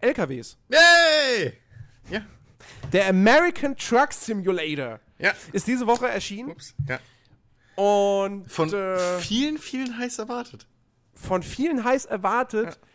[0.00, 0.56] LKWs.
[0.68, 1.52] Yay!
[2.08, 2.20] Ja.
[2.92, 5.32] Der American Truck Simulator ja.
[5.52, 6.52] ist diese Woche erschienen.
[6.52, 6.76] Ups.
[6.88, 7.00] Ja.
[7.74, 10.68] Und von äh, vielen, vielen heiß erwartet.
[11.12, 12.66] Von vielen heiß erwartet.
[12.66, 12.87] Ja.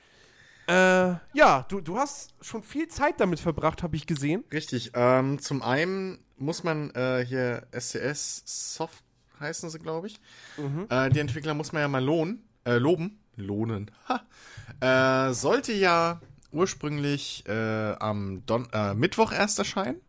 [0.67, 4.43] Äh, ja, du, du hast schon viel Zeit damit verbracht, habe ich gesehen.
[4.51, 4.91] Richtig.
[4.93, 9.03] Ähm, zum einen muss man äh, hier SCS Soft
[9.39, 10.19] heißen sie, glaube ich.
[10.57, 10.87] Mhm.
[10.89, 13.19] Äh, die Entwickler muss man ja mal lohnen, äh, loben.
[13.35, 13.91] Lohnen.
[14.07, 15.29] Ha.
[15.29, 19.99] Äh, sollte ja ursprünglich äh, am Don äh, Mittwoch erst erscheinen,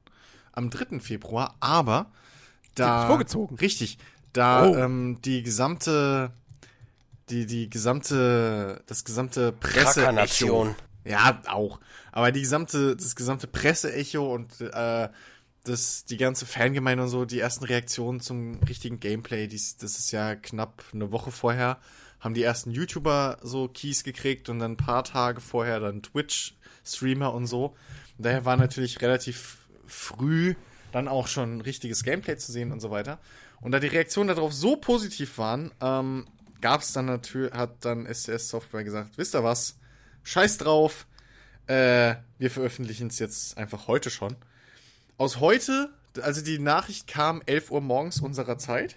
[0.53, 1.01] am 3.
[1.01, 2.11] Februar, aber
[2.75, 3.07] da.
[3.07, 3.57] Vorgezogen.
[3.57, 3.99] Richtig.
[4.33, 4.77] Da oh.
[4.77, 6.33] ähm, die gesamte
[7.31, 10.75] die, die gesamte, das gesamte Presse-Echo.
[11.05, 11.81] Ja, auch.
[12.13, 15.09] Aber die gesamte, das gesamte Presse-Echo und äh,
[15.65, 20.13] das, die ganze Fangemeinde und so, die ersten Reaktionen zum richtigen Gameplay, dies, das ist
[20.13, 21.79] ja knapp eine Woche vorher,
[22.21, 27.33] haben die ersten YouTuber so Keys gekriegt und dann ein paar Tage vorher dann Twitch-Streamer
[27.35, 27.77] und so.
[28.17, 30.55] Und daher war natürlich relativ früh
[30.93, 33.19] dann auch schon richtiges Gameplay zu sehen und so weiter.
[33.61, 36.27] Und da die Reaktionen darauf so positiv waren, ähm,
[36.65, 39.77] gab es dann natürlich, hat dann SCS Software gesagt, wisst ihr was?
[40.23, 41.07] Scheiß drauf.
[41.67, 44.35] Äh, wir veröffentlichen es jetzt einfach heute schon.
[45.19, 45.91] Aus heute,
[46.23, 48.97] also die Nachricht kam 11 Uhr morgens unserer Zeit.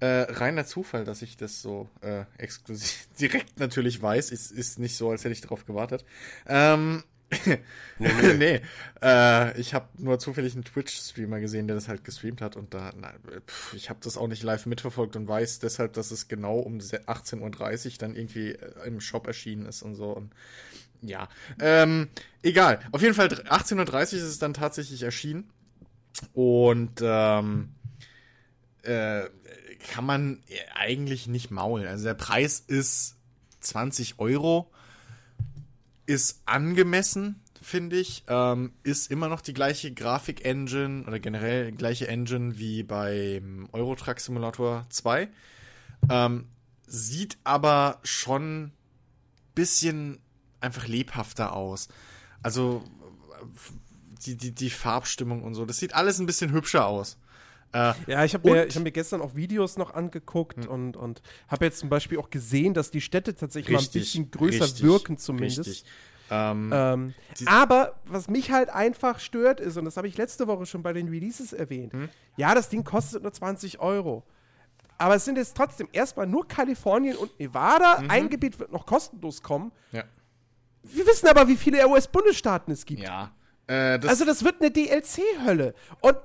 [0.00, 4.32] Äh, reiner Zufall, dass ich das so äh, exklusiv direkt natürlich weiß.
[4.32, 6.04] Ist, ist nicht so, als hätte ich darauf gewartet.
[6.48, 7.04] Ähm,
[7.46, 7.58] nee,
[7.98, 8.34] nee.
[8.34, 8.60] nee.
[9.02, 12.92] Äh, ich habe nur zufällig einen Twitch-Streamer gesehen, der das halt gestreamt hat und da,
[12.98, 13.12] na,
[13.46, 16.78] pf, ich habe das auch nicht live mitverfolgt und weiß deshalb, dass es genau um
[16.78, 20.32] 18.30 Uhr dann irgendwie äh, im Shop erschienen ist und so und
[21.02, 21.28] ja,
[21.60, 22.08] ähm,
[22.42, 22.80] egal.
[22.92, 25.50] Auf jeden Fall 18.30 Uhr ist es dann tatsächlich erschienen
[26.32, 27.74] und ähm,
[28.82, 29.24] äh,
[29.92, 30.42] kann man
[30.74, 31.86] eigentlich nicht maulen.
[31.86, 33.16] Also der Preis ist
[33.60, 34.70] 20 Euro
[36.06, 38.24] ist angemessen, finde ich.
[38.28, 44.20] Ähm, ist immer noch die gleiche Grafik-Engine oder generell gleiche Engine wie beim Euro Truck
[44.20, 45.28] Simulator 2.
[46.10, 46.46] Ähm,
[46.86, 48.72] sieht aber schon
[49.54, 50.18] bisschen
[50.60, 51.88] einfach lebhafter aus.
[52.42, 52.84] Also
[54.26, 55.64] die, die, die Farbstimmung und so.
[55.64, 57.18] Das sieht alles ein bisschen hübscher aus.
[57.74, 60.70] Äh, ja, ich habe mir, hab mir gestern auch Videos noch angeguckt hm.
[60.70, 64.02] und, und habe jetzt zum Beispiel auch gesehen, dass die Städte tatsächlich richtig, mal ein
[64.02, 65.58] bisschen größer richtig, wirken zumindest.
[65.58, 65.84] Richtig.
[66.30, 67.14] Ähm, ähm,
[67.46, 70.92] aber was mich halt einfach stört ist, und das habe ich letzte Woche schon bei
[70.92, 72.08] den Releases erwähnt, hm?
[72.36, 74.24] ja, das Ding kostet nur 20 Euro.
[74.96, 78.00] Aber es sind jetzt trotzdem erstmal nur Kalifornien und Nevada.
[78.00, 78.10] Mhm.
[78.10, 79.72] Ein Gebiet wird noch kostenlos kommen.
[79.90, 80.04] Ja.
[80.84, 83.02] Wir wissen aber, wie viele US-Bundesstaaten es gibt.
[83.02, 83.32] Ja.
[83.66, 85.74] Äh, das also das wird eine DLC-Hölle.
[86.00, 86.16] Und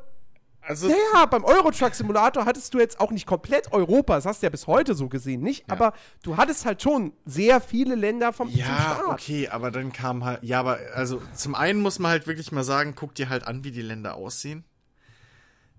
[0.70, 4.45] Also naja, beim Eurotruck Simulator hattest du jetzt auch nicht komplett Europa, das hast du
[4.45, 5.61] ja bis heute so gesehen, nicht?
[5.61, 5.74] Ja.
[5.74, 10.43] Aber du hattest halt schon sehr viele Länder vom Ja, okay, aber dann kam halt,
[10.43, 13.63] ja, aber also zum einen muss man halt wirklich mal sagen, guck dir halt an,
[13.63, 14.63] wie die Länder aussehen.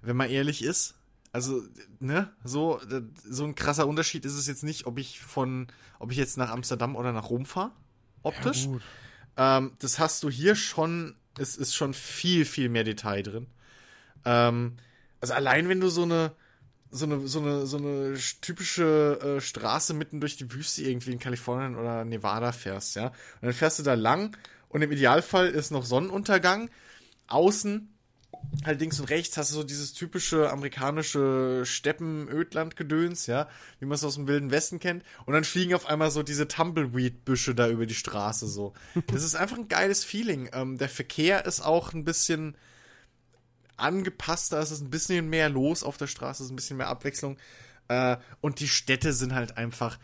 [0.02, 0.96] Wenn man ehrlich ist.
[1.30, 1.62] Also,
[2.00, 2.80] ne, so,
[3.24, 5.68] so ein krasser Unterschied ist es jetzt nicht, ob ich von,
[6.00, 7.70] ob ich jetzt nach Amsterdam oder nach Rom fahre,
[8.24, 8.66] optisch.
[9.38, 13.46] Ja, ähm, das hast du hier schon, es ist schon viel, viel mehr Detail drin.
[14.24, 14.76] Ähm,
[15.20, 16.32] also allein wenn du so eine
[16.90, 21.18] so eine so eine so eine typische äh, Straße mitten durch die Wüste irgendwie in
[21.18, 24.36] Kalifornien oder Nevada fährst, ja, und dann fährst du da lang
[24.68, 26.70] und im Idealfall ist noch Sonnenuntergang
[27.28, 27.88] außen
[28.64, 33.48] halt links und rechts hast du so dieses typische amerikanische Steppen-Ödland-Gedöns, ja,
[33.78, 35.04] wie man es aus dem Wilden Westen kennt.
[35.26, 38.72] Und dann fliegen auf einmal so diese Tumbleweed-Büsche da über die Straße so.
[39.08, 40.50] Das ist einfach ein geiles Feeling.
[40.52, 42.56] Ähm, der Verkehr ist auch ein bisschen
[43.80, 46.88] angepasster, es ist ein bisschen mehr los auf der Straße, es ist ein bisschen mehr
[46.88, 47.36] Abwechslung.
[47.88, 49.98] Äh, und die Städte sind halt einfach.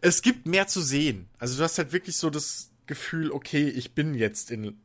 [0.00, 1.28] Es gibt mehr zu sehen.
[1.38, 4.80] Also du hast halt wirklich so das Gefühl, okay, ich bin jetzt in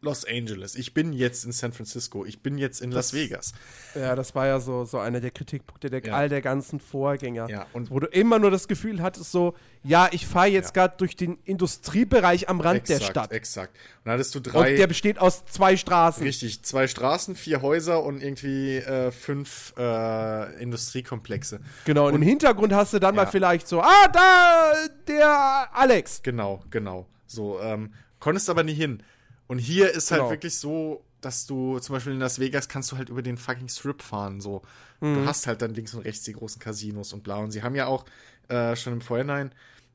[0.00, 3.52] Los Angeles, ich bin jetzt in San Francisco, ich bin jetzt in das, Las Vegas.
[3.96, 6.14] Ja, das war ja so, so einer der Kritikpunkte der, ja.
[6.14, 7.50] all der ganzen Vorgänger.
[7.50, 10.82] Ja, und wo du immer nur das Gefühl hattest, so, ja, ich fahre jetzt ja.
[10.82, 13.32] gerade durch den Industriebereich am Rand exakt, der Stadt.
[13.32, 13.74] Exakt.
[13.74, 14.70] Und dann hattest du drei.
[14.70, 16.22] Und der besteht aus zwei Straßen.
[16.22, 21.58] Richtig, zwei Straßen, vier Häuser und irgendwie äh, fünf äh, Industriekomplexe.
[21.86, 24.74] Genau, und, und, im Hintergrund hast du dann mal vielleicht so, ah, da,
[25.08, 26.22] der Alex.
[26.22, 27.08] Genau, genau.
[27.26, 29.02] So, ähm, konntest aber nie hin.
[29.48, 30.30] Und hier ist halt genau.
[30.30, 33.68] wirklich so, dass du zum Beispiel in Las Vegas kannst du halt über den fucking
[33.68, 34.40] Strip fahren.
[34.40, 34.62] So,
[35.00, 35.14] mhm.
[35.14, 37.38] du hast halt dann links und rechts die großen Casinos und bla.
[37.38, 38.04] Und sie haben ja auch
[38.48, 39.52] äh, schon im Vorhinein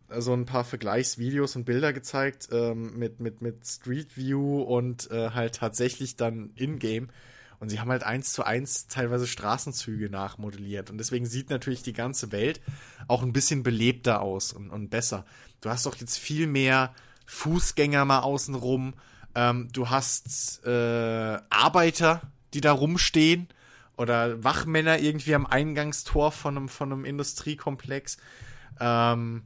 [0.09, 5.09] äh, so ein paar Vergleichsvideos und Bilder gezeigt ähm, mit, mit, mit Street View und
[5.11, 7.09] äh, halt tatsächlich dann in-game.
[7.59, 10.89] Und sie haben halt eins zu eins teilweise Straßenzüge nachmodelliert.
[10.89, 12.59] Und deswegen sieht natürlich die ganze Welt
[13.07, 15.25] auch ein bisschen belebter aus und, und besser.
[15.61, 16.93] Du hast doch jetzt viel mehr
[17.25, 18.95] Fußgänger mal außenrum.
[19.35, 22.21] Ähm, du hast äh, Arbeiter,
[22.53, 23.47] die da rumstehen
[23.97, 28.17] oder Wachmänner irgendwie am Eingangstor von einem, von einem Industriekomplex.
[28.79, 29.43] Ähm,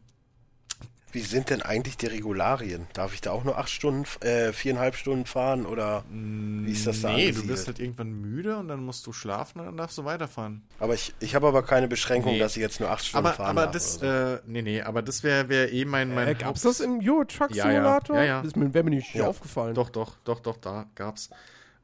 [1.12, 2.88] wie sind denn eigentlich die Regularien?
[2.94, 7.02] Darf ich da auch nur acht Stunden, äh, viereinhalb Stunden fahren oder wie ist das
[7.02, 7.14] da?
[7.14, 10.04] Nee, du wirst halt irgendwann müde und dann musst du schlafen und dann darfst du
[10.04, 10.64] weiterfahren.
[10.80, 12.40] Aber ich, ich habe aber keine Beschränkung, nee.
[12.40, 14.06] dass ich jetzt nur acht Stunden aber, fahren aber das, so.
[14.06, 17.24] äh, nee, nee, aber das wäre wär eh mein, mein äh, Gab's das im Euro
[17.24, 18.18] Truck Simulator?
[18.18, 18.28] Ja, ja.
[18.28, 18.42] ja.
[18.42, 19.28] Das wäre mir nicht ja.
[19.28, 19.76] aufgefallen.
[19.76, 21.30] Doch, doch, doch, doch, da gab's.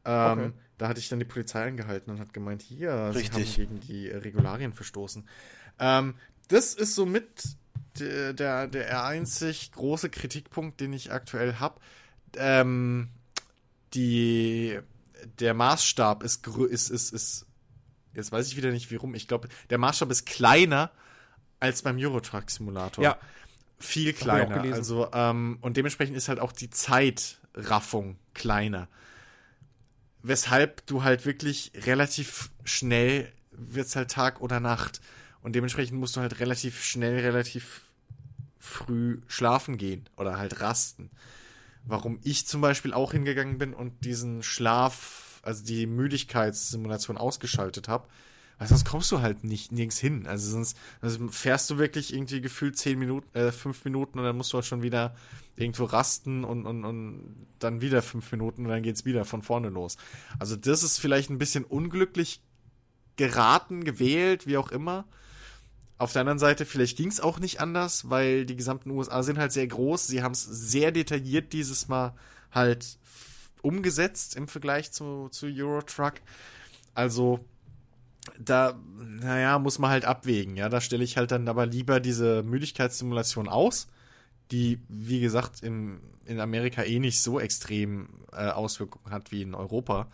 [0.05, 0.51] Ähm, okay.
[0.78, 3.53] Da hatte ich dann die Polizei angehalten und hat gemeint, hier, Richtig.
[3.53, 5.26] sie haben gegen die Regularien verstoßen.
[5.80, 6.15] Ähm,
[6.49, 7.55] das ist so mit
[7.99, 11.79] der, der, der einzig große Kritikpunkt, den ich aktuell habe.
[12.35, 13.09] Ähm,
[13.93, 14.79] die,
[15.39, 17.45] der Maßstab ist, ist, ist, ist,
[18.13, 19.15] jetzt weiß ich wieder nicht, wie rum.
[19.15, 20.91] Ich glaube, der Maßstab ist kleiner
[21.59, 23.03] als beim Eurotruck Simulator.
[23.03, 23.17] Ja.
[23.79, 24.61] Viel kleiner.
[24.73, 28.87] Also, ähm, und dementsprechend ist halt auch die Zeitraffung kleiner.
[30.21, 35.01] Weshalb du halt wirklich relativ schnell wird's halt Tag oder Nacht.
[35.43, 37.81] Und dementsprechend musst du halt relativ schnell, relativ
[38.59, 41.11] früh schlafen gehen oder halt rasten.
[41.85, 48.07] Warum ich zum Beispiel auch hingegangen bin und diesen Schlaf, also die Müdigkeitssimulation ausgeschaltet habe,
[48.57, 50.25] weil sonst kommst du halt nicht nirgends hin.
[50.25, 54.37] Also sonst also fährst du wirklich irgendwie gefühlt zehn Minuten, äh, fünf Minuten und dann
[54.37, 55.13] musst du halt schon wieder
[55.57, 59.67] irgendwo rasten und, und, und dann wieder fünf Minuten und dann geht's wieder von vorne
[59.67, 59.97] los.
[60.39, 62.41] Also das ist vielleicht ein bisschen unglücklich
[63.17, 65.05] geraten, gewählt, wie auch immer.
[66.04, 69.38] Auf der anderen Seite, vielleicht ging es auch nicht anders, weil die gesamten USA sind
[69.38, 70.06] halt sehr groß.
[70.06, 72.14] Sie haben es sehr detailliert dieses Mal
[72.51, 72.97] halt
[73.62, 76.16] umgesetzt im Vergleich zu, zu Eurotruck.
[76.93, 77.39] Also,
[78.38, 80.58] da, naja, muss man halt abwägen.
[80.58, 83.88] Ja, da stelle ich halt dann aber lieber diese Müdigkeitssimulation aus,
[84.51, 89.55] die, wie gesagt, im, in Amerika eh nicht so extrem äh, Auswirkungen hat wie in
[89.55, 90.09] Europa.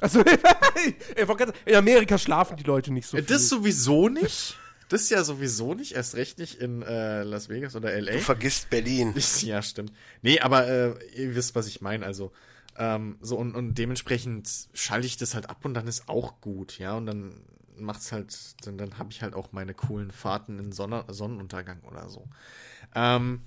[0.00, 0.22] Also,
[1.66, 3.26] in Amerika schlafen die Leute nicht so viel.
[3.26, 4.56] Das sowieso nicht.
[4.92, 8.12] Das ja sowieso nicht, erst recht nicht in äh, Las Vegas oder LA.
[8.12, 9.14] Du vergisst Berlin.
[9.40, 9.90] Ja, stimmt.
[10.20, 12.04] Nee, aber äh, ihr wisst, was ich meine.
[12.04, 12.30] Also,
[12.76, 16.78] ähm, so und, und dementsprechend schalte ich das halt ab und dann ist auch gut,
[16.78, 16.94] ja.
[16.94, 17.40] Und dann
[17.74, 18.36] macht's halt,
[18.66, 22.28] dann, dann habe ich halt auch meine coolen Fahrten in Sonne, Sonnenuntergang oder so.
[22.94, 23.40] Ähm,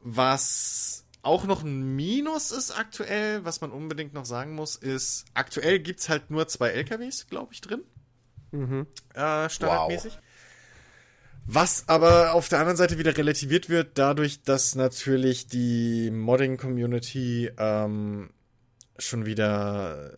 [0.00, 5.78] was auch noch ein Minus ist aktuell, was man unbedingt noch sagen muss, ist, aktuell
[5.78, 7.84] gibt's halt nur zwei LKWs, glaube ich, drin.
[8.50, 8.88] Mhm.
[9.14, 10.14] Äh, standardmäßig.
[10.14, 10.22] Wow.
[11.46, 18.30] Was aber auf der anderen Seite wieder relativiert wird, dadurch, dass natürlich die Modding-Community ähm,
[18.98, 20.12] schon wieder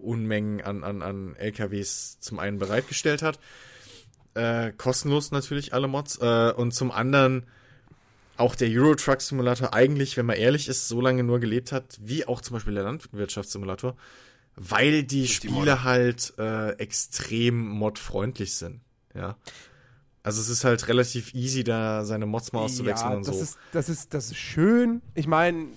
[0.00, 3.38] Unmengen an, an, an LKWs zum einen bereitgestellt hat.
[4.34, 6.18] Äh, kostenlos natürlich alle Mods.
[6.20, 7.46] Äh, und zum anderen
[8.36, 11.98] auch der Euro Truck Simulator eigentlich, wenn man ehrlich ist, so lange nur gelebt hat,
[12.02, 13.96] wie auch zum Beispiel der Landwirtschaftssimulator,
[14.56, 15.84] weil die die Spiele Mod.
[15.84, 18.82] halt äh, extrem modfreundlich sind.
[19.14, 19.36] Ja.
[20.26, 23.42] Also es ist halt relativ easy, da seine Mods mal auszuwechseln ja, und das so.
[23.44, 25.00] Ist, das, ist, das ist schön.
[25.14, 25.68] Ich meine,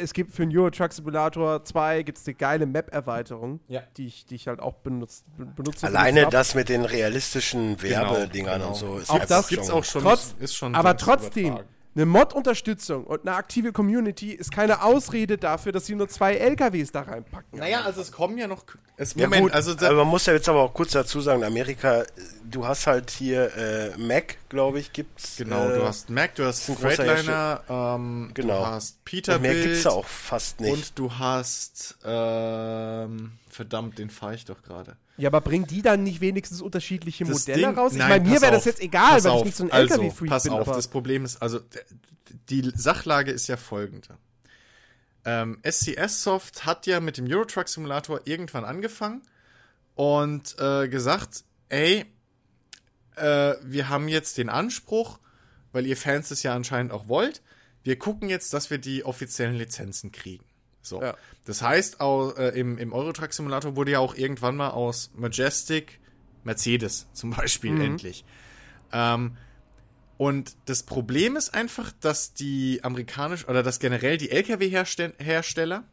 [0.00, 3.82] es gibt für den Euro Truck Simulator 2 gibt's eine geile Map-Erweiterung, ja.
[3.96, 5.24] die, ich, die ich halt auch benutzt,
[5.56, 5.84] benutze.
[5.84, 8.68] Alleine benutzt das mit den realistischen Werbedingern genau, genau.
[8.68, 10.02] und so ist auch das gibt's auch schon.
[10.02, 11.58] Trotz, ist schon aber trotzdem,
[11.98, 16.92] eine Mod-Unterstützung und eine aktive Community ist keine Ausrede dafür, dass sie nur zwei LKWs
[16.92, 17.58] da reinpacken.
[17.58, 18.64] Naja, also es kommen ja noch.
[18.96, 21.42] Es, Moment, ja gut, also aber man muss ja jetzt aber auch kurz dazu sagen,
[21.42, 22.04] Amerika,
[22.48, 25.38] du hast halt hier äh, Mac, glaube ich, gibt's.
[25.38, 28.60] Genau, äh, du hast Mac, du hast Freightliner, ähm, genau.
[28.60, 29.54] du hast Peterbilt.
[29.54, 30.72] mehr gibt's da auch fast nicht.
[30.72, 34.96] Und du hast, ähm, verdammt, den fahre ich doch gerade.
[35.18, 37.92] Ja, aber bringen die dann nicht wenigstens unterschiedliche das Modelle Ding, raus?
[37.92, 40.30] Ich meine, mir wäre das jetzt egal, weil auf, ich nicht so ein also, LKW-Freak
[40.30, 40.52] pass bin.
[40.52, 41.60] Pass auf, das Problem ist, also
[42.48, 44.16] die Sachlage ist ja folgende.
[45.24, 49.22] Ähm, SCS Soft hat ja mit dem Eurotruck Simulator irgendwann angefangen
[49.96, 52.06] und äh, gesagt, ey,
[53.16, 55.18] äh, wir haben jetzt den Anspruch,
[55.72, 57.42] weil ihr Fans es ja anscheinend auch wollt,
[57.82, 60.44] wir gucken jetzt, dass wir die offiziellen Lizenzen kriegen.
[60.82, 61.02] So.
[61.02, 61.16] Ja.
[61.44, 66.00] Das heißt, auch, äh, im, im Eurotruck Simulator wurde ja auch irgendwann mal aus Majestic
[66.44, 67.80] Mercedes zum Beispiel mhm.
[67.80, 68.24] endlich.
[68.92, 69.36] Ähm,
[70.16, 75.84] und das Problem ist einfach, dass die amerikanisch oder dass generell die LKW-Hersteller,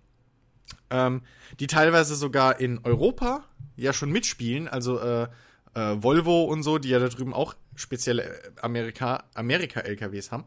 [0.89, 1.21] ähm,
[1.59, 3.43] die teilweise sogar in Europa
[3.75, 5.27] ja schon mitspielen, also äh,
[5.75, 10.45] äh, Volvo und so, die ja da drüben auch spezielle Amerika, Amerika-LKWs haben,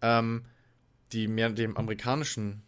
[0.00, 0.44] ähm,
[1.12, 2.62] die mehr dem amerikanischen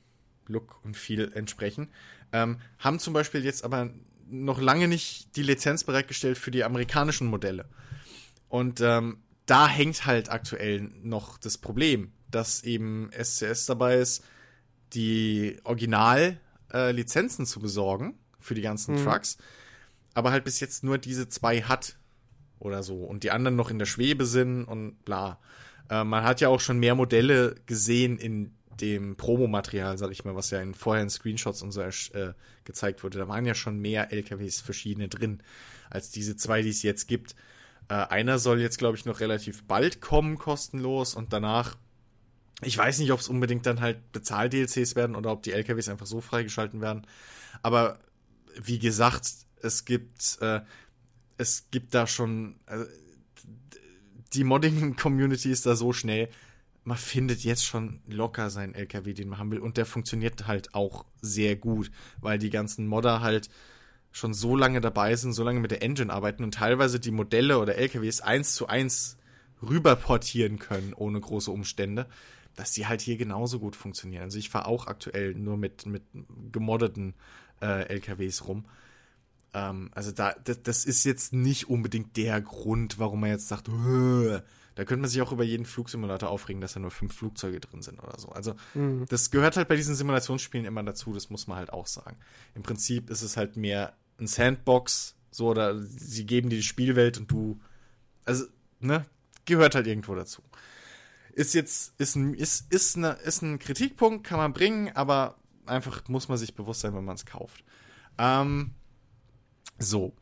[0.51, 1.89] Look und Feel entsprechen,
[2.33, 3.91] ähm, haben zum Beispiel jetzt aber
[4.29, 7.67] noch lange nicht die Lizenz bereitgestellt für die amerikanischen Modelle.
[8.49, 14.25] Und ähm, da hängt halt aktuell noch das Problem, dass eben SCS dabei ist,
[14.93, 19.05] die Original-Lizenzen äh, zu besorgen für die ganzen mhm.
[19.05, 19.39] Trucks,
[20.15, 21.97] aber halt bis jetzt nur diese zwei hat
[22.59, 25.39] oder so und die anderen noch in der Schwebe sind und bla.
[25.89, 30.35] Äh, man hat ja auch schon mehr Modelle gesehen in dem Promomaterial, sag ich mal,
[30.35, 32.35] was ja in vorherigen Screenshots und so äh,
[32.65, 35.43] gezeigt wurde, da waren ja schon mehr LKWs verschiedene drin,
[35.91, 37.35] als diese zwei, die es jetzt gibt.
[37.89, 41.77] Äh, einer soll jetzt, glaube ich, noch relativ bald kommen, kostenlos, und danach,
[42.63, 46.07] ich weiß nicht, ob es unbedingt dann halt Bezahl-DLCs werden oder ob die LKWs einfach
[46.07, 47.07] so freigeschalten werden.
[47.63, 47.99] Aber
[48.61, 49.27] wie gesagt,
[49.63, 50.61] es gibt, äh,
[51.37, 52.85] es gibt da schon, äh,
[54.35, 56.29] die Modding-Community ist da so schnell,
[56.85, 59.59] man findet jetzt schon locker seinen LKW, den man haben will.
[59.59, 61.91] Und der funktioniert halt auch sehr gut,
[62.21, 63.51] weil die ganzen Modder halt
[64.13, 67.59] schon so lange dabei sind, so lange mit der Engine arbeiten und teilweise die Modelle
[67.59, 69.17] oder LKWs eins zu eins
[69.63, 72.09] rüberportieren können, ohne große Umstände,
[72.57, 74.25] dass die halt hier genauso gut funktionieren.
[74.25, 76.03] Also ich fahre auch aktuell nur mit, mit
[76.51, 77.15] gemoddeten
[77.61, 78.65] äh, LKWs rum.
[79.55, 83.69] Ähm, also da, das, das, ist jetzt nicht unbedingt der Grund, warum man jetzt sagt,
[84.75, 87.83] da könnte man sich auch über jeden Flugsimulator aufregen, dass da nur fünf Flugzeuge drin
[87.83, 88.29] sind oder so.
[88.31, 89.07] Also, mhm.
[89.09, 92.17] das gehört halt bei diesen Simulationsspielen immer dazu, das muss man halt auch sagen.
[92.55, 97.19] Im Prinzip ist es halt mehr ein Sandbox, so, oder sie geben dir die Spielwelt
[97.19, 97.61] und du,
[98.25, 98.45] also,
[98.81, 99.07] ne,
[99.45, 100.43] gehört halt irgendwo dazu.
[101.33, 105.37] Ist jetzt, ist ein, ist, ist, eine, ist ein Kritikpunkt, kann man bringen, aber
[105.67, 107.65] einfach muss man sich bewusst sein, wenn man es kauft.
[108.19, 108.73] Ähm,
[109.79, 110.15] so.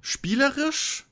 [0.00, 1.06] Spielerisch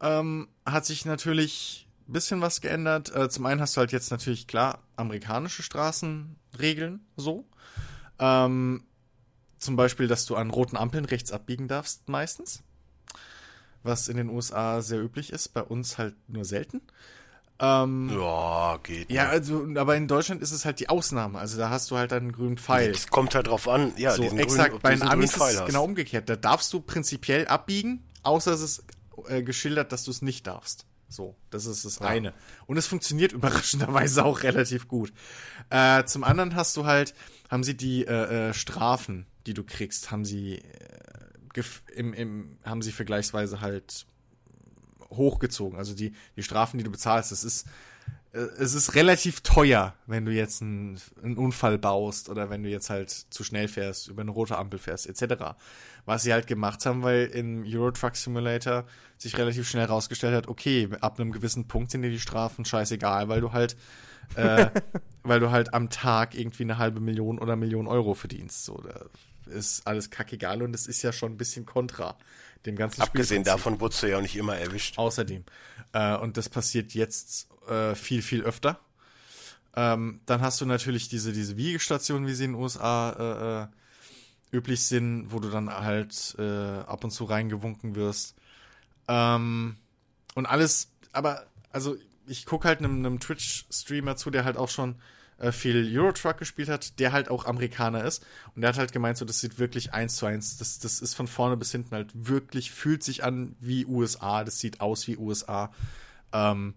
[0.00, 3.14] ähm, hat sich natürlich bisschen was geändert.
[3.14, 7.46] Äh, zum einen hast du halt jetzt natürlich klar amerikanische Straßenregeln so.
[8.18, 8.84] Ähm,
[9.58, 12.62] zum Beispiel, dass du an roten Ampeln rechts abbiegen darfst meistens.
[13.82, 16.82] Was in den USA sehr üblich ist, bei uns halt nur selten.
[17.58, 19.10] Ähm, ja, geht.
[19.10, 21.38] Ja, also, aber in Deutschland ist es halt die Ausnahme.
[21.38, 22.90] Also da hast du halt einen grünen Pfeil.
[22.90, 24.72] Es kommt halt drauf an, ja, so, exakt.
[24.72, 26.28] Grün, bei den Amis ist es genau umgekehrt.
[26.28, 28.84] Da darfst du prinzipiell abbiegen, außer es ist
[29.28, 30.84] äh, geschildert, dass du es nicht darfst.
[31.08, 32.06] So, das ist das ja.
[32.06, 32.34] eine.
[32.66, 35.12] Und es funktioniert überraschenderweise auch relativ gut.
[35.70, 37.14] Äh, zum anderen hast du halt,
[37.50, 41.62] haben sie die äh, äh, Strafen, die du kriegst, haben sie äh,
[41.94, 44.06] im, im, haben sie vergleichsweise halt
[45.10, 45.78] hochgezogen.
[45.78, 47.66] Also die, die Strafen, die du bezahlst, das ist
[48.36, 52.68] äh, es ist relativ teuer, wenn du jetzt einen, einen, Unfall baust oder wenn du
[52.68, 55.56] jetzt halt zu schnell fährst, über eine rote Ampel fährst, etc.
[56.06, 58.84] Was sie halt gemacht haben, weil im Euro Truck Simulator
[59.18, 63.28] sich relativ schnell herausgestellt hat, okay, ab einem gewissen Punkt sind dir die Strafen scheißegal,
[63.28, 63.76] weil du halt
[64.34, 64.70] äh,
[65.22, 68.64] weil du halt am Tag irgendwie eine halbe Million oder Million Euro verdienst.
[68.64, 69.06] So, da
[69.52, 72.16] ist alles kackegal und es ist ja schon ein bisschen kontra
[72.64, 74.98] dem ganzen Abgesehen davon wurdest du ja auch nicht immer erwischt.
[74.98, 75.44] Außerdem.
[75.92, 78.80] Äh, und das passiert jetzt äh, viel, viel öfter.
[79.76, 83.66] Ähm, dann hast du natürlich diese, diese Wiegestationen, wie sie in den USA äh, äh,
[84.52, 88.36] üblich sind, wo du dann halt äh, ab und zu reingewunken wirst.
[89.08, 89.76] Ähm,
[90.34, 91.96] und alles, aber, also
[92.26, 94.96] ich gucke halt einem, einem Twitch-Streamer zu, der halt auch schon
[95.38, 98.24] äh, viel Eurotruck gespielt hat, der halt auch Amerikaner ist.
[98.54, 101.14] Und der hat halt gemeint, so, das sieht wirklich eins zu eins, das, das ist
[101.14, 105.16] von vorne bis hinten halt wirklich, fühlt sich an wie USA, das sieht aus wie
[105.16, 105.72] USA.
[106.32, 106.74] Ähm,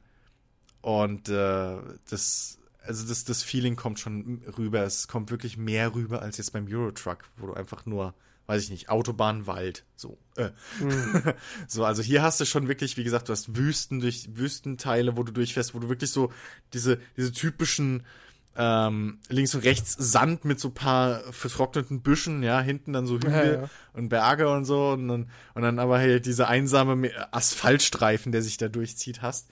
[0.82, 1.78] und äh,
[2.10, 2.59] das,
[2.90, 4.82] also das, das Feeling kommt schon rüber.
[4.82, 8.16] Es kommt wirklich mehr rüber als jetzt beim Eurotruck, wo du einfach nur,
[8.48, 10.18] weiß ich nicht, Autobahn, Wald, so.
[10.36, 10.50] Äh.
[10.82, 11.22] Mhm.
[11.68, 15.22] so, also hier hast du schon wirklich, wie gesagt, du hast Wüsten durch Wüstenteile, wo
[15.22, 16.34] du durchfährst, wo du wirklich so
[16.74, 18.08] diese, diese typischen
[18.58, 23.32] ähm, links und rechts Sand mit so paar vertrockneten Büschen, ja, hinten dann so Hügel
[23.32, 23.70] ja, ja.
[23.94, 28.58] und Berge und so und dann, und dann aber halt diese einsame Asphaltstreifen, der sich
[28.58, 29.48] da durchzieht hast.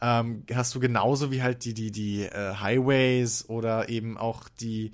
[0.00, 4.92] Ähm, hast du genauso wie halt die, die, die äh, Highways oder eben auch die,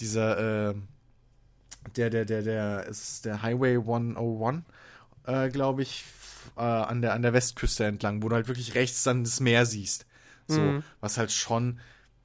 [0.00, 0.74] dieser, äh,
[1.96, 4.62] der, der, der, der, ist der Highway 101,
[5.26, 6.04] äh, glaube ich,
[6.56, 9.66] äh, an der, an der Westküste entlang, wo du halt wirklich rechts dann das Meer
[9.66, 10.06] siehst.
[10.46, 10.82] So, mhm.
[11.00, 11.78] was halt schon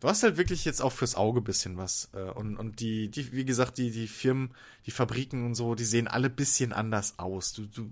[0.04, 2.10] du hast halt wirklich jetzt auch fürs Auge bisschen was.
[2.14, 4.52] Äh, und, und die, die, wie gesagt, die, die Firmen,
[4.86, 7.54] die Fabriken und so, die sehen alle bisschen anders aus.
[7.54, 7.90] Du, du,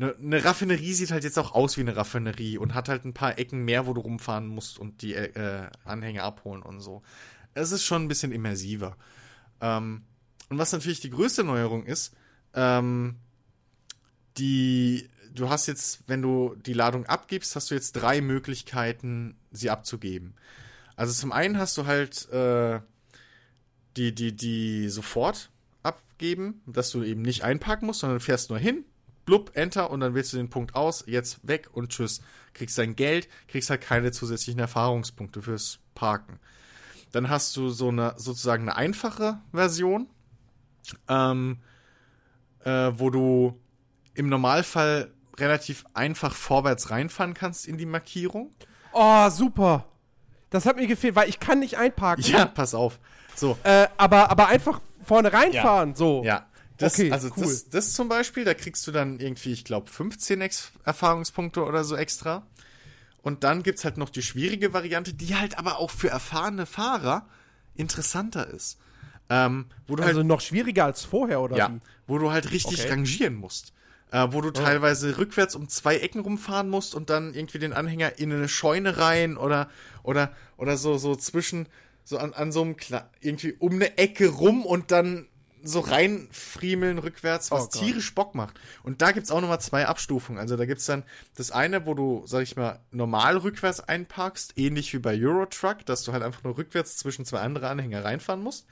[0.00, 3.12] eine, eine Raffinerie sieht halt jetzt auch aus wie eine Raffinerie und hat halt ein
[3.12, 7.02] paar Ecken mehr, wo du rumfahren musst und die äh, Anhänger abholen und so.
[7.52, 8.96] Es ist schon ein bisschen immersiver.
[9.60, 10.02] Ähm,
[10.48, 12.14] und was natürlich die größte Neuerung ist,
[12.54, 13.16] ähm,
[14.38, 19.70] die, du hast jetzt, wenn du die Ladung abgibst, hast du jetzt drei Möglichkeiten, sie
[19.70, 20.34] abzugeben.
[20.96, 22.80] Also zum einen hast du halt äh,
[23.96, 25.50] die, die, die sofort
[25.82, 28.84] abgeben, dass du eben nicht einparken musst, sondern fährst nur hin,
[29.30, 32.20] blub, enter und dann wählst du den Punkt aus, jetzt weg und tschüss.
[32.52, 36.40] Kriegst dein Geld, kriegst halt keine zusätzlichen Erfahrungspunkte fürs Parken.
[37.12, 40.08] Dann hast du so eine sozusagen eine einfache Version,
[41.08, 41.58] ähm,
[42.64, 43.56] äh, wo du
[44.14, 48.52] im Normalfall relativ einfach vorwärts reinfahren kannst in die Markierung.
[48.92, 49.86] Oh, super.
[50.50, 52.24] Das hat mir gefehlt, weil ich kann nicht einparken.
[52.24, 52.98] Ja, pass auf.
[53.36, 53.56] So.
[53.62, 55.96] Äh, aber, aber einfach vorne reinfahren, ja.
[55.96, 56.24] so.
[56.24, 56.46] Ja.
[56.80, 57.44] Das, okay, also cool.
[57.44, 61.84] das, das zum Beispiel, da kriegst du dann irgendwie, ich glaube, 15 Ex Erfahrungspunkte oder
[61.84, 62.46] so extra.
[63.22, 67.28] Und dann gibt's halt noch die schwierige Variante, die halt aber auch für erfahrene Fahrer
[67.74, 68.78] interessanter ist.
[69.28, 71.56] Ähm, wo du also halt, noch schwieriger als vorher, oder?
[71.56, 71.80] Ja, wie?
[72.06, 72.90] wo du halt richtig okay.
[72.90, 73.72] rangieren musst
[74.12, 74.52] äh, wo du oh.
[74.52, 78.98] teilweise rückwärts um zwei Ecken rumfahren musst und dann irgendwie den Anhänger in eine Scheune
[78.98, 79.68] rein oder
[80.02, 81.66] oder oder so so zwischen
[82.04, 85.28] so an, an so einem Kla irgendwie um eine Ecke rum und dann
[85.62, 88.58] so reinfriemeln rückwärts, was oh tierisch Bock macht.
[88.82, 90.40] Und da gibt's auch nochmal zwei Abstufungen.
[90.40, 91.04] Also da gibt's dann
[91.36, 96.04] das eine, wo du, sag ich mal, normal rückwärts einparkst, ähnlich wie bei Eurotruck, dass
[96.04, 98.66] du halt einfach nur rückwärts zwischen zwei andere Anhänger reinfahren musst.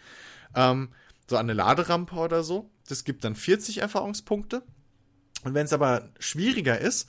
[0.55, 0.91] Ähm,
[1.29, 2.71] so an eine Laderampe oder so.
[2.89, 4.63] Das gibt dann 40 Erfahrungspunkte.
[5.45, 7.09] Und wenn es aber schwieriger ist.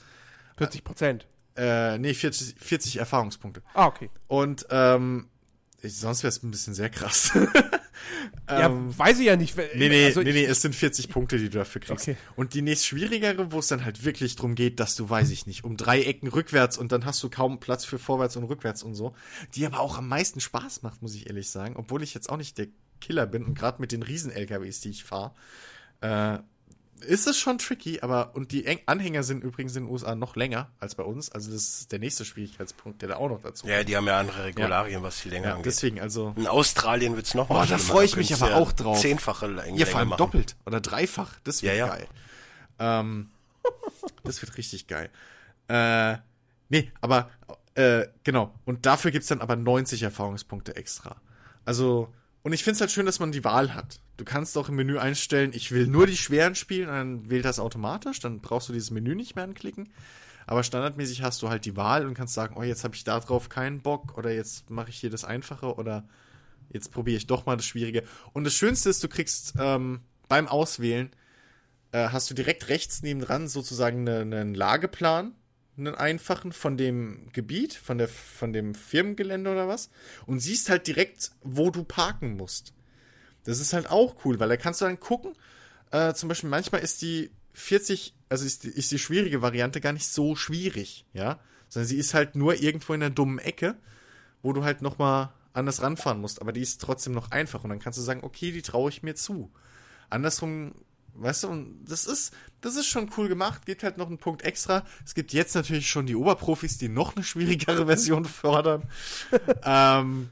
[0.57, 1.27] 40 Prozent.
[1.55, 3.61] Äh, nee, 40, 40 Erfahrungspunkte.
[3.73, 4.09] Ah, okay.
[4.27, 5.29] Und ähm,
[5.81, 7.31] ich, sonst wäre es ein bisschen sehr krass.
[8.49, 9.55] ja, ähm, weiß ich ja nicht.
[9.57, 12.07] Nee, nee, also nee, nee, es sind 40 Punkte, die du dafür kriegst.
[12.07, 12.17] Okay.
[12.35, 15.47] Und die nächst schwierigere, wo es dann halt wirklich drum geht, dass du, weiß ich
[15.47, 18.83] nicht, um drei Ecken rückwärts und dann hast du kaum Platz für vorwärts und rückwärts
[18.83, 19.15] und so,
[19.55, 22.37] die aber auch am meisten Spaß macht, muss ich ehrlich sagen, obwohl ich jetzt auch
[22.37, 22.67] nicht der
[23.01, 25.33] Killer bin und gerade mit den Riesen-LKWs, die ich fahre,
[26.01, 26.39] äh,
[27.05, 30.69] ist es schon tricky, aber und die Anhänger sind übrigens in den USA noch länger
[30.79, 31.31] als bei uns.
[31.31, 33.73] Also das ist der nächste Schwierigkeitspunkt, der da auch noch dazu kommt.
[33.73, 35.03] Ja, die haben ja andere Regularien, ja.
[35.03, 35.65] was viel länger ja, angeht.
[35.65, 36.33] Deswegen, also.
[36.35, 37.65] In Australien wird's noch oh, mal.
[37.65, 38.99] Oh, da freue ich mich aber auch drauf.
[38.99, 39.77] Zehnfache Länge.
[39.77, 40.19] Ja, vor allem machen.
[40.19, 41.33] doppelt oder dreifach.
[41.43, 41.87] Das wird ja, ja.
[41.87, 42.07] geil.
[42.79, 43.29] Ähm,
[44.23, 45.09] das wird richtig geil.
[45.67, 46.17] Äh,
[46.69, 47.29] nee, aber
[47.75, 48.53] äh, genau.
[48.65, 51.17] Und dafür gibt's dann aber 90 Erfahrungspunkte extra.
[51.65, 52.13] Also
[52.43, 53.99] und ich finde es halt schön, dass man die Wahl hat.
[54.19, 57.57] Du kannst auch im Menü einstellen, ich will nur die schweren spielen, dann wählt das
[57.57, 59.93] automatisch, dann brauchst du dieses Menü nicht mehr anklicken.
[60.45, 63.21] Aber standardmäßig hast du halt die Wahl und kannst sagen, oh, jetzt habe ich da
[63.21, 66.05] drauf keinen Bock oder jetzt mache ich hier das Einfache oder
[66.69, 68.03] jetzt probiere ich doch mal das Schwierige.
[68.33, 71.11] Und das Schönste ist, du kriegst ähm, beim Auswählen,
[71.93, 75.33] äh, hast du direkt rechts nebendran sozusagen einen eine Lageplan
[75.77, 79.89] einen einfachen von dem Gebiet, von, der, von dem Firmengelände oder was
[80.25, 82.73] und siehst halt direkt, wo du parken musst.
[83.43, 85.33] Das ist halt auch cool, weil da kannst du dann gucken,
[85.91, 89.93] äh, zum Beispiel manchmal ist die 40, also ist die, ist die schwierige Variante gar
[89.93, 93.75] nicht so schwierig, ja, sondern sie ist halt nur irgendwo in einer dummen Ecke,
[94.41, 97.79] wo du halt nochmal anders ranfahren musst, aber die ist trotzdem noch einfach und dann
[97.79, 99.51] kannst du sagen, okay, die traue ich mir zu.
[100.09, 100.73] Andersrum,
[101.15, 104.43] weißt du, und das ist, das ist schon cool gemacht, gibt halt noch einen Punkt
[104.43, 104.85] extra.
[105.05, 108.83] Es gibt jetzt natürlich schon die Oberprofis, die noch eine schwierigere Version fördern.
[109.63, 110.29] ähm,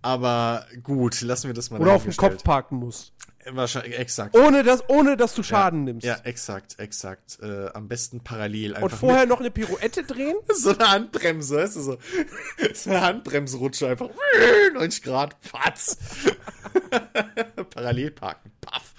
[0.00, 3.12] aber gut, lassen wir das mal Oder auf dem Kopf parken musst.
[3.50, 4.36] Wahrscheinlich, exakt.
[4.36, 6.06] Ohne dass, ohne dass du Schaden ja, nimmst.
[6.06, 7.38] Ja, exakt, exakt.
[7.42, 8.76] Äh, am besten parallel.
[8.80, 10.36] Und vorher noch eine Pirouette drehen?
[10.54, 11.98] so eine Handbremse, weißt du, so.
[12.74, 14.10] so eine Handbremsrutsche einfach.
[14.74, 15.96] 90 Grad, patz.
[17.70, 18.94] parallel parken, paff.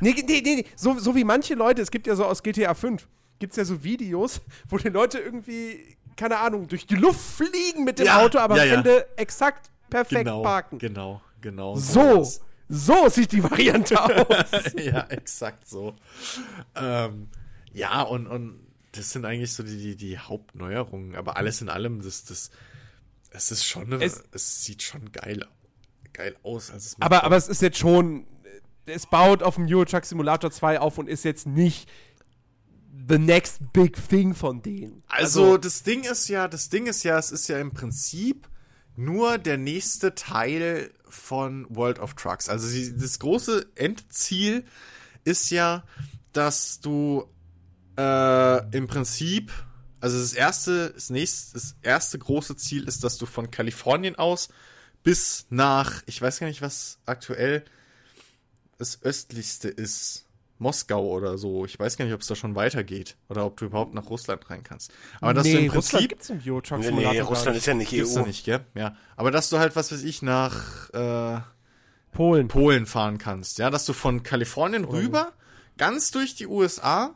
[0.00, 0.66] Nee, nee, nee, nee.
[0.74, 3.06] So, so wie manche Leute, es gibt ja so aus GTA 5,
[3.38, 7.84] gibt es ja so Videos, wo die Leute irgendwie, keine Ahnung, durch die Luft fliegen
[7.84, 10.78] mit dem ja, Auto, aber ja, am Ende exakt perfekt genau, parken.
[10.78, 11.76] Genau, genau.
[11.76, 12.24] So.
[12.24, 14.72] so so sieht die Variante aus.
[14.76, 15.94] ja, exakt so.
[16.74, 17.28] Ähm,
[17.72, 18.58] ja, und, und
[18.92, 21.14] das sind eigentlich so die, die, die Hauptneuerungen.
[21.14, 22.50] Aber alles in allem, das, das,
[23.30, 25.46] es ist schon, eine, es, es, sieht schon geil,
[26.12, 26.70] geil aus.
[26.70, 28.26] Also aber, aber es ist jetzt schon,
[28.86, 31.88] es baut auf dem Euro Truck Simulator 2 auf und ist jetzt nicht
[33.08, 35.02] the next big thing von denen.
[35.08, 38.48] Also, also das Ding ist ja, das Ding ist ja, es ist ja im Prinzip
[38.96, 42.48] nur der nächste Teil von World of Trucks.
[42.48, 44.64] Also sie, das große Endziel
[45.24, 45.84] ist ja,
[46.32, 47.28] dass du
[47.96, 49.52] äh, im Prinzip,
[50.00, 54.48] also das erste, das nächste, das erste große Ziel ist, dass du von Kalifornien aus
[55.02, 57.64] bis nach, ich weiß gar nicht, was aktuell
[58.78, 60.26] das östlichste ist.
[60.64, 61.64] Moskau oder so.
[61.66, 64.48] Ich weiß gar nicht, ob es da schon weitergeht oder ob du überhaupt nach Russland
[64.50, 64.92] rein kannst.
[65.20, 67.66] Aber dass nee, du im Prinzip Russland gibt's im Euro Truck nee, nee, Russland ist
[67.66, 68.20] ja nicht EU.
[68.26, 68.60] nicht, gell?
[68.74, 71.40] Ja, aber dass du halt was weiß ich nach äh,
[72.12, 75.32] Polen Polen fahren kannst, ja, dass du von Kalifornien oder rüber
[75.76, 77.14] ganz durch die USA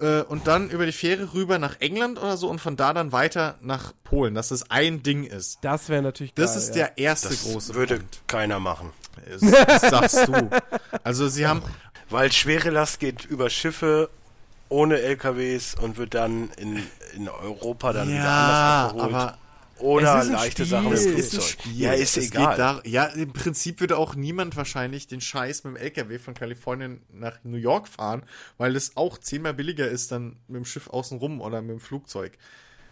[0.00, 3.12] äh, und dann über die Fähre rüber nach England oder so und von da dann
[3.12, 5.58] weiter nach Polen, dass das ein Ding ist.
[5.62, 6.74] Das wäre natürlich Das geil, ist ja.
[6.74, 8.20] der erste das große würde Punkt.
[8.26, 8.92] keiner machen.
[9.26, 10.50] Das, das sagst du.
[11.02, 11.62] Also sie haben
[12.10, 14.10] weil schwere Last geht über Schiffe
[14.68, 16.82] ohne LKWs und wird dann in,
[17.14, 19.14] in Europa dann ja, wieder anders abgeholt.
[19.14, 19.38] Aber
[19.80, 20.66] oder leichte Spiel.
[20.66, 21.56] Sachen mit Flugzeug.
[21.74, 22.56] Ja, ist es egal.
[22.56, 27.02] Da, ja, im Prinzip würde auch niemand wahrscheinlich den Scheiß mit dem LKW von Kalifornien
[27.12, 28.22] nach New York fahren,
[28.56, 32.36] weil es auch zehnmal billiger ist dann mit dem Schiff außenrum oder mit dem Flugzeug.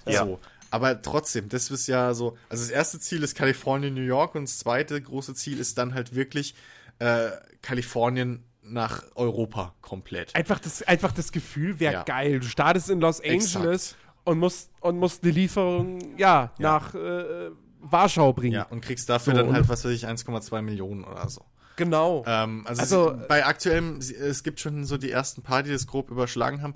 [0.06, 0.24] Ja.
[0.24, 0.40] So.
[0.70, 2.36] Aber trotzdem, das ist ja so.
[2.48, 5.94] Also das erste Ziel ist Kalifornien, New York und das zweite große Ziel ist dann
[5.94, 6.54] halt wirklich
[6.98, 7.30] äh,
[7.62, 10.34] Kalifornien, nach Europa komplett.
[10.34, 12.02] Einfach das, einfach das Gefühl wäre ja.
[12.02, 12.40] geil.
[12.40, 16.72] Du startest in Los Angeles und musst, und musst eine Lieferung ja, ja.
[16.72, 18.54] nach äh, Warschau bringen.
[18.54, 21.44] Ja, und kriegst dafür so, dann halt, was weiß ich, 1,2 Millionen oder so.
[21.76, 22.24] Genau.
[22.26, 25.86] Ähm, also, also es, bei aktuellem, es gibt schon so die ersten paar, die das
[25.86, 26.74] grob überschlagen haben.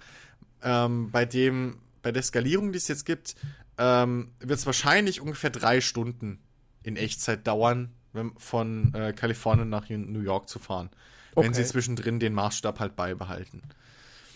[0.63, 3.35] Ähm, bei dem, bei der Skalierung, die es jetzt gibt,
[3.79, 6.39] ähm, wird es wahrscheinlich ungefähr drei Stunden
[6.83, 7.93] in Echtzeit dauern,
[8.39, 10.91] von äh, Kalifornien nach New York zu fahren
[11.35, 11.47] okay.
[11.47, 13.63] wenn sie zwischendrin den Maßstab halt beibehalten.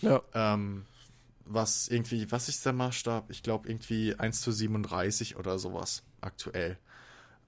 [0.01, 0.21] Ja.
[0.33, 0.85] Ähm,
[1.45, 3.29] was irgendwie, was ist der Maßstab?
[3.29, 6.77] Ich glaube irgendwie 1 zu 37 oder sowas aktuell.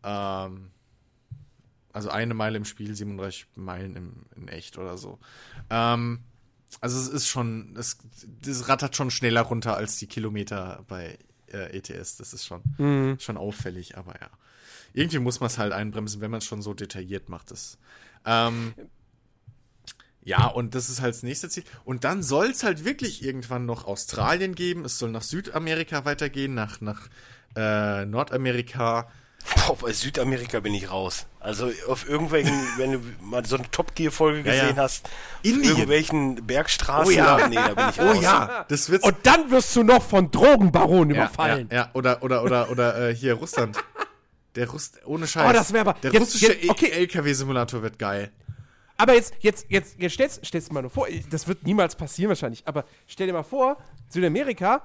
[0.03, 0.71] Ähm,
[1.91, 5.17] also eine Meile im Spiel, 37 Meilen im, in echt oder so.
[5.69, 6.19] Ähm,
[6.79, 7.97] also es ist schon, es,
[8.41, 11.17] das rattert schon schneller runter als die Kilometer bei
[11.47, 12.17] äh, ETS.
[12.17, 13.17] Das ist schon, mhm.
[13.19, 14.29] schon auffällig, aber ja.
[14.93, 17.51] Irgendwie muss man es halt einbremsen, wenn man es schon so detailliert macht.
[17.51, 17.77] Das,
[18.25, 18.73] ähm,
[20.27, 21.63] ja, und das ist halt das nächste Ziel.
[21.85, 24.83] Und dann soll es halt wirklich irgendwann noch Australien geben.
[24.83, 27.07] Es soll nach Südamerika weitergehen, nach, nach
[27.55, 29.07] äh, Nordamerika.
[29.55, 31.27] Boah, bei Südamerika bin ich raus.
[31.39, 34.75] Also auf irgendwelchen, wenn du mal so eine Top Gear Folge gesehen ja, ja.
[34.75, 35.09] hast,
[35.43, 37.47] in irgendwelchen Bergstraßen, oh ja.
[37.47, 38.17] nee, da bin ich oh raus.
[38.17, 39.05] Oh ja, das wird's.
[39.05, 41.69] Und dann wirst du noch von Drogenbaronen ja, überfallen.
[41.71, 43.77] Ja, ja, oder oder oder oder äh, hier Russland.
[44.55, 45.49] Der Russ ohne Scheiß.
[45.49, 46.89] Oh, das wäre aber der jetzt, russische jetzt, okay.
[46.89, 48.33] LKW Simulator wird geil.
[48.97, 52.29] Aber jetzt, jetzt, jetzt, jetzt stellst, stellst du mal nur vor, das wird niemals passieren
[52.29, 53.77] wahrscheinlich, aber stell dir mal vor,
[54.09, 54.83] Südamerika,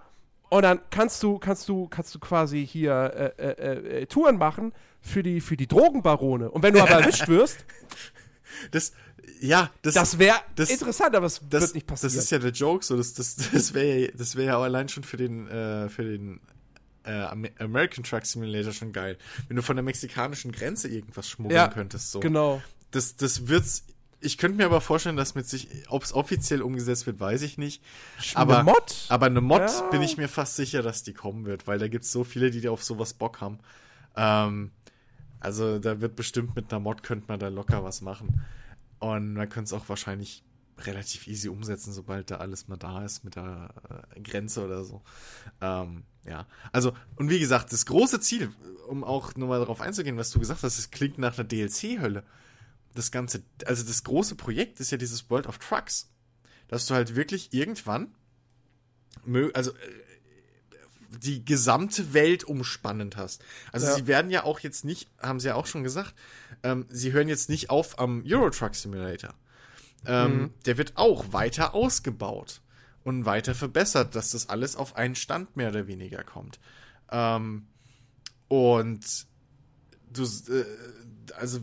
[0.52, 4.74] und dann kannst du, kannst du, kannst du quasi hier äh, äh, äh, Touren machen
[5.00, 6.50] für die, für die Drogenbarone.
[6.50, 7.64] Und wenn du aber erwischt wirst.
[8.70, 8.92] Das,
[9.40, 12.14] ja, das, das wäre interessant, aber es das, wird nicht passieren.
[12.14, 14.90] Das ist ja der Joke, so das, das, das wäre das wär ja auch allein
[14.90, 16.38] schon für den, äh, für den
[17.04, 17.22] äh,
[17.58, 19.16] American Truck Simulator schon geil.
[19.48, 22.10] Wenn du von der mexikanischen Grenze irgendwas schmuggeln ja, könntest.
[22.12, 22.20] So.
[22.20, 22.60] Genau.
[22.90, 23.86] Das, das wird's
[24.22, 27.58] ich könnte mir aber vorstellen, dass mit sich, ob es offiziell umgesetzt wird, weiß ich
[27.58, 27.82] nicht.
[28.34, 29.06] Aber eine Mod?
[29.08, 29.88] Aber eine Mod ja.
[29.90, 32.50] bin ich mir fast sicher, dass die kommen wird, weil da gibt es so viele,
[32.50, 33.58] die auf sowas Bock haben.
[34.16, 34.70] Ähm,
[35.40, 38.42] also da wird bestimmt mit einer Mod könnte man da locker was machen.
[38.98, 40.44] Und man könnte es auch wahrscheinlich
[40.78, 43.70] relativ easy umsetzen, sobald da alles mal da ist mit der
[44.14, 45.02] äh, Grenze oder so.
[45.60, 48.52] Ähm, Ja, also, und wie gesagt, das große Ziel,
[48.88, 52.22] um auch nochmal darauf einzugehen, was du gesagt hast, es klingt nach einer DLC-Hölle.
[52.94, 56.10] Das ganze, also das große Projekt ist ja dieses World of Trucks.
[56.68, 58.14] Dass du halt wirklich irgendwann,
[59.52, 59.74] also äh,
[61.18, 63.44] die gesamte Welt umspannend hast.
[63.70, 63.94] Also ja.
[63.94, 66.14] sie werden ja auch jetzt nicht, haben sie ja auch schon gesagt,
[66.62, 69.34] ähm, sie hören jetzt nicht auf am Euro Truck Simulator.
[70.06, 70.54] Ähm, mhm.
[70.66, 72.60] Der wird auch weiter ausgebaut
[73.04, 76.58] und weiter verbessert, dass das alles auf einen Stand mehr oder weniger kommt.
[77.10, 77.66] Ähm,
[78.48, 79.26] und
[80.12, 80.64] du, äh,
[81.34, 81.60] also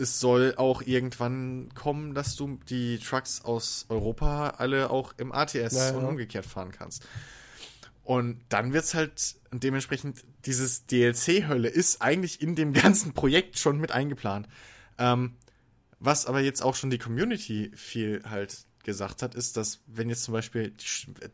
[0.00, 5.74] es soll auch irgendwann kommen, dass du die Trucks aus Europa alle auch im ATS
[5.74, 7.06] ja, und umgekehrt fahren kannst.
[8.02, 13.92] Und dann wird's halt dementsprechend dieses DLC-Hölle ist eigentlich in dem ganzen Projekt schon mit
[13.92, 14.48] eingeplant.
[14.98, 15.36] Ähm,
[16.00, 20.24] was aber jetzt auch schon die Community viel halt gesagt hat, ist, dass wenn jetzt
[20.24, 20.74] zum Beispiel,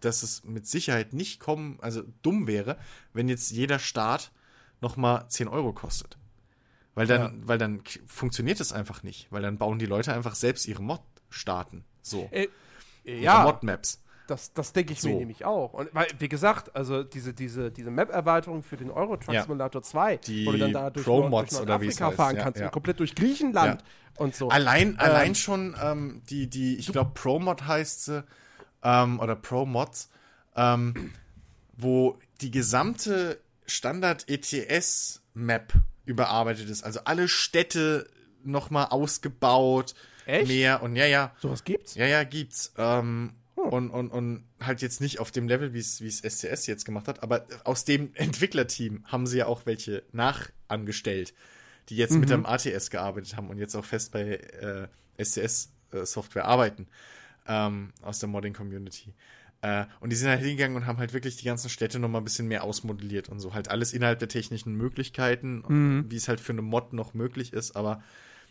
[0.01, 2.77] dass es mit Sicherheit nicht kommen, also dumm wäre,
[3.13, 4.33] wenn jetzt jeder Start
[4.81, 6.19] nochmal 10 Euro kostet.
[6.97, 7.33] Weil dann, ja.
[7.43, 11.03] weil dann funktioniert es einfach nicht, weil dann bauen die Leute einfach selbst ihre Mod
[11.29, 11.85] starten.
[12.01, 12.29] So.
[12.33, 12.49] Äh,
[13.05, 13.45] ja.
[13.45, 14.03] Mod-Maps.
[14.27, 15.09] Das, das denke ich so.
[15.09, 15.75] mir nämlich auch.
[15.75, 20.17] Und weil, wie gesagt, also diese, diese, diese Map-Erweiterung für den Euro Truck Simulator 2,
[20.17, 23.15] die wo du dann da durch, Pro Nord, durch Nordafrika fahren kannst, ja, komplett durch
[23.15, 23.85] Griechenland
[24.17, 24.49] und so.
[24.49, 28.25] Allein, ähm, allein schon ähm, die, die, ich glaube, Pro-Mod heißt sie,
[28.83, 30.09] ähm, oder Pro-Mods,
[30.57, 31.13] ähm,
[31.77, 35.75] wo die gesamte Standard-ETS-Map
[36.07, 36.85] überarbeitet ist.
[36.85, 38.09] Also alle Städte
[38.43, 39.95] nochmal ausgebaut.
[40.25, 40.49] Echt?
[40.49, 41.35] Mehr und ja, ja.
[41.41, 41.95] Sowas gibt's?
[41.95, 42.73] Ja, ja, gibt's.
[42.79, 43.65] Ähm, hm.
[43.65, 47.23] und, und, und halt jetzt nicht auf dem Level, wie es SCS jetzt gemacht hat,
[47.23, 51.35] aber aus dem Entwicklerteam haben sie ja auch welche nachangestellt,
[51.89, 52.21] die jetzt mhm.
[52.21, 54.89] mit dem ATS gearbeitet haben und jetzt auch fest bei äh,
[55.23, 56.89] SCS-Software äh, arbeiten
[57.47, 59.15] ähm, aus der Modding-Community.
[59.63, 62.25] Äh, und die sind halt hingegangen und haben halt wirklich die ganzen Städte nochmal ein
[62.25, 63.55] bisschen mehr ausmodelliert und so.
[63.55, 66.07] Halt alles innerhalb der technischen Möglichkeiten, mhm.
[66.09, 68.03] wie es halt für eine Mod noch möglich ist, aber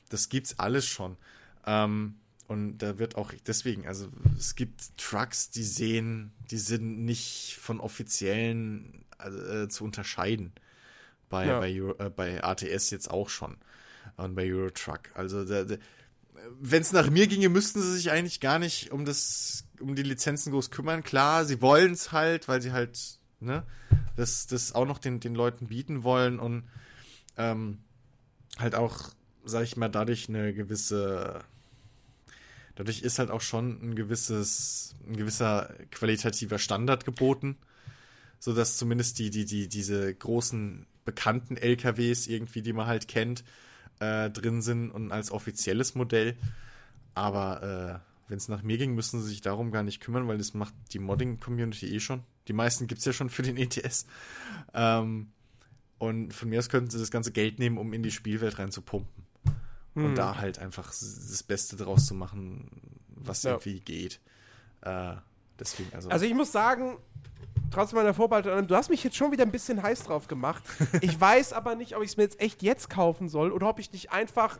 [0.10, 1.18] das gibt's alles schon.
[1.66, 2.16] Ähm,
[2.48, 4.08] und da wird auch deswegen, also
[4.38, 10.54] es gibt Trucks, die sehen, die sind nicht von offiziellen äh, zu unterscheiden.
[11.30, 11.60] Bei, ja.
[11.60, 13.58] bei, Euro, äh, bei ATS jetzt auch schon.
[14.18, 15.10] Und bei Eurotruck.
[15.16, 15.44] Also
[16.60, 20.04] wenn es nach mir ginge, müssten sie sich eigentlich gar nicht um das, um die
[20.04, 21.04] Lizenzen groß kümmern.
[21.04, 23.00] Klar, sie wollen es halt, weil sie halt,
[23.40, 23.64] ne,
[24.16, 26.64] das, das auch noch den, den Leuten bieten wollen und
[27.38, 27.80] ähm,
[28.58, 29.10] halt auch,
[29.44, 31.44] sag ich mal, dadurch eine gewisse
[32.76, 37.58] dadurch ist halt auch schon ein gewisses, ein gewisser qualitativer Standard geboten,
[38.40, 43.44] so dass zumindest die, die, die, diese großen bekannten LKWs irgendwie, die man halt kennt,
[44.00, 46.36] äh, drin sind und als offizielles Modell.
[47.14, 50.38] Aber äh, wenn es nach mir ging, müssen sie sich darum gar nicht kümmern, weil
[50.38, 52.24] das macht die Modding-Community eh schon.
[52.48, 54.06] Die meisten gibt es ja schon für den ETS.
[54.74, 55.32] Ähm,
[55.98, 59.26] und von mir aus könnten sie das ganze Geld nehmen, um in die Spielwelt reinzupumpen.
[59.94, 60.06] Hm.
[60.06, 62.70] Und da halt einfach das Beste draus zu machen,
[63.08, 63.52] was ja.
[63.52, 64.20] irgendwie geht.
[64.82, 65.16] Äh,
[65.60, 66.10] deswegen, also.
[66.10, 66.98] Also ich muss sagen,
[67.76, 70.64] trotz meiner Vorbereitung, du hast mich jetzt schon wieder ein bisschen heiß drauf gemacht.
[71.02, 73.80] Ich weiß aber nicht, ob ich es mir jetzt echt jetzt kaufen soll oder ob
[73.80, 74.60] ich nicht einfach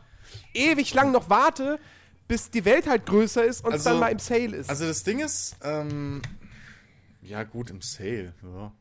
[0.52, 1.80] ewig lang noch warte,
[2.28, 4.68] bis die Welt halt größer ist und es also, dann mal im Sale ist.
[4.68, 6.20] Also das Ding ist, ähm,
[7.22, 8.72] ja gut, im Sale, ja.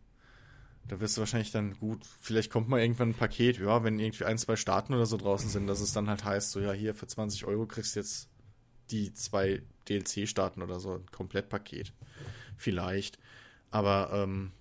[0.88, 4.26] Da wirst du wahrscheinlich dann gut, vielleicht kommt mal irgendwann ein Paket, ja, wenn irgendwie
[4.26, 6.94] ein, zwei Staaten oder so draußen sind, dass es dann halt heißt, so ja, hier
[6.94, 8.30] für 20 Euro kriegst du jetzt
[8.92, 11.94] die zwei DLC-Staaten oder so, ein Komplettpaket.
[12.58, 13.18] Vielleicht.
[13.76, 14.54] Aber, ähm,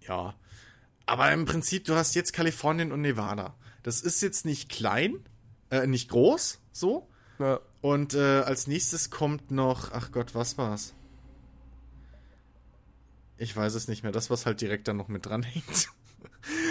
[0.00, 0.34] ja.
[1.04, 3.54] Aber im Prinzip, du hast jetzt Kalifornien und Nevada.
[3.82, 5.18] Das ist jetzt nicht klein,
[5.70, 7.06] äh, nicht groß, so.
[7.38, 7.60] Ja.
[7.82, 10.94] Und äh, als nächstes kommt noch, ach Gott, was war's?
[13.36, 14.12] Ich weiß es nicht mehr.
[14.12, 15.90] Das, was halt direkt dann noch mit dran hängt.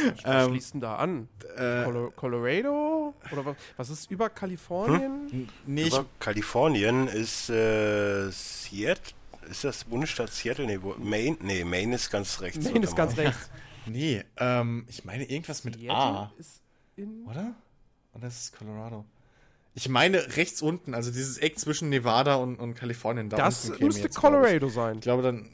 [0.05, 1.29] Was ähm, schließt denn da an?
[1.55, 1.85] Äh,
[2.15, 3.15] Colorado?
[3.31, 5.31] Oder was, was ist über Kalifornien?
[5.31, 5.49] Hm?
[5.65, 9.13] Nee, über Kalifornien ist äh, Seattle.
[9.49, 10.65] Ist das Bundesstaat Seattle?
[10.65, 11.37] Nee, wo, Maine?
[11.41, 12.63] Nee, Maine ist ganz rechts.
[12.63, 13.49] Maine ist ganz rechts.
[13.85, 16.31] nee, ähm, ich meine irgendwas mit Seattle A.
[17.25, 17.55] Oder?
[18.13, 19.05] Oder ist es Colorado?
[19.75, 23.29] Ich meine rechts unten, also dieses Eck zwischen Nevada und, und Kalifornien.
[23.29, 24.73] Da das müsste Colorado ich.
[24.73, 24.95] sein.
[24.95, 25.49] Ich glaube dann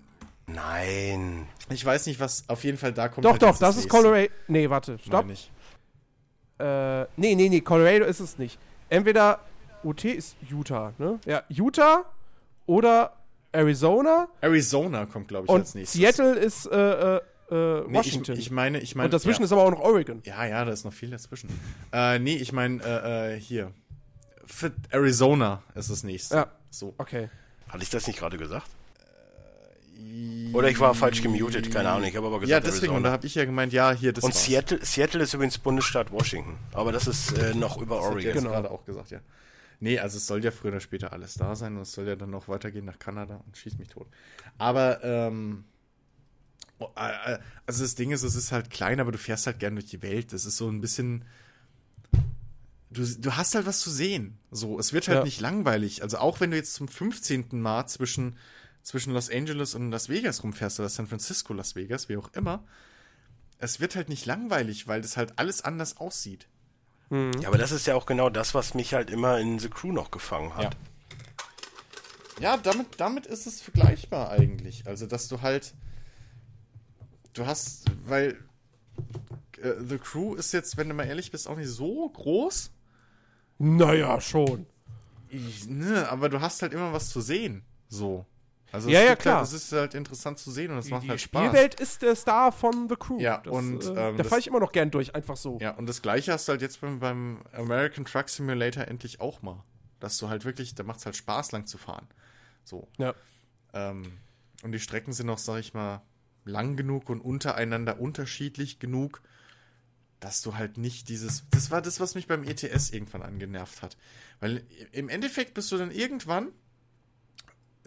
[0.53, 1.48] Nein.
[1.70, 3.26] Ich weiß nicht, was auf jeden Fall da kommt.
[3.26, 4.32] Doch, halt doch, das ist Colorado.
[4.48, 5.26] Nee, warte, stopp.
[5.26, 5.52] Nein, nicht.
[6.60, 8.57] Äh, nee, nee, nee, Colorado ist es nicht.
[8.90, 9.40] Entweder
[9.84, 11.20] UT ist Utah, ne?
[11.26, 12.06] Ja, Utah
[12.66, 13.14] oder
[13.52, 14.28] Arizona.
[14.42, 16.00] Arizona kommt, glaube ich, und als nächstes.
[16.00, 18.34] Seattle ist äh, äh, Washington.
[18.34, 19.06] Nee, ich, ich, meine, ich meine.
[19.06, 19.46] Und dazwischen ja.
[19.46, 20.22] ist aber auch noch Oregon.
[20.26, 21.50] Ja, ja, da ist noch viel dazwischen.
[21.92, 23.72] äh, nee, ich meine, äh, äh, hier.
[24.46, 26.36] Für Arizona ist das nächste.
[26.36, 26.48] Ja.
[26.72, 26.94] So.
[26.98, 27.30] Okay.
[27.68, 28.68] Hatte ich das nicht gerade gesagt?
[30.54, 32.08] Oder ich war falsch gemutet, keine Ahnung.
[32.08, 34.24] Ich habe aber gesagt, Ja, deswegen, und da habe ich ja gemeint, ja, hier, das
[34.24, 36.58] Und Seattle, Seattle ist übrigens Bundesstaat Washington.
[36.74, 38.34] Aber das ist äh, noch über das Oregon.
[38.34, 38.50] Genau.
[38.50, 39.20] gerade auch gesagt, ja.
[39.80, 42.15] Nee, also es soll ja früher oder später alles da sein und es soll ja
[42.15, 44.07] dann noch weitergehen nach Kanada und schieß mich tot.
[44.57, 45.64] Aber, ähm,
[46.80, 49.60] oh, äh, äh, also das Ding ist, es ist halt klein, aber du fährst halt
[49.60, 50.34] gern durch die Welt.
[50.34, 51.23] Das ist so ein bisschen,
[52.89, 54.38] du, du hast halt was zu sehen.
[54.51, 55.23] So, es wird halt ja.
[55.23, 56.03] nicht langweilig.
[56.03, 57.47] Also auch wenn du jetzt zum 15.
[57.61, 58.38] Mal zwischen,
[58.84, 62.65] zwischen Los Angeles und Las Vegas rumfährst oder San Francisco, Las Vegas, wie auch immer,
[63.60, 66.47] es wird halt nicht langweilig, weil das halt alles anders aussieht.
[67.10, 67.31] Mhm.
[67.41, 69.91] Ja, aber das ist ja auch genau das, was mich halt immer in The Crew
[69.91, 70.76] noch gefangen hat.
[72.40, 74.88] Ja, ja damit, damit ist es vergleichbar eigentlich.
[74.88, 75.73] Also, dass du halt.
[77.34, 78.38] Du hast, weil
[79.61, 82.72] äh, The Crew ist jetzt, wenn du mal ehrlich bist, auch nicht so groß.
[83.60, 84.65] Naja, schon.
[85.30, 87.64] Ich, ne, aber du hast halt immer was zu sehen.
[87.88, 88.26] So.
[88.72, 89.38] Also ja, ja, klar.
[89.38, 91.41] Halt, es ist halt interessant zu sehen und es macht halt Spaß.
[91.41, 93.20] Die Spielwelt ist der Star von The Crew.
[93.20, 95.58] Ja, das, und äh, ähm, da fahre ich immer noch gern durch, einfach so.
[95.60, 99.41] Ja, und das gleiche hast du halt jetzt beim, beim American Truck Simulator endlich auch
[99.41, 99.64] mal.
[100.00, 102.08] Dass du halt wirklich, da macht es halt Spaß, lang zu fahren.
[102.64, 102.88] So.
[102.98, 103.16] Ja.
[103.74, 104.04] Ähm,
[104.64, 106.02] und die Strecken sind auch, sag ich mal,
[106.46, 109.22] lang genug und untereinander unterschiedlich genug,
[110.20, 111.44] dass du halt nicht dieses.
[111.50, 113.98] Das war das, was mich beim ETS irgendwann angenervt hat.
[114.40, 116.50] Weil im Endeffekt bist du dann irgendwann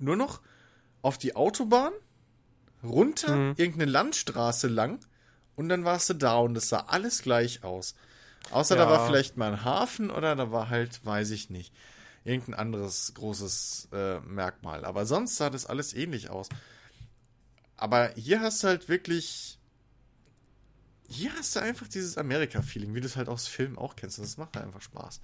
[0.01, 0.41] nur noch
[1.03, 1.93] auf die Autobahn,
[2.83, 3.55] runter, mhm.
[3.57, 5.01] irgendeine Landstraße lang
[5.57, 7.95] und dann warst du da und es sah alles gleich aus.
[8.51, 8.85] Außer ja.
[8.85, 11.73] da war vielleicht mal ein Hafen oder da war halt, weiß ich nicht,
[12.25, 14.85] irgendein anderes großes äh, Merkmal.
[14.85, 16.49] Aber sonst sah das alles ähnlich aus.
[17.77, 19.59] Aber hier hast du halt wirklich.
[21.09, 24.19] Hier hast du einfach dieses Amerika-Feeling, wie du es halt aus Filmen auch kennst.
[24.19, 25.21] Das macht halt einfach Spaß.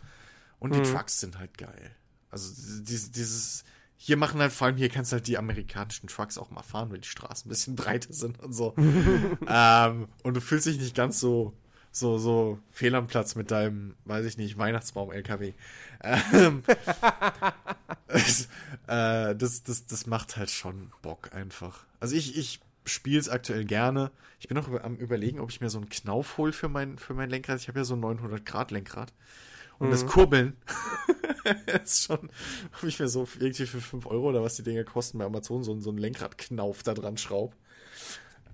[0.59, 0.84] Und die mhm.
[0.84, 1.94] Trucks sind halt geil.
[2.30, 2.52] Also
[2.82, 3.64] dieses, dieses
[4.00, 6.90] hier machen halt, vor allem hier kannst du halt die amerikanischen Trucks auch mal fahren,
[6.90, 8.74] weil die Straßen ein bisschen breiter sind und so.
[9.48, 11.52] ähm, und du fühlst dich nicht ganz so,
[11.90, 15.52] so, so fehl am Platz mit deinem, weiß ich nicht, Weihnachtsbaum-LKW.
[16.04, 16.62] Ähm,
[18.06, 18.48] das,
[18.86, 21.84] äh, das, das, das macht halt schon Bock einfach.
[21.98, 24.12] Also ich, ich spiele es aktuell gerne.
[24.38, 27.14] Ich bin noch am überlegen, ob ich mir so einen Knauf hole für mein, für
[27.14, 27.60] mein Lenkrad.
[27.60, 29.12] Ich habe ja so ein 900 Grad Lenkrad.
[29.78, 29.90] Und mhm.
[29.92, 30.56] das Kurbeln
[31.82, 32.30] ist schon,
[32.76, 35.62] ob ich mir so irgendwie für 5 Euro oder was die Dinger kosten bei Amazon
[35.62, 37.55] so, so einen Lenkradknauf da dran schraub.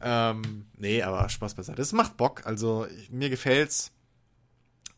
[0.01, 1.81] Ähm, nee, aber Spaß beiseite.
[1.81, 3.91] Es macht Bock, also ich, mir gefällt's.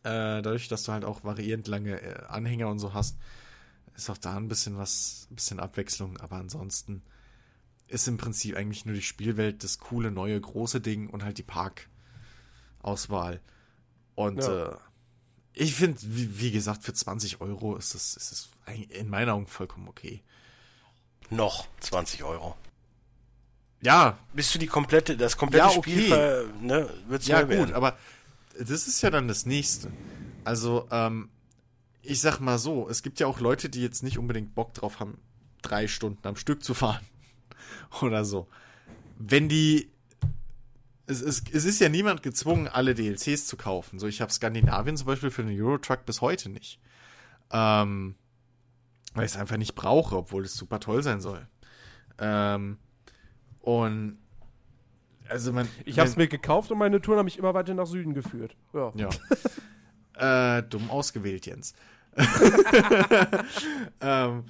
[0.02, 3.16] Äh, dadurch, dass du halt auch variierend lange äh, Anhänger und so hast,
[3.96, 7.02] ist auch da ein bisschen was, ein bisschen Abwechslung, aber ansonsten
[7.88, 11.44] ist im Prinzip eigentlich nur die Spielwelt das coole, neue, große Ding und halt die
[12.82, 13.40] Parkauswahl.
[14.14, 14.72] Und ja.
[14.72, 14.76] äh,
[15.58, 18.50] ich finde, wie, wie, gesagt, für 20 Euro ist das, ist das
[18.90, 20.22] in meinen Augen vollkommen okay.
[21.30, 22.54] Noch 20 Euro.
[23.80, 24.18] Ja.
[24.34, 25.90] Bist du die komplette, das komplette ja, okay.
[25.92, 27.74] Spiel, ne, wird's Ja, gut, werden.
[27.74, 27.96] aber
[28.58, 29.90] das ist ja dann das nächste.
[30.44, 31.30] Also, ähm,
[32.02, 35.00] ich sag mal so, es gibt ja auch Leute, die jetzt nicht unbedingt Bock drauf
[35.00, 35.18] haben,
[35.62, 37.04] drei Stunden am Stück zu fahren.
[38.02, 38.46] Oder so.
[39.18, 39.90] Wenn die
[41.06, 43.98] es, es, es ist ja niemand gezwungen, alle DLCs zu kaufen.
[43.98, 46.80] So, ich habe Skandinavien zum Beispiel für den Eurotruck bis heute nicht.
[47.52, 48.16] Ähm,
[49.14, 51.46] weil ich es einfach nicht brauche, obwohl es super toll sein soll.
[52.18, 52.78] Ähm,
[53.60, 54.18] und
[55.28, 55.68] also man.
[55.84, 58.56] Ich habe es mir gekauft und meine Touren haben mich immer weiter nach Süden geführt.
[58.72, 58.92] Ja.
[58.94, 60.58] ja.
[60.58, 61.74] äh, dumm ausgewählt, Jens.
[64.00, 64.44] ähm,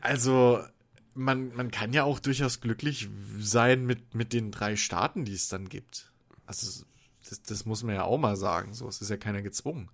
[0.00, 0.60] also
[1.14, 3.08] man, man kann ja auch durchaus glücklich
[3.38, 6.10] sein mit, mit den drei Staaten, die es dann gibt.
[6.46, 6.84] Also,
[7.28, 8.74] das, das muss man ja auch mal sagen.
[8.74, 9.90] So, es ist ja keiner gezwungen.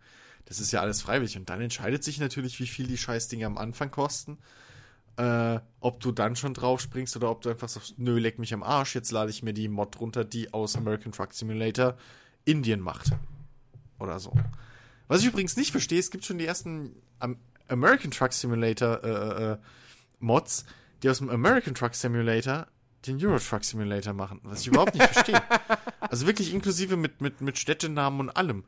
[0.47, 1.37] Das ist ja alles freiwillig.
[1.37, 4.39] Und dann entscheidet sich natürlich, wie viel die Scheißdinge am Anfang kosten.
[5.17, 8.55] Äh, ob du dann schon drauf springst oder ob du einfach sagst, nö, leck mich
[8.55, 11.97] am Arsch, jetzt lade ich mir die Mod runter, die aus American Truck Simulator
[12.45, 13.11] Indien macht.
[13.99, 14.33] Oder so.
[15.09, 16.95] Was ich übrigens nicht verstehe, es gibt schon die ersten
[17.67, 19.59] American Truck Simulator äh, äh, äh
[20.21, 20.65] Mods,
[21.03, 22.67] die aus dem American Truck Simulator
[23.07, 25.43] den Euro Truck Simulator machen, was ich überhaupt nicht verstehe.
[26.01, 28.65] Also wirklich inklusive mit, mit, mit Städtenamen und allem.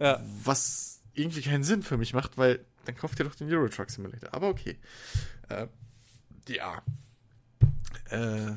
[0.00, 0.22] Ja.
[0.42, 3.90] Was irgendwie keinen Sinn für mich macht, weil dann kauft ihr doch den Euro Truck
[3.90, 4.32] Simulator.
[4.32, 4.78] Aber okay.
[5.50, 5.66] Äh,
[6.48, 6.82] ja.
[8.08, 8.52] Äh,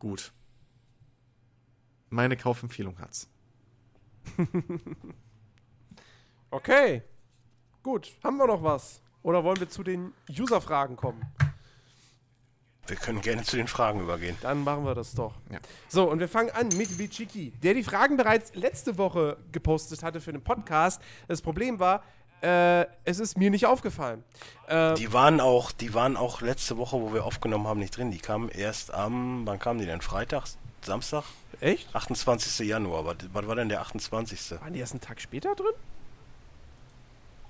[0.00, 0.32] gut.
[2.10, 3.28] Meine Kaufempfehlung hat's.
[6.50, 7.02] okay.
[7.84, 8.16] Gut.
[8.24, 9.00] Haben wir noch was?
[9.22, 11.24] Oder wollen wir zu den User-Fragen kommen?
[12.86, 14.36] Wir können gerne zu den Fragen übergehen.
[14.42, 15.34] Dann machen wir das doch.
[15.50, 15.58] Ja.
[15.88, 20.20] So, und wir fangen an mit Bichiki, der die Fragen bereits letzte Woche gepostet hatte
[20.20, 21.00] für den Podcast.
[21.26, 22.02] Das Problem war,
[22.42, 24.22] äh, es ist mir nicht aufgefallen.
[24.66, 28.10] Äh, die waren auch, die waren auch letzte Woche, wo wir aufgenommen haben, nicht drin.
[28.10, 30.02] Die kamen erst am, wann kamen die denn?
[30.02, 30.44] Freitag,
[30.82, 31.24] Samstag?
[31.60, 31.94] Echt?
[31.94, 32.66] 28.
[32.68, 33.06] Januar.
[33.06, 34.60] Was, was war denn der 28.?
[34.60, 35.72] Waren die erst einen Tag später drin?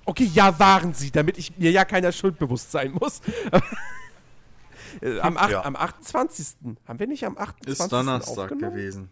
[0.05, 3.20] Okay, ja, waren sie, damit ich mir ja keiner Schuld bewusst sein muss.
[5.23, 5.65] am, 8, ja.
[5.65, 6.57] am 28.
[6.87, 7.81] Haben wir nicht am 28.
[7.85, 9.11] Ist Donnerstag gewesen.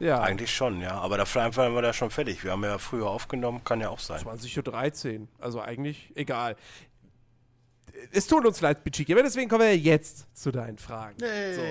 [0.00, 0.20] Ja.
[0.20, 0.92] Eigentlich schon, ja.
[0.92, 2.42] Aber da waren wir da schon fertig.
[2.44, 4.22] Wir haben ja früher aufgenommen, kann ja auch sein.
[4.22, 5.28] 20.13 Uhr.
[5.38, 6.56] Also eigentlich egal.
[8.10, 11.16] Es tut uns leid, Bichiki, aber deswegen kommen wir jetzt zu deinen Fragen.
[11.20, 11.54] Nee.
[11.54, 11.62] So.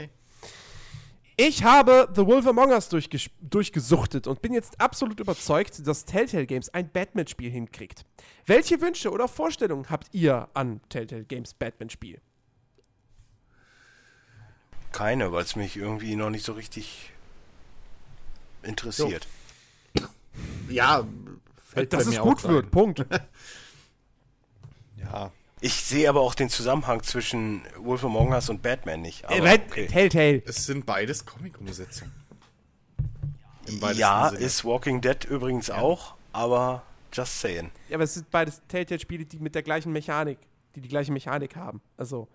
[1.35, 6.69] Ich habe The Wolf Among Us durchgesuchtet und bin jetzt absolut überzeugt, dass Telltale Games
[6.69, 8.05] ein Batman-Spiel hinkriegt.
[8.45, 12.21] Welche Wünsche oder Vorstellungen habt ihr an Telltale Games Batman-Spiel?
[14.93, 17.11] Keine, weil es mich irgendwie noch nicht so richtig
[18.61, 19.27] interessiert.
[20.69, 21.05] Ja,
[21.89, 23.05] dass es gut wird, Punkt.
[24.97, 25.31] ja.
[25.59, 29.25] Ich sehe aber auch den Zusammenhang zwischen Wolf Among Us und Batman nicht.
[29.25, 29.87] Aber, äh, okay.
[29.87, 30.43] Telltale.
[30.45, 32.11] Es sind beides Comic-Umsetzungen.
[33.93, 34.41] Ja, Sinne.
[34.41, 35.77] ist Walking Dead übrigens ja.
[35.77, 36.83] auch, aber
[37.13, 37.71] just saying.
[37.87, 40.37] Ja, aber es sind beides Telltale-Spiele, die mit der gleichen Mechanik,
[40.75, 41.81] die die gleiche Mechanik haben.
[41.95, 42.27] Also,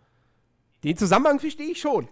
[0.83, 2.09] den Zusammenhang verstehe ich schon.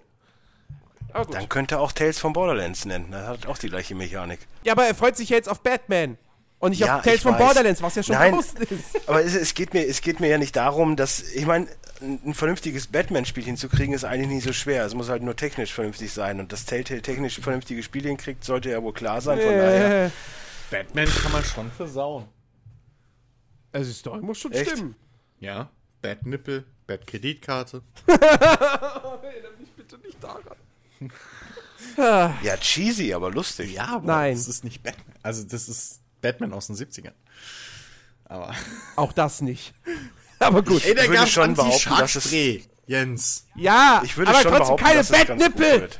[1.24, 3.10] Dann könnte er auch Tales from Borderlands nennen.
[3.10, 4.40] Das hat auch die gleiche Mechanik.
[4.64, 6.18] Ja, aber er freut sich jetzt auf Batman.
[6.58, 8.56] Und nicht ja, auf Tales from Borderlands, was ja schon Nein, ist.
[9.06, 11.66] Aber es, es, geht mir, es geht mir ja nicht darum, dass, ich meine,
[12.00, 14.84] ein vernünftiges Batman-Spiel hinzukriegen, ist eigentlich nicht so schwer.
[14.84, 16.40] Es muss halt nur technisch vernünftig sein.
[16.40, 19.38] Und dass Telltale technisch vernünftige Spiele hinkriegt, sollte ja wohl klar sein.
[19.38, 19.58] Von äh.
[19.58, 20.12] daher.
[20.70, 22.24] Batman kann man schon versauen.
[23.72, 24.70] Also, die Story muss schon Echt?
[24.70, 24.96] stimmen.
[25.38, 25.70] Ja,
[26.00, 27.82] Bad-Nippel, Bad-Kreditkarte.
[28.06, 30.56] Erinnere mich bitte nicht daran.
[31.96, 33.74] Ja, cheesy, aber lustig.
[33.74, 34.34] Ja, aber Nein.
[34.34, 35.16] das ist nicht Batman.
[35.22, 37.12] Also, das ist Batman aus den 70ern.
[38.24, 38.54] Aber.
[38.96, 39.74] Auch das nicht.
[40.38, 40.84] Aber gut.
[40.84, 42.34] Ey, der gab schon behaupten, dass es
[42.86, 43.46] Jens.
[43.54, 45.88] Ja, ich würde aber schon trotzdem keine Bettnippel.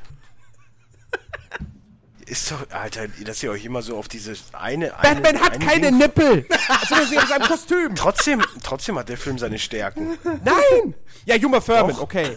[2.27, 4.89] Ist doch, Alter, dass ihr euch immer so auf diese eine.
[4.89, 6.44] Batman eine, hat eine keine Ding Nippel!
[7.09, 7.94] Sie in seinem Kostüm!
[7.94, 10.18] Trotzdem, trotzdem hat der Film seine Stärken.
[10.24, 10.94] Nein!
[11.24, 12.02] Ja, Juma Furman, Doch.
[12.02, 12.36] okay.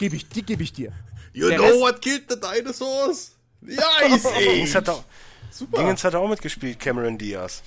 [0.00, 0.92] Gebe ich, die gebe ich dir.
[1.32, 3.36] You der know Rest what killed the dinosaurs?
[3.62, 4.74] The ice age!
[4.74, 5.04] hat auch,
[5.50, 5.78] Super.
[5.78, 7.62] Dingens hat auch mitgespielt, Cameron Diaz.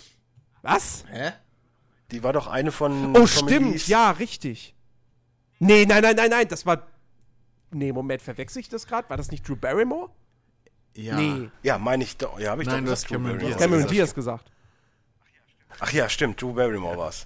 [0.61, 1.03] Was?
[1.09, 1.33] Hä?
[2.11, 3.15] Die war doch eine von.
[3.15, 4.75] Oh, stimmt, ja, richtig.
[5.59, 6.87] Nee, nein, nein, nein, nein, das war.
[7.71, 9.09] Nee, Moment, verwechsel ich das gerade?
[9.09, 10.09] War das nicht Drew Barrymore?
[10.95, 11.15] Ja.
[11.15, 11.49] Nee.
[11.63, 12.39] Ja, meine ich doch.
[12.39, 13.11] Ja, habe ich nein, doch gesagt.
[13.11, 13.57] Cameron, Diaz.
[13.57, 14.51] Cameron Diaz gesagt.
[15.79, 17.25] Ach ja, stimmt, Drew Barrymore war's.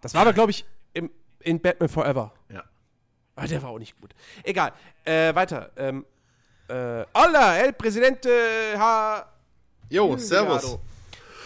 [0.00, 0.64] Das war aber, glaube ich,
[0.94, 1.10] im,
[1.40, 2.32] in Batman Forever.
[2.48, 2.64] Ja.
[3.36, 4.14] Aber der war auch nicht gut.
[4.42, 4.72] Egal.
[5.04, 5.70] Äh, weiter.
[5.76, 6.04] Ähm,
[6.68, 8.30] äh, hola, el Presidente
[8.76, 9.26] ha.
[9.88, 10.78] Jo, servus.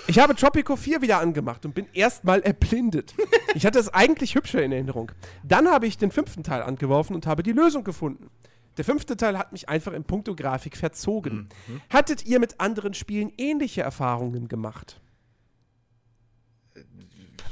[0.07, 3.15] Ich habe Tropico 4 wieder angemacht und bin erstmal erblindet.
[3.55, 5.13] ich hatte es eigentlich hübscher in Erinnerung.
[5.43, 8.29] Dann habe ich den fünften Teil angeworfen und habe die Lösung gefunden.
[8.77, 11.49] Der fünfte Teil hat mich einfach in puncto Grafik verzogen.
[11.67, 11.81] Mhm.
[11.91, 15.01] Hattet ihr mit anderen Spielen ähnliche Erfahrungen gemacht?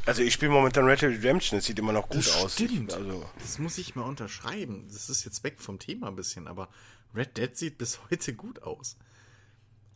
[0.04, 2.54] Also ich spiele momentan Red Dead Redemption, es sieht immer noch gut das aus.
[2.54, 2.92] Stimmt.
[2.92, 4.88] Also das muss ich mal unterschreiben.
[4.92, 6.68] Das ist jetzt weg vom Thema ein bisschen, aber
[7.14, 8.96] Red Dead sieht bis heute gut aus.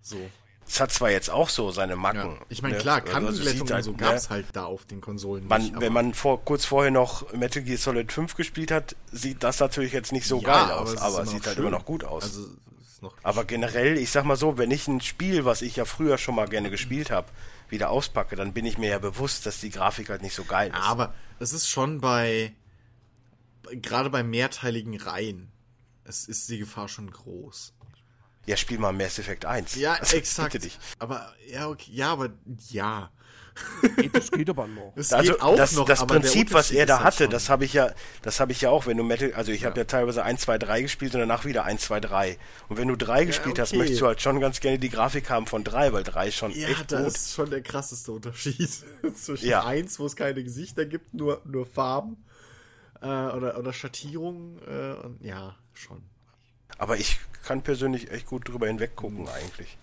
[0.00, 0.18] So.
[0.68, 2.32] Es hat zwar jetzt auch so seine Macken.
[2.32, 2.38] Ja.
[2.48, 2.80] Ich meine, ne?
[2.80, 4.30] klar, Kantenglättung also halt, so gab es ne?
[4.30, 5.80] halt da auf den Konsolen man, nicht.
[5.80, 9.92] Wenn man vor, kurz vorher noch Metal Gear Solid 5 gespielt hat, sieht das natürlich
[9.92, 12.24] jetzt nicht so ja, geil aus, aber, es sieht halt immer noch gut aus.
[12.24, 12.48] Also,
[13.22, 16.34] aber generell, ich sag mal so, wenn ich ein Spiel, was ich ja früher schon
[16.34, 17.28] mal gerne gespielt habe,
[17.68, 20.68] wieder auspacke, dann bin ich mir ja bewusst, dass die Grafik halt nicht so geil
[20.68, 20.76] ist.
[20.76, 22.54] Aber es ist schon bei,
[23.70, 25.50] gerade bei mehrteiligen Reihen,
[26.04, 27.72] es ist die Gefahr schon groß.
[28.46, 29.74] Ja, spiel mal Mass Effect 1.
[29.74, 30.52] Ja, also, exakt.
[30.52, 30.78] Bitte dich.
[31.00, 32.30] Aber, ja, okay, ja, aber,
[32.70, 33.10] ja.
[34.12, 34.92] Das geht aber noch.
[34.94, 37.92] Das also das, noch, das Prinzip, was er da hatte, das habe ich ja,
[38.22, 39.70] das habe ich ja auch, wenn du Metal, also ich ja.
[39.70, 42.38] habe ja teilweise 1, 2, 3 gespielt und danach wieder 1, 2, 3.
[42.68, 43.62] Und wenn du 3 ja, gespielt okay.
[43.62, 46.36] hast, möchtest du halt schon ganz gerne die Grafik haben von 3, weil 3 ist
[46.36, 47.14] schon ja, echt das gut.
[47.14, 48.70] ist schon der krasseste Unterschied
[49.14, 49.64] zwischen ja.
[49.64, 52.24] 1, wo es keine Gesichter gibt, nur, nur Farben
[53.00, 56.02] äh, oder, oder Schattierungen äh, und ja, schon.
[56.78, 59.78] Aber ich kann persönlich echt gut drüber hinweggucken eigentlich.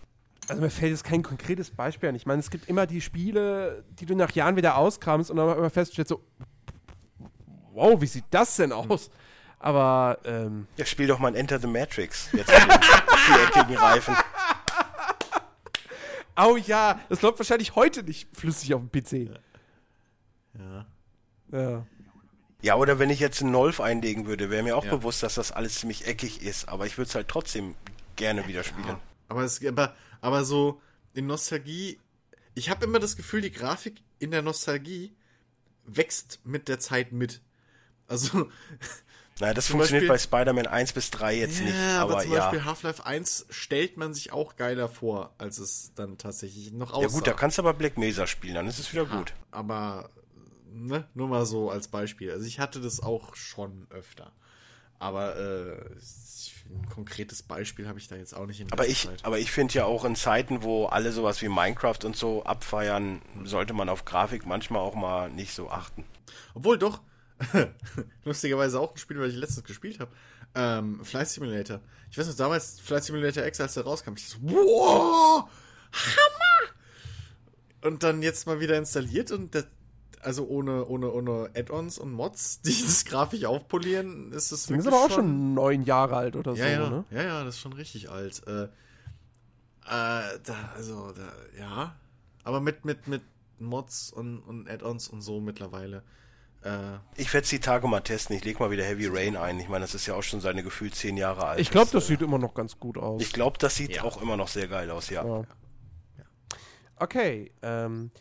[0.48, 2.16] Also mir fällt jetzt kein konkretes Beispiel an.
[2.16, 5.58] Ich meine, es gibt immer die Spiele, die du nach Jahren wieder auskramst und dann
[5.58, 6.22] immer feststellst so,
[7.72, 9.10] wow, wie sieht das denn aus?
[9.60, 10.68] Aber, ähm...
[10.76, 12.30] Ja, spiel doch mal ein Enter the Matrix.
[12.34, 12.82] Jetzt mit den
[13.18, 14.16] viereckigen Reifen.
[16.36, 19.30] Oh ja, das läuft wahrscheinlich heute nicht flüssig auf dem PC.
[20.58, 20.86] Ja.
[21.52, 21.86] Ja.
[22.64, 24.96] Ja, oder wenn ich jetzt einen Nolf einlegen würde, wäre mir auch ja.
[24.96, 26.70] bewusst, dass das alles ziemlich eckig ist.
[26.70, 27.76] Aber ich würde es halt trotzdem
[28.16, 28.98] gerne wieder spielen.
[29.34, 30.80] Aber, es, aber, aber so
[31.16, 32.00] in Nostalgie,
[32.54, 35.16] ich habe immer das Gefühl, die Grafik in der Nostalgie
[35.86, 37.42] wächst mit der Zeit mit.
[38.08, 38.50] Also.
[39.40, 41.76] Naja, das funktioniert Beispiel, bei Spider-Man 1 bis 3 jetzt ja, nicht.
[41.76, 42.66] Aber, aber zum Beispiel ja.
[42.66, 47.02] Half-Life 1 stellt man sich auch geiler vor, als es dann tatsächlich noch aussah.
[47.02, 49.34] Ja gut, da kannst du aber Black Mesa spielen, dann ist es wieder ja, gut.
[49.50, 50.12] Aber,
[50.72, 52.32] ne, nur mal so als Beispiel.
[52.32, 54.32] Also ich hatte das auch schon öfter.
[55.04, 55.76] Aber äh,
[56.70, 59.26] ein konkretes Beispiel habe ich da jetzt auch nicht in aber ich, Zeit.
[59.26, 63.22] Aber ich finde ja auch in Zeiten, wo alle sowas wie Minecraft und so abfeiern,
[63.44, 66.06] sollte man auf Grafik manchmal auch mal nicht so achten.
[66.54, 67.02] Obwohl doch,
[68.24, 70.12] lustigerweise auch ein Spiel, was ich letztens gespielt habe.
[70.56, 71.82] Ähm, Flight Simulator.
[72.10, 75.50] Ich weiß noch, damals Flight Simulator X, als der rauskam, ich so, wow,
[75.92, 76.72] Hammer!
[77.82, 79.66] Und dann jetzt mal wieder installiert und das,
[80.24, 84.86] also ohne, ohne, ohne Add-ons und Mods, die das grafisch aufpolieren, ist es wirklich.
[84.86, 87.06] Die sind aber auch schon neun Jahre alt oder ja, so, ja, ne?
[87.12, 88.42] Ja, ja, das ist schon richtig alt.
[88.48, 88.70] Äh, äh,
[89.86, 91.96] da, also, da, ja.
[92.44, 93.22] Aber mit, mit, mit
[93.60, 96.04] Mods und, und Add-ons und so mittlerweile.
[96.64, 98.36] Äh, ich werde es die Tage mal testen.
[98.36, 99.60] Ich lege mal wieder Heavy Rain ein.
[99.60, 101.60] Ich meine, das ist ja auch schon seine gefühlt zehn Jahre alt.
[101.60, 103.22] Ich glaube, das äh, sieht immer noch ganz gut aus.
[103.22, 104.04] Ich glaube, das sieht ja.
[104.04, 105.26] auch immer noch sehr geil aus, ja.
[105.26, 105.44] ja.
[106.98, 108.12] Okay, ähm,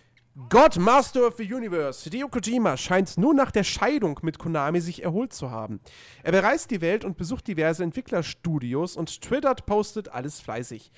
[0.49, 5.03] God Master of the Universe, Hideo Kojima scheint nur nach der Scheidung mit Konami sich
[5.03, 5.81] erholt zu haben.
[6.23, 10.91] Er bereist die Welt und besucht diverse Entwicklerstudios und twittert, postet alles fleißig.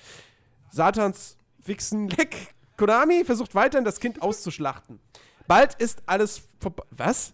[0.71, 2.55] Satans Wichsen leck.
[2.77, 4.99] Konami versucht weiterhin das Kind auszuschlachten.
[5.47, 6.83] Bald ist alles vorbei.
[6.91, 7.33] Was?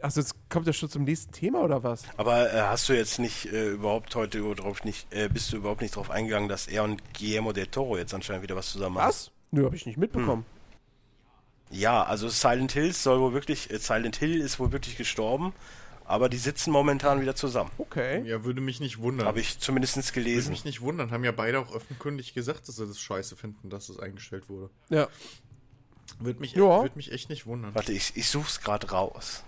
[0.00, 2.04] Also jetzt kommt ja schon zum nächsten Thema oder was?
[2.16, 5.80] Aber äh, hast du jetzt nicht äh, überhaupt heute überhaupt nicht, äh, bist du überhaupt
[5.80, 9.08] nicht drauf eingegangen, dass er und Guillermo del Toro jetzt anscheinend wieder was zusammen machen?
[9.08, 9.32] Was?
[9.50, 10.44] Nö, habe ich nicht mitbekommen.
[10.48, 10.57] Hm.
[11.70, 15.52] Ja, also Silent Hills soll wohl wirklich, äh, Silent Hill ist wohl wirklich gestorben,
[16.04, 17.70] aber die sitzen momentan wieder zusammen.
[17.76, 18.22] Okay.
[18.26, 19.26] Ja, würde mich nicht wundern.
[19.26, 20.36] Habe ich zumindest gelesen.
[20.44, 21.10] Würde mich nicht wundern.
[21.10, 24.70] Haben ja beide auch öffentlich gesagt, dass sie das scheiße finden, dass es eingestellt wurde.
[24.88, 25.08] Ja.
[26.18, 26.82] Würde mich, ja.
[26.82, 27.74] würd mich echt nicht wundern.
[27.74, 29.44] Warte, ich, ich such's gerade raus.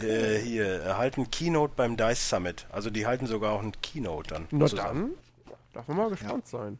[0.00, 2.66] Äh, hier, halten Keynote beim DICE Summit.
[2.70, 4.48] Also die halten sogar auch ein Keynote dann.
[4.50, 5.14] Na zusammen.
[5.44, 6.58] dann, darf man mal gespannt ja.
[6.58, 6.78] sein.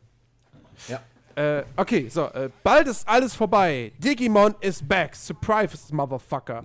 [0.88, 1.02] Ja.
[1.34, 3.92] Äh, okay, so, äh, bald ist alles vorbei.
[3.98, 5.14] Digimon is back.
[5.16, 6.64] Surprise, Motherfucker.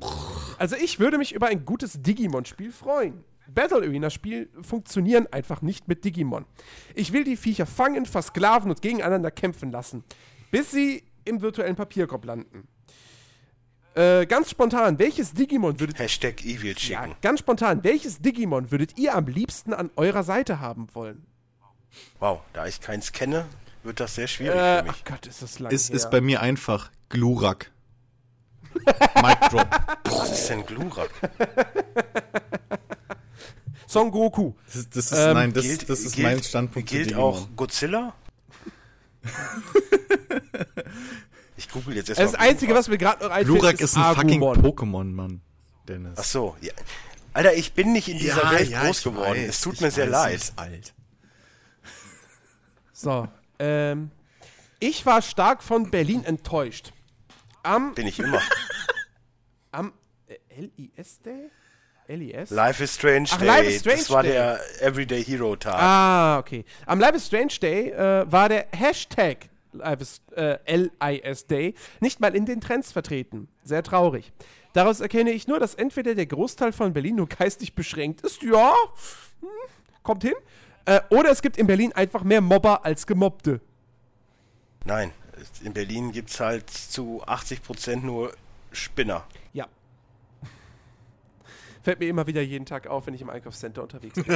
[0.57, 3.23] Also ich würde mich über ein gutes Digimon-Spiel freuen.
[3.47, 6.45] Battle Arena-Spiel funktionieren einfach nicht mit Digimon.
[6.95, 10.03] Ich will die Viecher fangen, versklaven und gegeneinander kämpfen lassen.
[10.51, 12.67] Bis sie im virtuellen Papierkorb landen.
[13.95, 17.09] Äh, ganz spontan, welches Digimon würdet Hashtag Evil Chicken.
[17.09, 21.25] Ja, ganz spontan, welches Digimon würdet ihr am liebsten an eurer Seite haben wollen?
[22.19, 23.47] Wow, da ich keins kenne,
[23.87, 24.91] wird das sehr schwierig äh, für mich.
[24.95, 27.71] Ach Gott, ist das lang Es ist bei mir einfach Glurak.
[28.75, 29.67] Mic Drop.
[30.03, 31.09] Was ist denn Glurak?
[33.87, 34.53] Son Goku.
[34.71, 36.89] Das, das ist, ähm, nein, das, gilt, das ist gilt, mein Standpunkt.
[36.89, 38.13] Gilt auch Godzilla?
[41.57, 42.31] ich google jetzt erstmal.
[42.31, 45.41] Das, Einzige, was mir gerade noch einfällt, Glurak ist, ist ein fucking Pokémon, Mann.
[45.87, 46.17] Dennis.
[46.17, 46.73] Ach so, ja.
[47.33, 49.37] Alter, ich bin nicht in dieser ja, Welt ja, groß geworden.
[49.37, 50.51] Weiß, es tut mir sehr leid.
[50.57, 50.93] alt.
[52.91, 53.27] So,
[53.59, 54.11] ähm,
[54.79, 56.93] ich war stark von Berlin enttäuscht.
[57.63, 58.41] Am bin ich immer.
[59.71, 59.93] Am
[60.27, 61.49] äh, LIS Day?
[62.07, 62.51] LIS?
[62.51, 63.47] Life is Strange Ach, Day.
[63.47, 64.31] Life is Strange das war Day.
[64.31, 65.75] der Everyday Hero Tag.
[65.75, 66.63] Ah, okay.
[66.85, 72.19] Am Life is Strange Day äh, war der Hashtag Life is, äh, LIS Day nicht
[72.19, 73.47] mal in den Trends vertreten.
[73.63, 74.31] Sehr traurig.
[74.73, 78.73] Daraus erkenne ich nur, dass entweder der Großteil von Berlin nur geistig beschränkt ist, ja,
[79.41, 79.49] hm,
[80.03, 80.35] kommt hin,
[80.87, 83.59] äh, oder es gibt in Berlin einfach mehr Mobber als Gemobbte.
[84.85, 85.11] Nein,
[85.61, 88.33] in Berlin gibt es halt zu 80% nur
[88.71, 89.25] Spinner.
[89.51, 89.67] Ja.
[91.83, 94.25] Fällt mir immer wieder jeden Tag auf, wenn ich im Einkaufscenter unterwegs bin.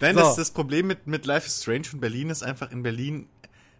[0.00, 0.20] Nein, so.
[0.20, 3.28] das, das Problem mit, mit Life is Strange und Berlin ist einfach, in Berlin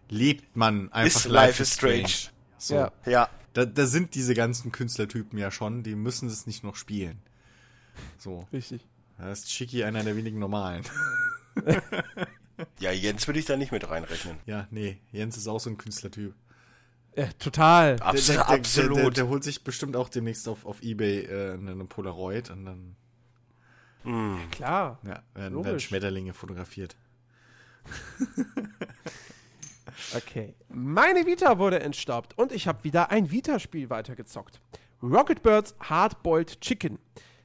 [0.09, 2.09] lebt man einfach ist Life, Life is Strange.
[2.09, 2.35] strange.
[2.57, 2.75] So.
[2.75, 2.91] Ja.
[3.05, 3.29] ja.
[3.53, 7.21] Da, da sind diese ganzen Künstlertypen ja schon, die müssen es nicht noch spielen.
[8.17, 8.45] So.
[8.51, 8.85] Richtig.
[9.21, 10.83] Da ist Chicky einer der wenigen normalen.
[12.79, 14.39] ja, Jens würde ich da nicht mit reinrechnen.
[14.47, 16.33] Ja, nee, Jens ist auch so ein Künstlertyp.
[17.15, 18.01] Ja, total.
[18.01, 18.97] Abs der, der, absolut.
[18.97, 22.95] Der, der, holt sich bestimmt auch demnächst auf, auf Ebay äh, eine Polaroid und dann.
[24.05, 24.37] Mm.
[24.37, 24.99] Ja, klar.
[25.05, 26.95] Ja, werden, werden Schmetterlinge fotografiert.
[30.15, 30.55] okay.
[30.67, 34.59] Meine Vita wurde entstaubt und ich habe wieder ein Vita-Spiel weitergezockt.
[35.03, 36.97] Rocket Birds Hardboiled Chicken.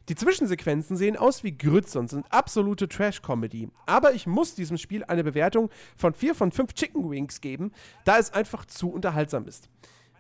[0.09, 3.71] Die Zwischensequenzen sehen aus wie Grütze und sind absolute Trash-Comedy.
[3.87, 7.73] Aber ich muss diesem Spiel eine Bewertung von 4 von 5 Chicken Wings geben,
[8.05, 9.69] da es einfach zu unterhaltsam ist.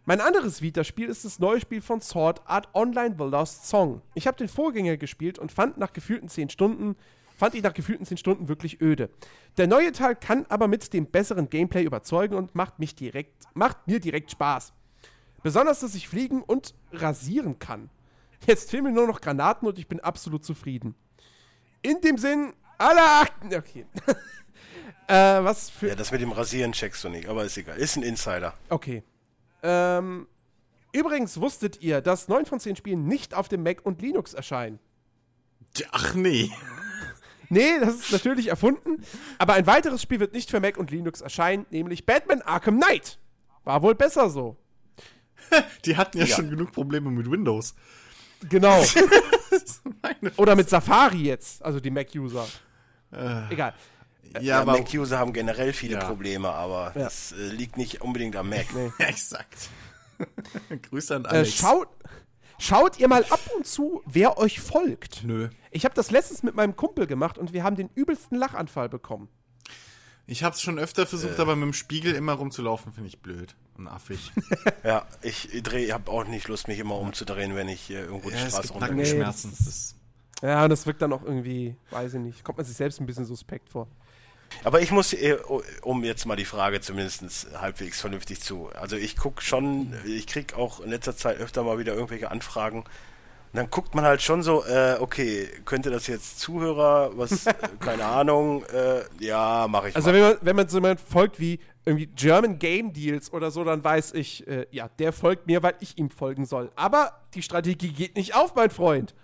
[0.04, 4.02] Mein anderes Vita-Spiel ist das neue Spiel von Sword Art Online The Lost Song.
[4.14, 6.96] Ich habe den Vorgänger gespielt und fand nach gefühlten 10 Stunden,
[7.36, 9.10] fand ich nach gefühlten 10 Stunden wirklich öde.
[9.56, 13.86] Der neue Teil kann aber mit dem besseren Gameplay überzeugen und macht, mich direkt, macht
[13.86, 14.72] mir direkt Spaß.
[15.44, 17.88] Besonders, dass ich fliegen und rasieren kann.
[18.46, 20.94] Jetzt fehlen mir nur noch Granaten und ich bin absolut zufrieden.
[21.82, 23.54] In dem Sinn, alle Akten.
[23.54, 23.86] Okay.
[25.08, 25.88] äh, was für.
[25.88, 27.76] Ja, das mit dem Rasieren checkst du nicht, aber ist egal.
[27.78, 28.54] Ist ein Insider.
[28.68, 29.02] Okay.
[29.62, 30.26] Ähm,
[30.92, 34.78] übrigens wusstet ihr, dass 9 von 10 Spielen nicht auf dem Mac und Linux erscheinen.
[35.90, 36.50] Ach nee.
[37.48, 39.04] Nee, das ist natürlich erfunden.
[39.38, 43.20] Aber ein weiteres Spiel wird nicht für Mac und Linux erscheinen, nämlich Batman Arkham Knight.
[43.62, 44.56] War wohl besser so.
[45.84, 46.34] Die hatten ja, ja.
[46.34, 47.76] schon genug Probleme mit Windows.
[48.48, 48.82] Genau.
[50.36, 52.46] Oder mit Safari jetzt, also die Mac-User.
[53.12, 53.74] Äh, Egal.
[54.34, 56.04] Ja, ja Mac-User haben generell viele ja.
[56.04, 57.04] Probleme, aber ja.
[57.04, 58.66] das äh, liegt nicht unbedingt am Mac.
[58.74, 58.90] Nee.
[59.04, 59.70] Exakt.
[60.90, 61.48] Grüße an Alex.
[61.48, 61.88] Äh, schaut,
[62.58, 65.24] schaut ihr mal ab und zu, wer euch folgt.
[65.24, 65.48] Nö.
[65.70, 69.28] Ich habe das letztens mit meinem Kumpel gemacht und wir haben den übelsten Lachanfall bekommen.
[70.26, 71.42] Ich habe es schon öfter versucht, äh.
[71.42, 74.32] aber mit dem Spiegel immer rumzulaufen, finde ich blöd und affig.
[74.84, 78.36] ja, ich drehe, habe auch nicht Lust, mich immer umzudrehen, wenn ich äh, irgendwo die
[78.36, 78.92] ja, Straße runter.
[78.92, 79.24] Nee,
[80.42, 83.06] ja, und das wirkt dann auch irgendwie, weiß ich nicht, kommt man sich selbst ein
[83.06, 83.88] bisschen suspekt vor.
[84.64, 85.38] Aber ich muss, äh,
[85.82, 88.68] um jetzt mal die Frage zumindest halbwegs vernünftig zu.
[88.74, 92.84] Also ich gucke schon, ich kriege auch in letzter Zeit öfter mal wieder irgendwelche Anfragen
[93.56, 97.46] und dann guckt man halt schon so, äh, okay, könnte das jetzt Zuhörer, was,
[97.80, 100.14] keine Ahnung, äh, ja, mache ich Also mal.
[100.14, 103.82] wenn man, wenn man so jemand folgt wie irgendwie German Game Deals oder so, dann
[103.82, 106.70] weiß ich, äh, ja, der folgt mir, weil ich ihm folgen soll.
[106.76, 109.14] Aber die Strategie geht nicht auf, mein Freund.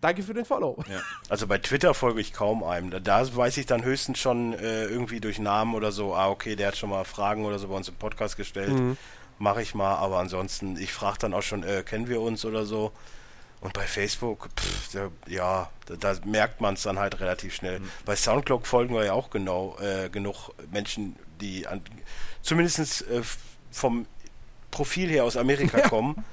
[0.00, 0.82] Danke für den Follow.
[0.90, 1.00] Ja.
[1.28, 2.90] Also bei Twitter folge ich kaum einem.
[2.90, 6.56] Da, da weiß ich dann höchstens schon äh, irgendwie durch Namen oder so, ah, okay,
[6.56, 8.72] der hat schon mal Fragen oder so bei uns im Podcast gestellt.
[8.72, 8.96] Mhm.
[9.38, 12.64] Mache ich mal, aber ansonsten, ich frage dann auch schon, äh, kennen wir uns oder
[12.64, 12.92] so.
[13.60, 17.80] Und bei Facebook, pff, da, ja, da, da merkt man es dann halt relativ schnell.
[17.80, 17.90] Mhm.
[18.04, 21.82] Bei Soundcloud folgen wir ja auch genau äh, genug Menschen, die an,
[22.42, 23.22] zumindest äh,
[23.70, 24.06] vom
[24.70, 25.88] Profil her aus Amerika ja.
[25.88, 26.24] kommen.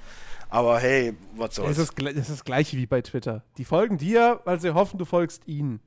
[0.49, 1.77] Aber hey, was soll's.
[1.77, 3.43] Es ist, es ist das gleiche wie bei Twitter.
[3.57, 5.79] Die folgen dir, weil sie hoffen, du folgst ihnen.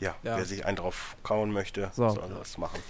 [0.00, 0.36] Ja, ja.
[0.36, 2.08] wer sich einen drauf kauen möchte, so.
[2.08, 2.80] soll das machen.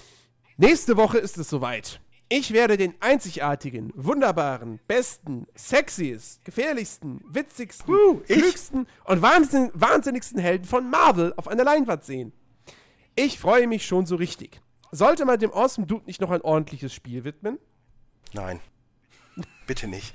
[0.56, 2.00] Nächste Woche ist es soweit.
[2.30, 10.66] Ich werde den einzigartigen, wunderbaren, besten, sexiest, gefährlichsten, witzigsten, uh, klügsten und wahnsinn wahnsinnigsten Helden
[10.66, 12.34] von Marvel auf einer Leinwand sehen.
[13.16, 14.60] Ich freue mich schon so richtig.
[14.90, 17.58] Sollte man dem Awesome Dude nicht noch ein ordentliches Spiel widmen?
[18.34, 18.60] Nein.
[19.66, 20.14] Bitte nicht.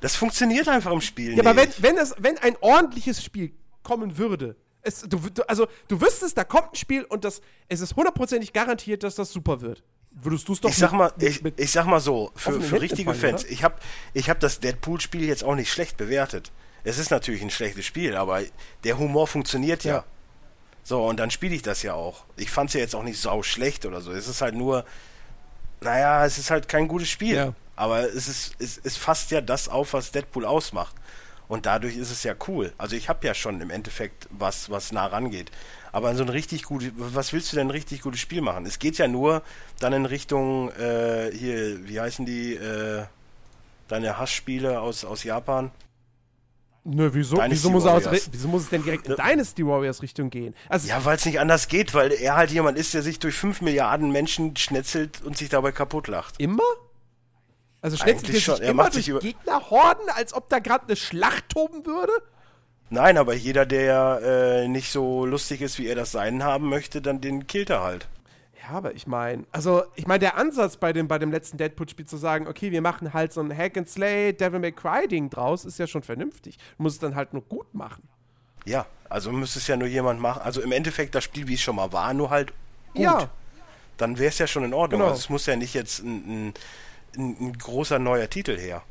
[0.00, 1.46] Das funktioniert einfach im Spiel ja, nicht.
[1.46, 3.52] aber wenn, wenn, es, wenn ein ordentliches Spiel
[3.82, 7.80] kommen würde, es, du, du, also du wüsstest, da kommt ein Spiel und das, es
[7.80, 9.84] ist hundertprozentig garantiert, dass das super wird.
[10.22, 13.14] Würdest du es doch Ich sag mal, ich, ich sag mal so, für, für richtige
[13.14, 13.52] Fans, oder?
[13.52, 13.76] ich habe
[14.12, 16.52] ich hab das Deadpool-Spiel jetzt auch nicht schlecht bewertet.
[16.84, 18.42] Es ist natürlich ein schlechtes Spiel, aber
[18.84, 19.96] der Humor funktioniert ja.
[19.96, 20.04] ja.
[20.82, 22.24] So, und dann spiele ich das ja auch.
[22.36, 24.12] Ich fand es ja jetzt auch nicht sau schlecht oder so.
[24.12, 24.84] Es ist halt nur,
[25.80, 27.36] naja, es ist halt kein gutes Spiel.
[27.36, 27.54] Ja.
[27.76, 30.94] Aber es ist, es, es fasst ja das auf, was Deadpool ausmacht.
[31.50, 32.72] Und dadurch ist es ja cool.
[32.78, 35.50] Also ich habe ja schon im Endeffekt was, was nah rangeht.
[35.90, 38.66] Aber so ein richtig gutes, was willst du denn ein richtig gutes Spiel machen?
[38.66, 39.42] Es geht ja nur
[39.80, 43.02] dann in Richtung, äh, hier, wie heißen die, äh,
[43.88, 45.72] deine Hassspiele aus, aus Japan?
[46.84, 47.42] Nö, wieso?
[47.48, 50.54] Wieso muss, aus, wieso muss, es denn direkt in Dynasty Warriors Richtung gehen?
[50.68, 53.34] Also ja, weil es nicht anders geht, weil er halt jemand ist, der sich durch
[53.34, 56.36] 5 Milliarden Menschen schnetzelt und sich dabei kaputt lacht.
[56.38, 56.62] Immer?
[57.82, 62.12] Also schnetzelt er sich immer durch Gegnerhorden, als ob da gerade eine Schlacht toben würde?
[62.90, 67.00] Nein, aber jeder, der äh, nicht so lustig ist, wie er das sein haben möchte,
[67.00, 68.08] dann den killt er halt.
[68.60, 72.06] Ja, aber ich meine, also ich meine, der Ansatz bei dem, bei dem letzten Deadpool-Spiel
[72.06, 75.64] zu sagen, okay, wir machen halt so ein Hack and Slay, Devil May Cry-Ding draus,
[75.64, 76.58] ist ja schon vernünftig.
[76.76, 78.02] Du musst es dann halt nur gut machen.
[78.66, 80.42] Ja, also müsste es ja nur jemand machen.
[80.42, 82.52] Also im Endeffekt das Spiel, wie es schon mal war, nur halt
[82.92, 83.02] gut.
[83.02, 83.30] Ja.
[83.96, 85.00] Dann wäre es ja schon in Ordnung.
[85.00, 85.10] Genau.
[85.10, 86.54] Also es muss ja nicht jetzt ein, ein,
[87.16, 88.82] ein großer neuer Titel her.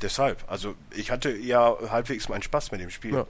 [0.00, 3.14] Deshalb, also ich hatte ja halbwegs meinen Spaß mit dem Spiel.
[3.14, 3.26] Ja.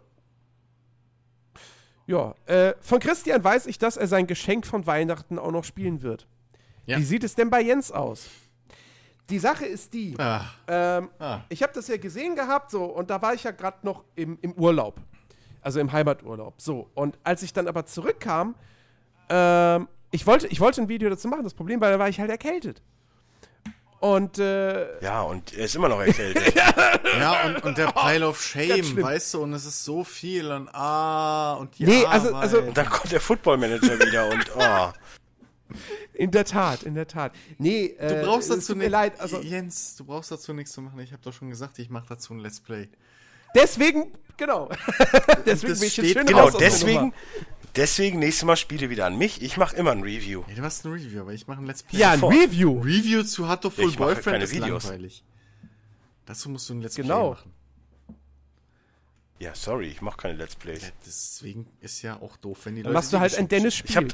[2.06, 6.02] Ja, äh, von Christian weiß ich, dass er sein Geschenk von Weihnachten auch noch spielen
[6.02, 6.26] wird.
[6.84, 6.98] Ja.
[6.98, 8.28] Wie sieht es denn bei Jens aus?
[9.30, 10.44] Die Sache ist die, ah.
[10.66, 11.40] Ähm, ah.
[11.48, 14.36] ich habe das ja gesehen gehabt, so, und da war ich ja gerade noch im,
[14.42, 15.00] im Urlaub.
[15.60, 16.60] Also im Heimaturlaub.
[16.60, 18.56] So, und als ich dann aber zurückkam,
[19.28, 21.42] ähm, ich wollte, ich wollte ein Video dazu machen.
[21.42, 22.80] Das Problem war, da war ich halt erkältet.
[23.98, 26.54] Und äh, ja, und er ist immer noch erkältet.
[27.18, 30.68] ja, und, und der Pile of Shame, weißt du, und es ist so viel und
[30.74, 31.86] ah und ja.
[31.86, 34.92] Nee, also, also und dann kommt der Football Manager wieder und oh.
[36.14, 37.32] In der Tat, in der Tat.
[37.58, 40.98] Nee, äh, du brauchst dazu mir leid, also Jens, du brauchst dazu nichts zu machen.
[40.98, 42.88] Ich habe doch schon gesagt, ich mache dazu ein Let's Play.
[43.54, 44.68] Deswegen, genau.
[45.46, 47.14] deswegen bin ich jetzt schön Genau, deswegen,
[47.76, 49.42] deswegen nächstes Mal Spiele wieder an mich.
[49.42, 50.44] Ich mache immer ein Review.
[50.48, 51.98] Ja, du machst ein Review, aber ich mache ein Let's Play.
[51.98, 52.80] Ja, ein Review.
[52.80, 54.84] Review zu Hatto Full ich Boyfriend keine ist Videos.
[54.84, 55.24] langweilig.
[56.26, 57.34] Dazu musst du ein Let's genau.
[57.34, 57.54] Play machen.
[59.38, 60.82] Ja, sorry, ich mache keine Let's Plays.
[60.82, 63.00] Ja, deswegen ist ja auch doof, wenn die Dann Leute.
[63.02, 63.90] machst du halt ein Dennis Spiel.
[63.90, 64.08] Ich habe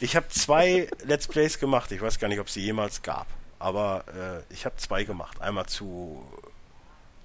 [0.00, 1.90] ich hab zwei Let's Plays gemacht.
[1.90, 3.26] Ich weiß gar nicht, ob sie jemals gab.
[3.58, 4.04] Aber
[4.48, 5.40] äh, ich habe zwei gemacht.
[5.40, 6.22] Einmal zu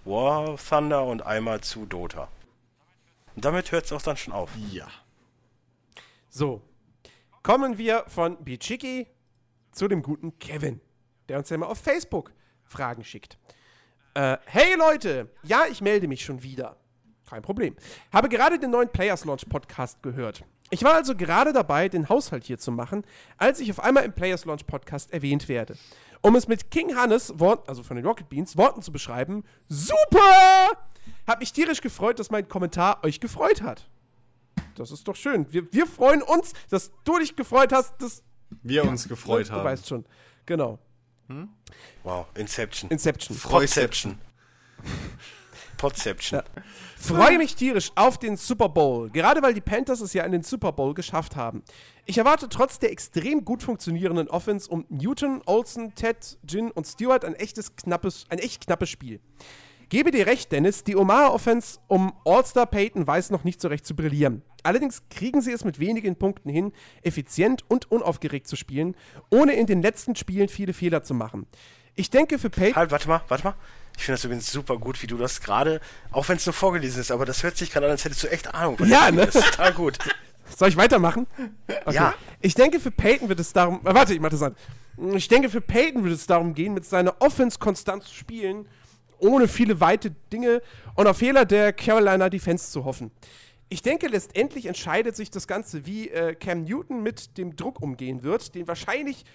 [0.06, 2.30] War Thunder und einmal zu Dota.
[3.36, 4.50] Und damit hört es auch dann schon auf.
[4.72, 4.88] Ja.
[6.36, 6.64] So.
[7.44, 9.06] Kommen wir von Bichiki
[9.72, 10.82] zu dem guten Kevin,
[11.30, 12.32] der uns ja immer auf Facebook
[12.64, 13.38] Fragen schickt.
[14.16, 16.78] Äh, hey Leute, ja, ich melde mich schon wieder.
[17.30, 17.76] Kein Problem.
[18.12, 20.44] Habe gerade den neuen Players Launch Podcast gehört.
[20.72, 23.06] Ich war also gerade dabei, den Haushalt hier zu machen,
[23.38, 25.78] als ich auf einmal im Players Launch Podcast erwähnt werde.
[26.22, 30.80] Um es mit King Hannes, Wort, also von den Rocket Beans, Worten zu beschreiben, super!
[31.28, 33.88] Hab mich tierisch gefreut, dass mein Kommentar euch gefreut hat.
[34.76, 35.52] Das ist doch schön.
[35.52, 38.24] Wir, wir freuen uns, dass du dich gefreut hast, dass
[38.62, 39.60] wir uns gefreut du haben.
[39.60, 40.06] Du weißt schon.
[40.46, 40.80] Genau.
[41.28, 41.50] Hm?
[42.04, 42.90] Wow, Inception.
[42.92, 43.38] Inception.
[43.38, 44.18] Freuception.
[45.78, 46.42] Podception.
[47.04, 47.16] Ja.
[47.18, 50.44] Freue mich tierisch auf den Super Bowl, gerade weil die Panthers es ja in den
[50.44, 51.62] Super Bowl geschafft haben.
[52.06, 57.26] Ich erwarte trotz der extrem gut funktionierenden Offense um Newton, Olsen, Ted, Jin und Stewart
[57.26, 59.20] ein echtes knappes, ein echt knappes Spiel.
[59.90, 63.96] Gebe dir recht, Dennis, die Omaha-Offense um All-Star Peyton weiß noch nicht so recht zu
[63.96, 64.42] brillieren.
[64.64, 68.96] Allerdings kriegen sie es mit wenigen Punkten hin, effizient und unaufgeregt zu spielen,
[69.30, 71.48] ohne in den letzten Spielen viele Fehler zu machen.
[71.96, 72.76] Ich denke für Peyton.
[72.76, 73.56] Halt, warte mal, warte mal.
[73.98, 75.80] Ich finde das übrigens super gut, wie du das gerade,
[76.12, 78.32] auch wenn es nur vorgelesen ist, aber das hört sich gerade an, als hättest du
[78.32, 78.78] echt Ahnung.
[78.78, 79.26] Von ja, ne?
[79.26, 80.00] Das ist total gut.
[80.58, 81.28] Soll ich weitermachen?
[81.86, 81.96] Okay.
[81.96, 82.14] Ja.
[82.42, 83.82] Ich denke, für Peyton wird es darum.
[83.86, 84.56] Äh, warte, ich mach das an.
[85.14, 88.68] Ich denke, für Peyton wird es darum gehen, mit seiner Offense konstant zu spielen,
[89.24, 90.62] ohne viele weite Dinge
[90.96, 93.12] und auf Fehler der Carolina Defense zu hoffen.
[93.70, 98.22] Ich denke, letztendlich entscheidet sich das Ganze, wie äh, Cam Newton mit dem Druck umgehen
[98.22, 99.26] wird, den wahrscheinlich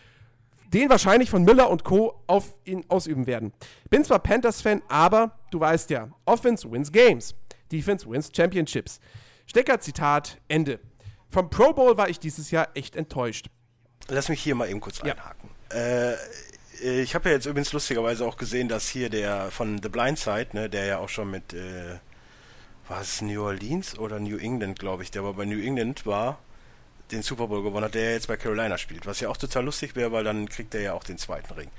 [0.73, 2.23] den wahrscheinlich von Miller und Co.
[2.27, 3.53] auf ihn ausüben werden.
[3.89, 7.35] Bin zwar Panthers-Fan, aber du weißt ja, Offense wins Games,
[7.73, 9.01] Defense wins Championships.
[9.47, 10.79] Stecker Zitat, Ende.
[11.31, 13.47] Vom Pro Bowl war ich dieses Jahr echt enttäuscht.
[14.09, 15.49] Lass mich hier mal eben kurz einhaken.
[15.73, 16.11] Ja.
[16.11, 16.17] Äh,
[16.81, 20.49] ich habe ja jetzt übrigens lustigerweise auch gesehen, dass hier der von The Blind Side,
[20.53, 21.99] ne, der ja auch schon mit, äh,
[22.89, 26.39] war es New Orleans oder New England, glaube ich, der aber bei New England war,
[27.11, 29.97] den Super Bowl gewonnen hat, der jetzt bei Carolina spielt, was ja auch total lustig
[29.97, 31.71] wäre, weil dann kriegt er ja auch den zweiten Ring.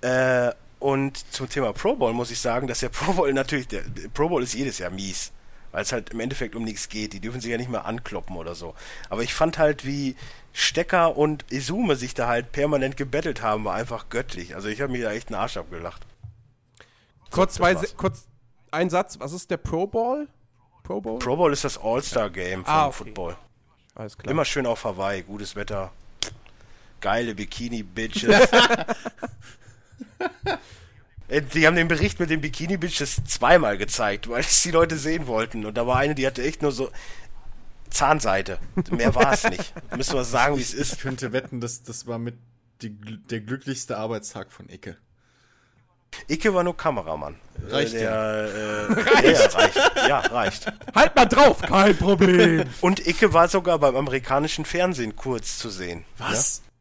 [0.00, 3.82] Äh, und zum Thema Pro Bowl muss ich sagen, dass der Pro Bowl natürlich, der
[4.12, 5.32] Pro Bowl ist jedes Jahr mies,
[5.72, 7.12] weil es halt im Endeffekt um nichts geht.
[7.12, 8.74] Die dürfen sich ja nicht mehr ankloppen oder so.
[9.10, 10.14] Aber ich fand halt, wie
[10.52, 14.54] Stecker und Izume sich da halt permanent gebettelt haben, war einfach göttlich.
[14.54, 16.06] Also ich habe mir da echt einen Arsch abgelacht.
[17.30, 18.26] Kurz, zwei, kurz
[18.70, 20.28] ein Satz, was ist der Pro Bowl?
[20.82, 21.18] Pro Bowl?
[21.18, 22.96] Pro Bowl ist das All-Star-Game ah, okay.
[22.96, 23.36] Football.
[23.94, 24.30] Alles klar.
[24.30, 25.90] Immer schön auf Hawaii, gutes Wetter.
[27.00, 28.48] Geile Bikini-Bitches.
[31.28, 35.26] Äh, die haben den Bericht mit den Bikini-Bitches zweimal gezeigt, weil es die Leute sehen
[35.26, 35.64] wollten.
[35.64, 36.90] Und da war eine, die hatte echt nur so
[37.90, 38.58] Zahnseite.
[38.90, 39.72] Mehr war es nicht.
[39.96, 40.94] Müssen wir sagen, wie es ist.
[40.94, 42.36] Ich könnte wetten, dass das war mit
[42.80, 44.96] die, der glücklichste Arbeitstag von Icke.
[46.28, 47.36] Icke war nur Kameramann.
[47.68, 48.46] Reicht der, ja.
[48.46, 49.24] Äh, reicht.
[49.24, 49.92] Ja, reicht.
[50.08, 50.72] Ja, reicht.
[50.94, 52.64] Halt mal drauf, kein Problem.
[52.80, 56.04] Und Icke war sogar beim amerikanischen Fernsehen kurz zu sehen.
[56.18, 56.58] Was?
[56.58, 56.71] Ja,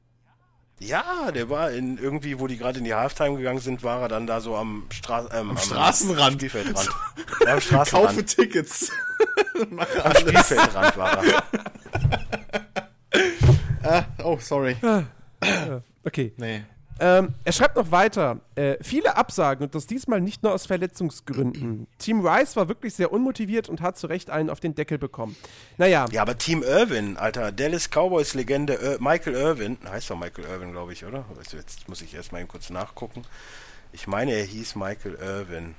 [0.82, 4.08] ja der war in irgendwie, wo die gerade in die Halftime gegangen sind, war er
[4.08, 6.34] dann da so am, Stra ähm, am, am Straßenrand.
[6.36, 6.90] Spielfeldrand.
[7.46, 8.08] ja, am Straßenrand.
[8.08, 8.92] Kaufe Tickets.
[10.04, 11.44] am Spielfeldrand war er.
[13.84, 14.76] ah, oh, sorry.
[16.04, 16.34] okay.
[16.38, 16.64] Nee.
[17.04, 18.40] Ähm, er schreibt noch weiter.
[18.54, 21.88] Äh, viele Absagen und das diesmal nicht nur aus Verletzungsgründen.
[21.98, 25.36] Team Rice war wirklich sehr unmotiviert und hat zu Recht einen auf den Deckel bekommen.
[25.78, 26.06] Naja.
[26.12, 27.52] Ja, aber Team Irwin, Alter.
[27.52, 29.80] Dallas Cowboys Legende Ir Michael Irwin.
[29.90, 31.26] Heißt doch Michael Irwin, glaube ich, oder?
[31.40, 33.24] Also jetzt muss ich erstmal kurz nachgucken.
[33.94, 35.74] Ich meine, er hieß Michael Irwin.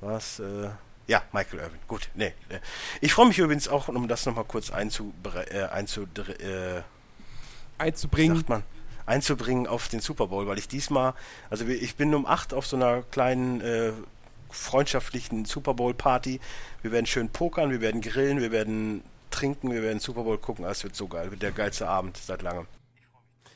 [0.00, 0.40] Was?
[0.40, 0.70] Äh
[1.08, 1.78] ja, Michael Irwin.
[1.86, 2.32] Gut, nee.
[2.48, 2.60] Äh,
[3.02, 5.12] ich freue mich übrigens auch, um das nochmal kurz einzu,
[5.50, 6.80] äh, einzu, äh,
[7.76, 8.38] einzubringen.
[8.38, 8.62] Sagt man?
[9.08, 11.14] Einzubringen auf den Super Bowl, weil ich diesmal,
[11.50, 13.92] also ich bin um acht auf so einer kleinen äh,
[14.50, 16.40] freundschaftlichen Super Bowl Party.
[16.82, 20.64] Wir werden schön pokern, wir werden grillen, wir werden trinken, wir werden Super Bowl gucken.
[20.64, 22.66] Es wird so geil, wird der geilste Abend seit langem.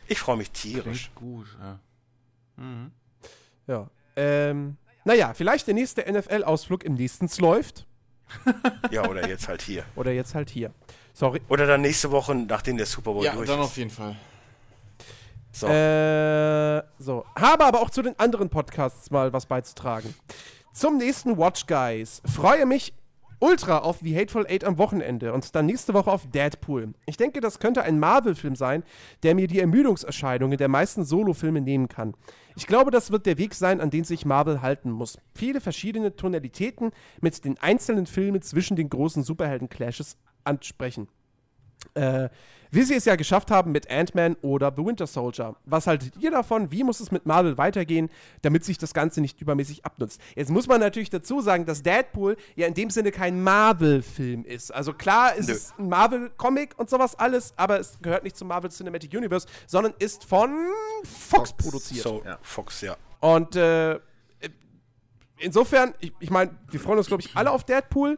[0.09, 1.11] Ich freue mich tierisch.
[1.15, 1.79] Klingt gut, ja.
[2.57, 2.91] Mhm.
[3.67, 3.89] Ja.
[4.17, 7.87] Ähm, naja, vielleicht der nächste NFL-Ausflug im nächsten läuft.
[8.91, 9.85] ja, oder jetzt halt hier.
[9.97, 10.73] Oder jetzt halt hier.
[11.13, 11.41] Sorry.
[11.49, 13.51] Oder dann nächste Woche, nachdem der Super Bowl ja, durch ist.
[13.51, 14.17] Ja, dann auf jeden Fall.
[15.53, 15.67] So.
[15.67, 17.25] Äh, so.
[17.39, 20.15] Habe aber auch zu den anderen Podcasts mal was beizutragen.
[20.73, 22.23] zum nächsten Watch Guys.
[22.25, 22.95] Freue mich
[23.43, 26.95] ultra auf The Hateful Eight am Wochenende und dann nächste Woche auf Deadpool.
[27.07, 28.85] Ich denke, das könnte ein Marvel-Film sein,
[29.25, 32.15] der mir die Ermüdungserscheinungen der meisten Solo-Filme nehmen kann.
[32.55, 35.19] Ich glaube, das wird der Weg sein, an den sich Marvel halten muss.
[35.35, 41.09] Viele verschiedene Tonalitäten mit den einzelnen Filmen zwischen den großen Superhelden-Clashes ansprechen.
[41.95, 42.29] Äh,
[42.75, 45.57] wie sie es ja geschafft haben mit Ant-Man oder The Winter Soldier.
[45.67, 46.73] Was haltet ihr davon?
[46.73, 48.09] Wie muss es mit Marvel weitergehen,
[48.41, 50.23] damit sich das Ganze nicht übermäßig abnutzt?
[50.37, 54.73] Jetzt muss man natürlich dazu sagen, dass Deadpool ja in dem Sinne kein Marvel-Film ist.
[54.73, 55.55] Also klar ist Nö.
[55.55, 59.93] es ein Marvel-Comic und sowas alles, aber es gehört nicht zum Marvel Cinematic Universe, sondern
[59.99, 60.51] ist von
[61.05, 62.05] Fox, Fox produziert.
[62.05, 62.39] So, ja.
[62.41, 62.97] Fox, ja.
[63.21, 64.01] Und äh,
[65.37, 68.17] insofern, ich, ich meine, wir freuen uns, glaube ich, alle auf Deadpool.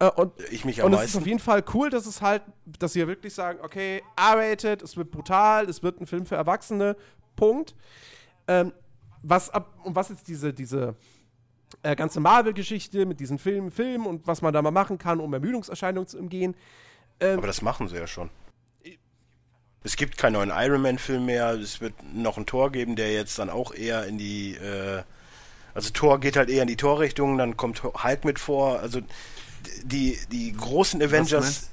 [0.00, 2.42] Äh, und, ich mich am und es ist auf jeden Fall cool, dass es halt,
[2.78, 6.96] dass sie wirklich sagen, okay, R-rated, es wird brutal, es wird ein Film für Erwachsene,
[7.36, 7.74] Punkt.
[8.46, 8.72] Ähm,
[9.22, 10.94] was ab, und was jetzt diese, diese
[11.82, 15.32] äh, ganze Marvel-Geschichte mit diesen Filmen, Filmen und was man da mal machen kann, um
[15.32, 16.54] Ermüdungserscheinungen zu umgehen.
[17.20, 18.30] Ähm, Aber das machen sie ja schon.
[19.84, 21.50] Es gibt keinen neuen Iron Man-Film mehr.
[21.50, 24.54] Es wird noch ein Tor geben, der jetzt dann auch eher in die.
[24.54, 25.02] Äh,
[25.74, 28.80] also Tor geht halt eher in die Torrichtung, dann kommt Hulk mit vor.
[28.80, 29.00] Also
[29.84, 31.70] die, die großen Avengers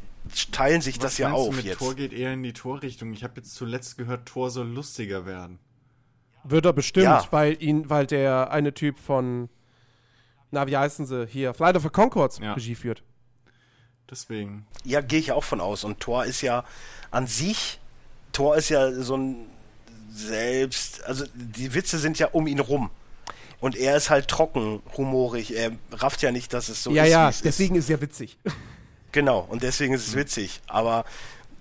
[0.51, 1.79] teilen sich das ja auf mit jetzt.
[1.79, 3.13] Tor geht eher in die Torrichtung.
[3.13, 5.59] Ich habe jetzt zuletzt gehört, Tor soll lustiger werden.
[6.43, 7.27] Wird er bestimmt, ja.
[7.31, 9.49] weil ihn, weil der eine Typ von,
[10.51, 12.53] na, wie heißen sie hier, Flight of the Concords ja.
[12.53, 13.03] Regie führt.
[14.09, 14.67] Deswegen.
[14.83, 15.83] Ja, gehe ich auch von aus.
[15.83, 16.63] Und Thor ist ja
[17.09, 17.79] an sich,
[18.31, 19.37] Thor ist ja so ein
[20.11, 22.89] selbst, also die Witze sind ja um ihn rum.
[23.59, 25.55] Und er ist halt trocken, humorig.
[25.55, 27.11] Er rafft ja nicht, dass es so ja, ist.
[27.11, 27.85] Ja, ja, deswegen ist.
[27.85, 28.37] ist ja witzig.
[29.11, 30.61] Genau, und deswegen ist es witzig.
[30.67, 31.05] Aber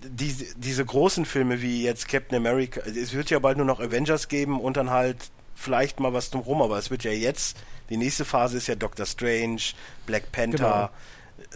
[0.03, 4.27] die, diese großen Filme wie jetzt Captain America, es wird ja bald nur noch Avengers
[4.27, 7.57] geben und dann halt vielleicht mal was drumherum, aber es wird ja jetzt,
[7.89, 9.61] die nächste Phase ist ja Doctor Strange,
[10.05, 10.91] Black Panther.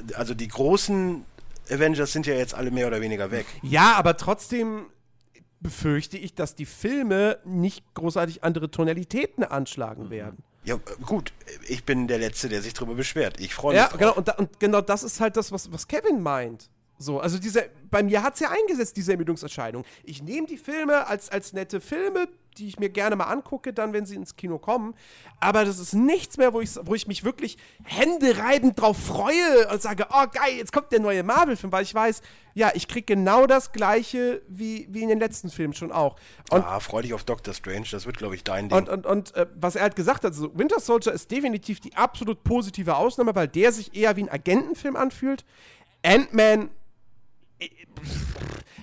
[0.01, 0.17] Genau.
[0.17, 1.25] Also die großen
[1.69, 3.45] Avengers sind ja jetzt alle mehr oder weniger weg.
[3.61, 4.85] Ja, aber trotzdem
[5.61, 10.09] befürchte ich, dass die Filme nicht großartig andere Tonalitäten anschlagen mhm.
[10.09, 10.43] werden.
[10.63, 11.33] Ja, gut,
[11.67, 13.39] ich bin der Letzte, der sich darüber beschwert.
[13.39, 13.81] Ich freue mich.
[13.81, 13.97] Ja, drauf.
[13.97, 16.69] genau, und, da, und, genau das ist halt das, was, was Kevin meint.
[16.97, 19.85] So, also diese, bei mir hat es ja eingesetzt, diese Ermüdungserscheinung.
[20.03, 22.27] Ich nehme die Filme als, als nette Filme,
[22.57, 24.93] die ich mir gerne mal angucke, dann, wenn sie ins Kino kommen.
[25.39, 29.81] Aber das ist nichts mehr, wo ich, wo ich mich wirklich händereibend drauf freue und
[29.81, 32.21] sage, oh geil, jetzt kommt der neue Marvel-Film, weil ich weiß,
[32.53, 36.17] ja, ich kriege genau das Gleiche wie, wie in den letzten Filmen schon auch.
[36.49, 38.77] Und, ah, freu dich auf Doctor Strange, das wird, glaube ich, dein Ding.
[38.77, 41.95] Und, und, und äh, was er halt gesagt hat, also Winter Soldier ist definitiv die
[41.95, 45.45] absolut positive Ausnahme, weil der sich eher wie ein Agentenfilm anfühlt.
[46.03, 46.69] Ant-Man
[47.59, 47.69] äh,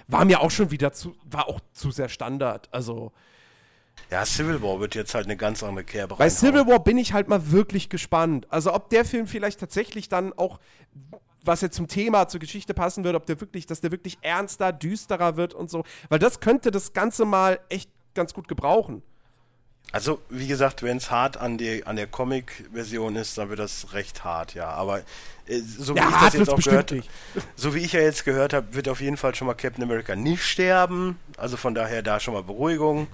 [0.09, 2.68] war mir auch schon wieder zu, war auch zu sehr Standard.
[2.72, 3.12] Also,
[4.10, 7.12] ja, Civil War wird jetzt halt eine ganz andere Kerbe Bei Civil War bin ich
[7.12, 8.47] halt mal wirklich gespannt.
[8.51, 10.60] Also ob der Film vielleicht tatsächlich dann auch,
[11.44, 14.73] was jetzt zum Thema, zur Geschichte passen wird, ob der wirklich, dass der wirklich ernster,
[14.73, 15.85] düsterer wird und so.
[16.09, 19.02] Weil das könnte das Ganze mal echt ganz gut gebrauchen.
[19.93, 23.93] Also, wie gesagt, wenn es hart an, die, an der Comic-Version ist, dann wird das
[23.93, 24.68] recht hart, ja.
[24.68, 24.98] Aber
[25.47, 26.94] äh, so wie ja, ich das jetzt auch gehört
[27.55, 30.16] so wie ich ja jetzt gehört habe, wird auf jeden Fall schon mal Captain America
[30.16, 31.18] nicht sterben.
[31.36, 33.06] Also von daher da schon mal Beruhigung.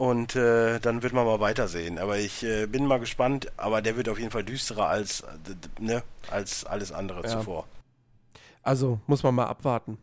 [0.00, 1.98] Und äh, dann wird man mal weitersehen.
[1.98, 5.22] Aber ich äh, bin mal gespannt, aber der wird auf jeden Fall düsterer als,
[5.78, 7.28] ne, als alles andere ja.
[7.28, 7.66] zuvor.
[8.62, 9.98] Also muss man mal abwarten.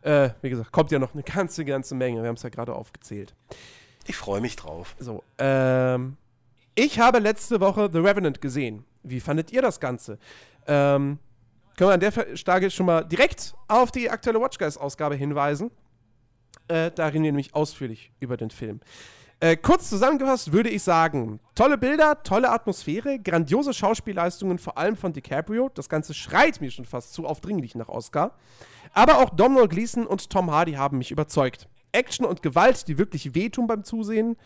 [0.00, 2.22] Äh, wie gesagt, kommt ja noch eine ganze, ganze Menge.
[2.22, 3.34] Wir haben es ja gerade aufgezählt.
[4.06, 4.96] Ich freue mich drauf.
[4.98, 6.16] So, ähm,
[6.74, 8.86] ich habe letzte Woche The Revenant gesehen.
[9.02, 10.18] Wie fandet ihr das Ganze?
[10.66, 11.18] Ähm,
[11.76, 15.70] können wir an der Stelle schon mal direkt auf die aktuelle Watch Guys-Ausgabe hinweisen.
[16.66, 18.80] Äh, da reden wir nämlich ausführlich über den Film.
[19.44, 25.12] Äh, kurz zusammengefasst würde ich sagen, tolle Bilder, tolle Atmosphäre, grandiose Schauspielleistungen, vor allem von
[25.12, 25.70] DiCaprio.
[25.74, 28.30] Das Ganze schreit mir schon fast zu aufdringlich nach Oscar.
[28.94, 31.68] Aber auch Domhnall Gleeson und Tom Hardy haben mich überzeugt.
[31.92, 34.38] Action und Gewalt, die wirklich wehtun beim Zusehen.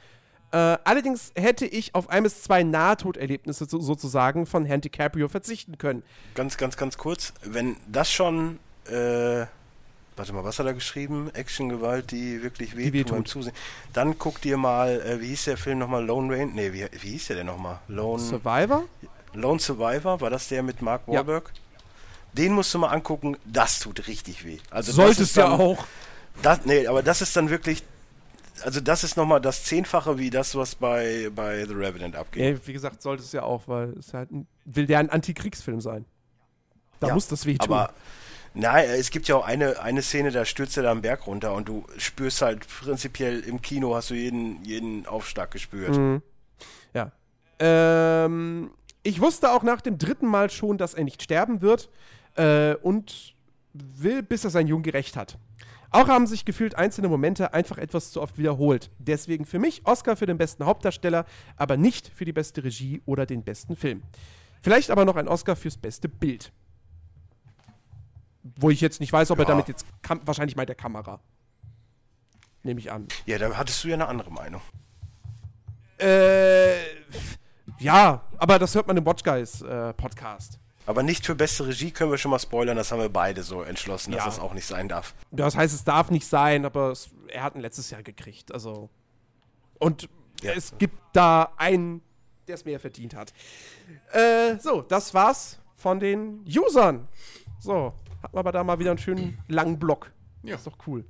[0.51, 5.79] Äh, allerdings hätte ich auf ein bis zwei Nahtoderlebnisse so, sozusagen von Herrn DiCaprio verzichten
[5.79, 6.03] können.
[6.35, 9.47] Ganz, ganz, ganz kurz, wenn das schon äh,
[10.19, 11.31] warte mal, was hat er geschrieben?
[11.33, 13.55] Action-Gewalt, die wirklich wehtut, die beim Zusehen.
[13.93, 16.05] Dann guck dir mal, äh, wie hieß der Film nochmal?
[16.05, 16.53] Lone Rain?
[16.55, 17.79] Nee, wie, wie hieß der denn nochmal?
[17.89, 18.85] Lone Survivor?
[19.35, 21.53] Lone Survivor, war das der mit Mark Wahlberg?
[21.55, 21.81] Ja.
[22.35, 24.59] Den musst du mal angucken, das tut richtig weh.
[24.71, 25.87] Also Solltest ja auch.
[26.43, 27.83] Das, nee, aber das ist dann wirklich
[28.65, 32.43] also das ist nochmal das Zehnfache wie das, was bei, bei The Revenant abgeht.
[32.43, 35.81] Ja, wie gesagt, sollte es ja auch, weil es halt ein, will der ein Antikriegsfilm
[35.81, 36.05] sein.
[37.01, 37.73] Da ja, muss das wehtun.
[37.73, 37.93] Aber
[38.61, 41.55] Nein, es gibt ja auch eine, eine Szene, da stürzt er da am Berg runter
[41.55, 45.97] und du spürst halt prinzipiell im Kino hast du jeden, jeden Aufschlag gespürt.
[45.97, 46.23] Mhm.
[46.93, 47.13] Ja.
[47.61, 48.73] Ähm,
[49.05, 51.89] ich wusste auch nach dem dritten Mal schon, dass er nicht sterben wird
[52.35, 53.37] äh, und
[53.75, 55.39] will, bis er sein Jung gerecht hat.
[55.91, 58.91] Auch haben sich gefühlt einzelne Momente einfach etwas zu oft wiederholt.
[58.99, 61.27] Deswegen für mich Oscar für den besten Hauptdarsteller,
[61.57, 64.03] aber nicht für die beste Regie oder den besten Film.
[64.63, 66.51] Vielleicht aber noch ein Oscar fürs beste Bild.
[68.43, 69.45] Wo ich jetzt nicht weiß, ob ja.
[69.45, 69.87] er damit jetzt.
[70.25, 71.21] Wahrscheinlich meint der Kamera.
[72.63, 73.09] Nehme ich an.
[73.27, 74.61] Ja, da hattest du ja eine andere Meinung.
[75.99, 76.79] Äh.
[77.79, 80.59] Ja, aber das hört man im Watch Guys äh, Podcast.
[80.87, 83.63] Aber nicht für beste Regie können wir schon mal spoilern, das haben wir beide so
[83.63, 84.25] entschlossen, dass ja.
[84.25, 85.15] das auch nicht sein darf.
[85.31, 88.89] Das heißt, es darf nicht sein, aber es, er hat ein letztes Jahr gekriegt, also.
[89.79, 90.09] Und
[90.43, 90.53] ja.
[90.53, 92.01] es gibt da einen,
[92.47, 93.35] der es mehr verdient hat.
[94.13, 97.07] Äh, so, das war's von den Usern.
[97.61, 97.93] So,
[98.23, 100.13] hatten wir aber da mal wieder einen schönen langen Block.
[100.43, 100.57] Ja.
[100.57, 101.05] ist doch cool.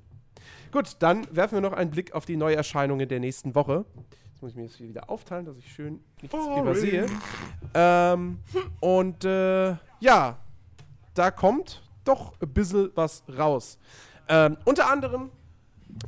[0.73, 3.85] Gut, dann werfen wir noch einen Blick auf die Neuerscheinungen der nächsten Woche.
[4.31, 7.07] Jetzt muss ich mir das hier wieder aufteilen, dass ich schön nichts oh, übersehe.
[7.75, 8.39] Ähm,
[8.81, 10.39] und äh, ja,
[11.15, 13.79] da kommt doch ein bisschen was raus.
[14.29, 15.31] Ähm, unter anderem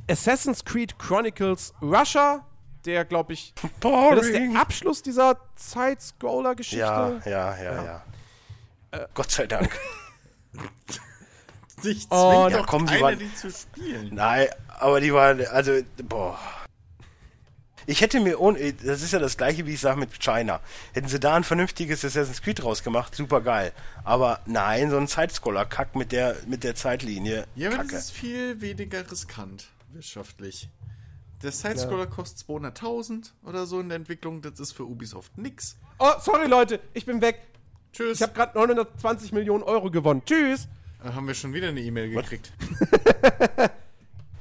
[0.09, 2.47] Assassin's Creed Chronicles Russia,
[2.85, 3.53] der, glaube ich,
[3.83, 6.79] ja, das ist der Abschluss dieser Side-Scroller-Geschichte.
[6.79, 7.85] Ja, ja, ja, ja.
[7.85, 8.03] ja.
[8.93, 9.71] Äh, Gott sei Dank.
[11.83, 14.15] Sich zwingt oh, ja, komm, die, waren, die zu spielen.
[14.15, 16.39] Nein, aber die waren, also, boah.
[17.87, 20.61] Ich hätte mir, ohne, das ist ja das gleiche, wie ich sage mit China.
[20.93, 23.73] Hätten sie da ein vernünftiges Assassin's Creed rausgemacht, super geil.
[24.05, 27.47] Aber nein, so ein Sidescroller-Kack mit der, mit der Zeitlinie.
[27.57, 30.69] Ja, aber das ist viel weniger riskant, wirtschaftlich.
[31.43, 32.11] Der Sidescroller ja.
[32.11, 35.77] kostet 200.000 oder so in der Entwicklung, das ist für Ubisoft nix.
[35.99, 37.41] Oh, sorry Leute, ich bin weg.
[37.93, 38.19] Tschüss.
[38.19, 40.23] Ich habe gerade 920 Millionen Euro gewonnen.
[40.25, 40.69] Tschüss.
[41.03, 42.53] Da haben wir schon wieder eine E-Mail gekriegt.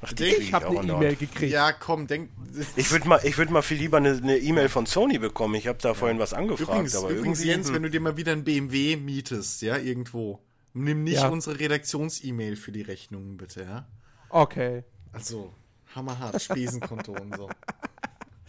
[0.02, 1.52] Ach, ich habe eine E-Mail gekriegt.
[1.52, 2.30] Ja, komm, denk.
[2.76, 5.56] Ich würde mal, ich würd mal viel lieber eine E-Mail von Sony bekommen.
[5.56, 5.94] Ich habe da ja.
[5.94, 6.70] vorhin was angefragt.
[6.70, 10.40] Übrigens, aber übrigens Jens, wenn du dir mal wieder ein BMW mietest, ja, irgendwo,
[10.74, 11.30] nimm nicht ja.
[11.30, 13.88] unsere Redaktions-E-Mail für die Rechnungen, bitte, ja?
[14.30, 14.84] Okay.
[15.12, 15.54] Also,
[15.96, 17.50] hammerhart, Spesenkonto und so.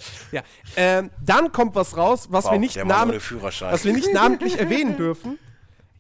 [0.33, 0.43] Ja,
[0.77, 5.39] ähm, dann kommt was raus, was, wow, wir, nicht was wir nicht namentlich erwähnen dürfen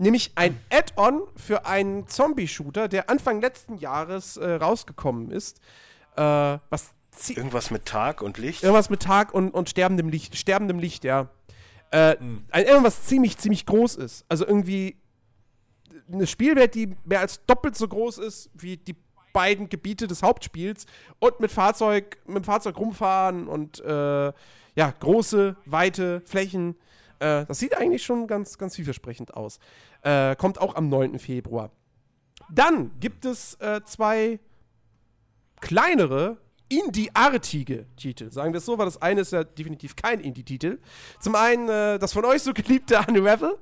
[0.01, 5.61] nämlich ein Add-on für einen Zombie-Shooter, der Anfang letzten Jahres äh, rausgekommen ist.
[6.17, 6.23] Äh,
[6.71, 6.95] was
[7.29, 8.63] irgendwas mit Tag und Licht?
[8.63, 11.29] Irgendwas mit Tag und, und sterbendem Licht, sterbendem Licht, ja.
[11.91, 12.45] Äh, hm.
[12.51, 14.25] ein, irgendwas ziemlich, ziemlich groß ist.
[14.29, 14.97] Also irgendwie
[16.11, 18.97] eine Spielwelt, die mehr als doppelt so groß ist wie die
[19.33, 20.87] beiden Gebiete des Hauptspiels
[21.19, 24.33] und mit Fahrzeug, mit dem Fahrzeug rumfahren und äh,
[24.75, 26.77] ja, große, weite Flächen.
[27.19, 29.59] Äh, das sieht eigentlich schon ganz, ganz vielversprechend aus.
[30.03, 31.19] Äh, kommt auch am 9.
[31.19, 31.71] Februar.
[32.51, 34.41] Dann gibt es äh, zwei
[35.61, 36.39] kleinere,
[36.71, 38.31] Indie-artige Titel.
[38.31, 40.79] Sagen wir es so, weil das eine ist ja definitiv kein Indie-Titel.
[41.19, 43.59] Zum einen äh, das von euch so geliebte Unravel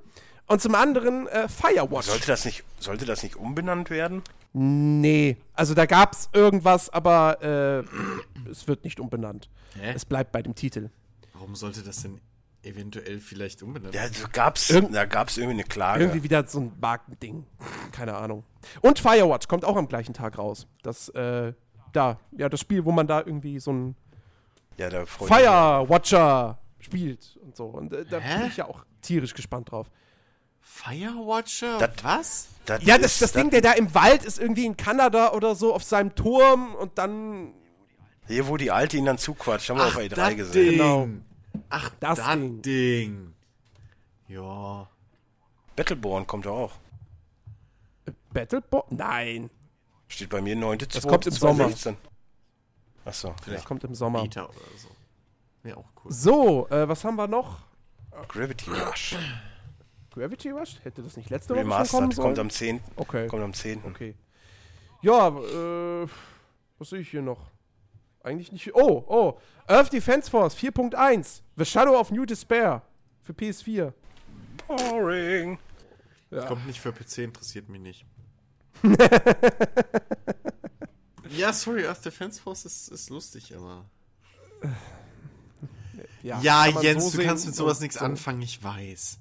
[0.46, 2.06] und zum anderen äh, Firewatch.
[2.06, 4.22] Sollte das, nicht, sollte das nicht umbenannt werden?
[4.52, 9.48] Nee, also da gab es irgendwas, aber äh, es wird nicht umbenannt.
[9.78, 9.92] Hä?
[9.94, 10.90] Es bleibt bei dem Titel.
[11.34, 12.20] Warum sollte das denn
[12.62, 13.94] eventuell vielleicht umbenannt.
[13.94, 16.04] Ja, gab's, Irg da gab es irgendwie eine Klage.
[16.04, 17.46] Irgendwie wieder so ein Markending.
[17.92, 18.44] Keine Ahnung.
[18.80, 20.66] Und Firewatch kommt auch am gleichen Tag raus.
[20.82, 21.52] Das, äh,
[21.92, 23.96] da, ja, das Spiel, wo man da irgendwie so ein
[24.76, 27.66] ja, Firewatcher spielt und so.
[27.66, 29.90] Und äh, da bin ich ja auch tierisch gespannt drauf.
[30.60, 31.78] Firewatcher?
[31.78, 32.48] Das, was?
[32.64, 35.74] Das ja, das, das Ding, der da im Wald ist, irgendwie in Kanada oder so,
[35.74, 37.54] auf seinem Turm und dann.
[38.26, 40.68] Hier, wo die Alte ihn dann zuquatscht, haben wir auf E3 gesehen.
[40.68, 40.72] Ding.
[40.78, 41.08] Genau.
[41.70, 42.62] Ach, das, das Ding.
[42.62, 43.34] Ding.
[44.28, 44.88] Ja.
[45.76, 46.72] Battleborn kommt ja auch.
[48.32, 48.84] Battleborn?
[48.90, 49.50] Nein.
[50.08, 50.78] Steht bei mir 9.
[50.78, 51.70] Das kommt im Sommer.
[53.04, 53.34] Achso.
[53.42, 53.68] Vielleicht ja.
[53.68, 54.22] kommt im Sommer.
[54.22, 54.88] Beta oder so.
[55.62, 56.12] Wäre auch cool.
[56.12, 57.60] So, äh, was haben wir noch?
[58.28, 59.16] Gravity Rush.
[60.10, 60.78] Gravity Rush?
[60.82, 62.26] Hätte das nicht letzte Woche Remastered, schon kommen sollen?
[62.28, 62.80] kommt am 10.
[62.96, 63.26] Okay.
[63.28, 63.84] Kommt am 10.
[63.84, 64.14] Okay.
[65.02, 66.06] Ja, äh,
[66.78, 67.50] was sehe ich hier noch?
[68.22, 68.74] Eigentlich nicht.
[68.74, 69.38] Oh, oh.
[69.66, 71.42] Earth Defense Force 4.1.
[71.56, 72.82] The Shadow of New Despair.
[73.22, 73.92] Für PS4.
[74.66, 75.58] Boring.
[76.30, 76.46] Ja.
[76.46, 78.04] Kommt nicht für PC, interessiert mich nicht.
[81.30, 83.84] ja, sorry, Earth Defense Force ist, ist lustig, aber.
[86.22, 88.04] Ja, ja Jens, so du kannst mit sowas nichts so.
[88.04, 89.18] anfangen, ich weiß.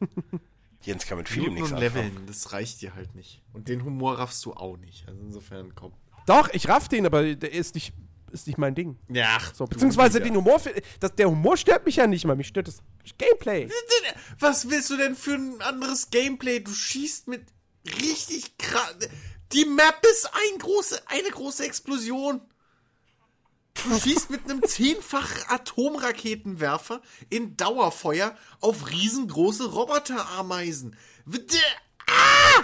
[0.82, 1.94] Jens kann mit vielem nichts anfangen.
[1.94, 3.42] Leveln, das reicht dir halt nicht.
[3.52, 5.06] Und den Humor raffst du auch nicht.
[5.08, 5.92] Also insofern, komm.
[6.26, 7.92] Doch, ich raff den, aber der ist nicht
[8.32, 8.98] ist nicht mein Ding.
[9.08, 9.38] Ja.
[9.54, 10.60] So, beziehungsweise den Humor,
[11.00, 12.82] das, der Humor stört mich ja nicht mal, mich stört das
[13.16, 13.68] Gameplay.
[14.38, 16.60] Was willst du denn für ein anderes Gameplay?
[16.60, 17.46] Du schießt mit
[18.02, 18.96] richtig krass.
[19.52, 22.42] Die Map ist ein große, eine große Explosion.
[24.00, 27.00] Schießt mit einem zehnfach Atomraketenwerfer
[27.30, 30.96] in Dauerfeuer auf riesengroße Roboterameisen.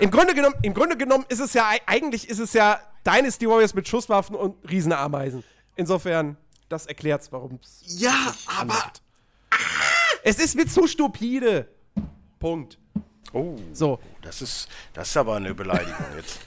[0.00, 3.74] Im Grunde genommen, im Grunde genommen ist es ja, eigentlich ist es ja Dynasty Warriors
[3.74, 5.44] mit Schusswaffen und Riesenameisen.
[5.76, 6.36] Insofern,
[6.68, 7.82] das erklärt's, warum es.
[8.00, 8.92] Ja, aber.
[10.22, 11.68] Es ist mir zu stupide.
[12.38, 12.78] Punkt.
[13.32, 13.56] Oh.
[13.72, 13.98] So.
[14.22, 16.40] Das ist, das ist aber eine Beleidigung jetzt.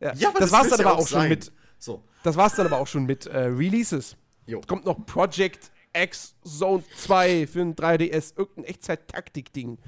[0.00, 1.50] ja, ja aber das, das war's dann aber auch, auch schon mit.
[1.78, 2.02] So.
[2.24, 4.16] Das war's dann aber auch schon mit äh, Releases.
[4.46, 4.62] Jo.
[4.66, 9.78] Kommt noch Project X Zone 2 für ein 3DS, irgendein Echtzeit-Taktik-Ding.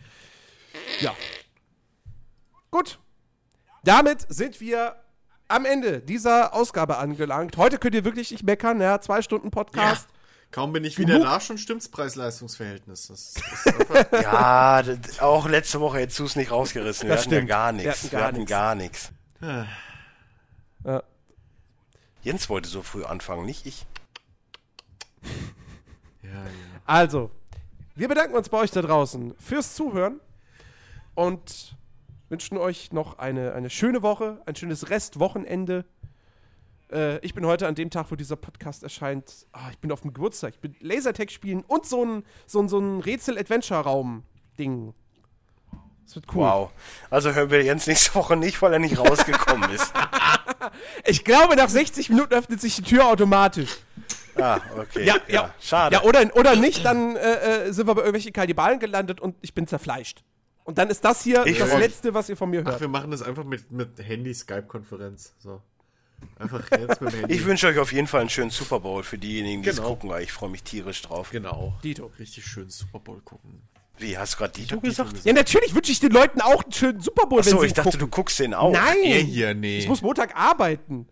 [1.00, 1.14] Ja.
[2.70, 2.98] Gut.
[3.84, 4.96] Damit sind wir
[5.48, 7.56] am Ende dieser Ausgabe angelangt.
[7.56, 10.08] Heute könnt ihr wirklich nicht meckern, ja, zwei Stunden Podcast.
[10.10, 10.16] Ja.
[10.50, 11.26] Kaum bin ich wieder Genug.
[11.26, 13.34] da, schon stimmt's Preis-Leistungs-Verhältnis.
[14.12, 14.82] ja,
[15.20, 17.08] auch letzte Woche hättest du es nicht rausgerissen.
[17.08, 17.48] Wir das hatten stimmt.
[17.48, 18.12] ja gar nichts.
[18.12, 19.10] Wir hatten gar nichts.
[19.40, 21.02] Ja.
[22.26, 23.86] Jens wollte so früh anfangen, nicht ich.
[26.24, 26.50] Ja, ja.
[26.84, 27.30] Also,
[27.94, 30.18] wir bedanken uns bei euch da draußen fürs Zuhören
[31.14, 31.76] und
[32.28, 35.84] wünschen euch noch eine, eine schöne Woche, ein schönes Restwochenende.
[36.90, 39.46] Äh, ich bin heute an dem Tag, wo dieser Podcast erscheint.
[39.52, 40.54] Ah, ich bin auf dem Geburtstag.
[40.54, 44.94] Ich bin Lasertag spielen und so ein, so ein, so ein Rätsel-Adventure-Raum-Ding.
[46.04, 46.42] Das wird cool.
[46.42, 46.70] Wow.
[47.08, 49.92] Also hören wir Jens nächste Woche nicht, weil er nicht rausgekommen ist.
[51.04, 53.76] ich glaube, nach 60 Minuten öffnet sich die Tür automatisch.
[54.36, 55.04] Ah, okay.
[55.04, 55.54] Ja, ja, ja.
[55.60, 55.96] schade.
[55.96, 59.54] Ja, oder, oder nicht, dann äh, äh sind wir bei irgendwelchen Kannibalen gelandet und ich
[59.54, 60.22] bin zerfleischt.
[60.64, 62.76] Und dann ist das hier ich das Letzte, was ihr von mir hört.
[62.76, 65.32] Ach, wir machen das einfach mit, mit Handy-Skype-Konferenz.
[65.38, 65.62] So.
[66.38, 67.34] Einfach jetzt mit dem Handy.
[67.34, 69.90] Ich wünsche euch auf jeden Fall einen schönen Super Bowl für diejenigen, die es genau.
[69.90, 71.30] gucken, weil ich freue mich tierisch drauf.
[71.30, 71.78] Genau.
[71.84, 72.10] Dito.
[72.18, 73.62] Richtig schön Super Bowl gucken.
[73.98, 75.24] Wie, hast du gerade Dito, gesagt?
[75.24, 78.00] Ja, natürlich wünsche ich den Leuten auch einen schönen Super Bowl, Achso, ich dachte, gucken.
[78.00, 78.72] du guckst den auch.
[78.72, 79.02] Nein!
[79.04, 79.78] Er hier, nee.
[79.78, 81.08] Ich muss Montag arbeiten.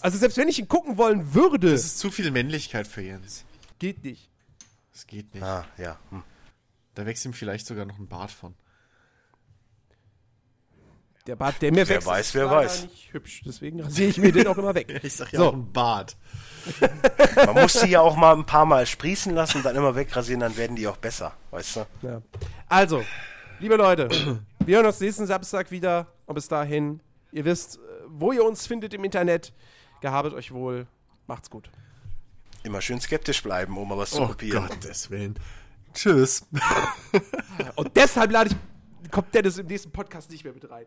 [0.00, 1.70] also selbst wenn ich ihn gucken wollen würde.
[1.70, 3.44] Das ist zu viel Männlichkeit für Jens.
[3.78, 4.28] Geht nicht.
[4.92, 5.42] Das geht nicht.
[5.44, 5.98] Ah, ja.
[6.10, 6.22] Hm.
[6.94, 8.54] Da wächst ihm vielleicht sogar noch ein Bart von.
[11.28, 12.82] Der Bart, der mir wer wächst, weiß, wer weiß.
[12.84, 13.42] nicht hübsch.
[13.44, 14.98] Deswegen rasiere ich mir den auch immer weg.
[15.02, 15.48] ich sag ja so.
[15.48, 16.16] auch ein Bart.
[17.36, 20.40] Man muss sie ja auch mal ein paar Mal sprießen lassen und dann immer wegrasieren,
[20.40, 21.86] dann werden die auch besser, weißt du?
[22.00, 22.22] Ja.
[22.66, 23.04] Also,
[23.60, 24.08] liebe Leute,
[24.64, 26.06] wir hören uns nächsten Samstag wieder.
[26.24, 27.00] Und bis dahin,
[27.30, 29.52] ihr wisst, wo ihr uns findet im Internet.
[30.00, 30.86] Gehabet euch wohl.
[31.26, 31.70] Macht's gut.
[32.62, 34.64] Immer schön skeptisch bleiben, um mal was zu oh kopieren.
[34.64, 35.38] Oh Gottes Willen.
[35.92, 36.46] Tschüss.
[37.76, 40.86] Und deshalb lade ich, kommt Dennis im nächsten Podcast nicht mehr mit rein.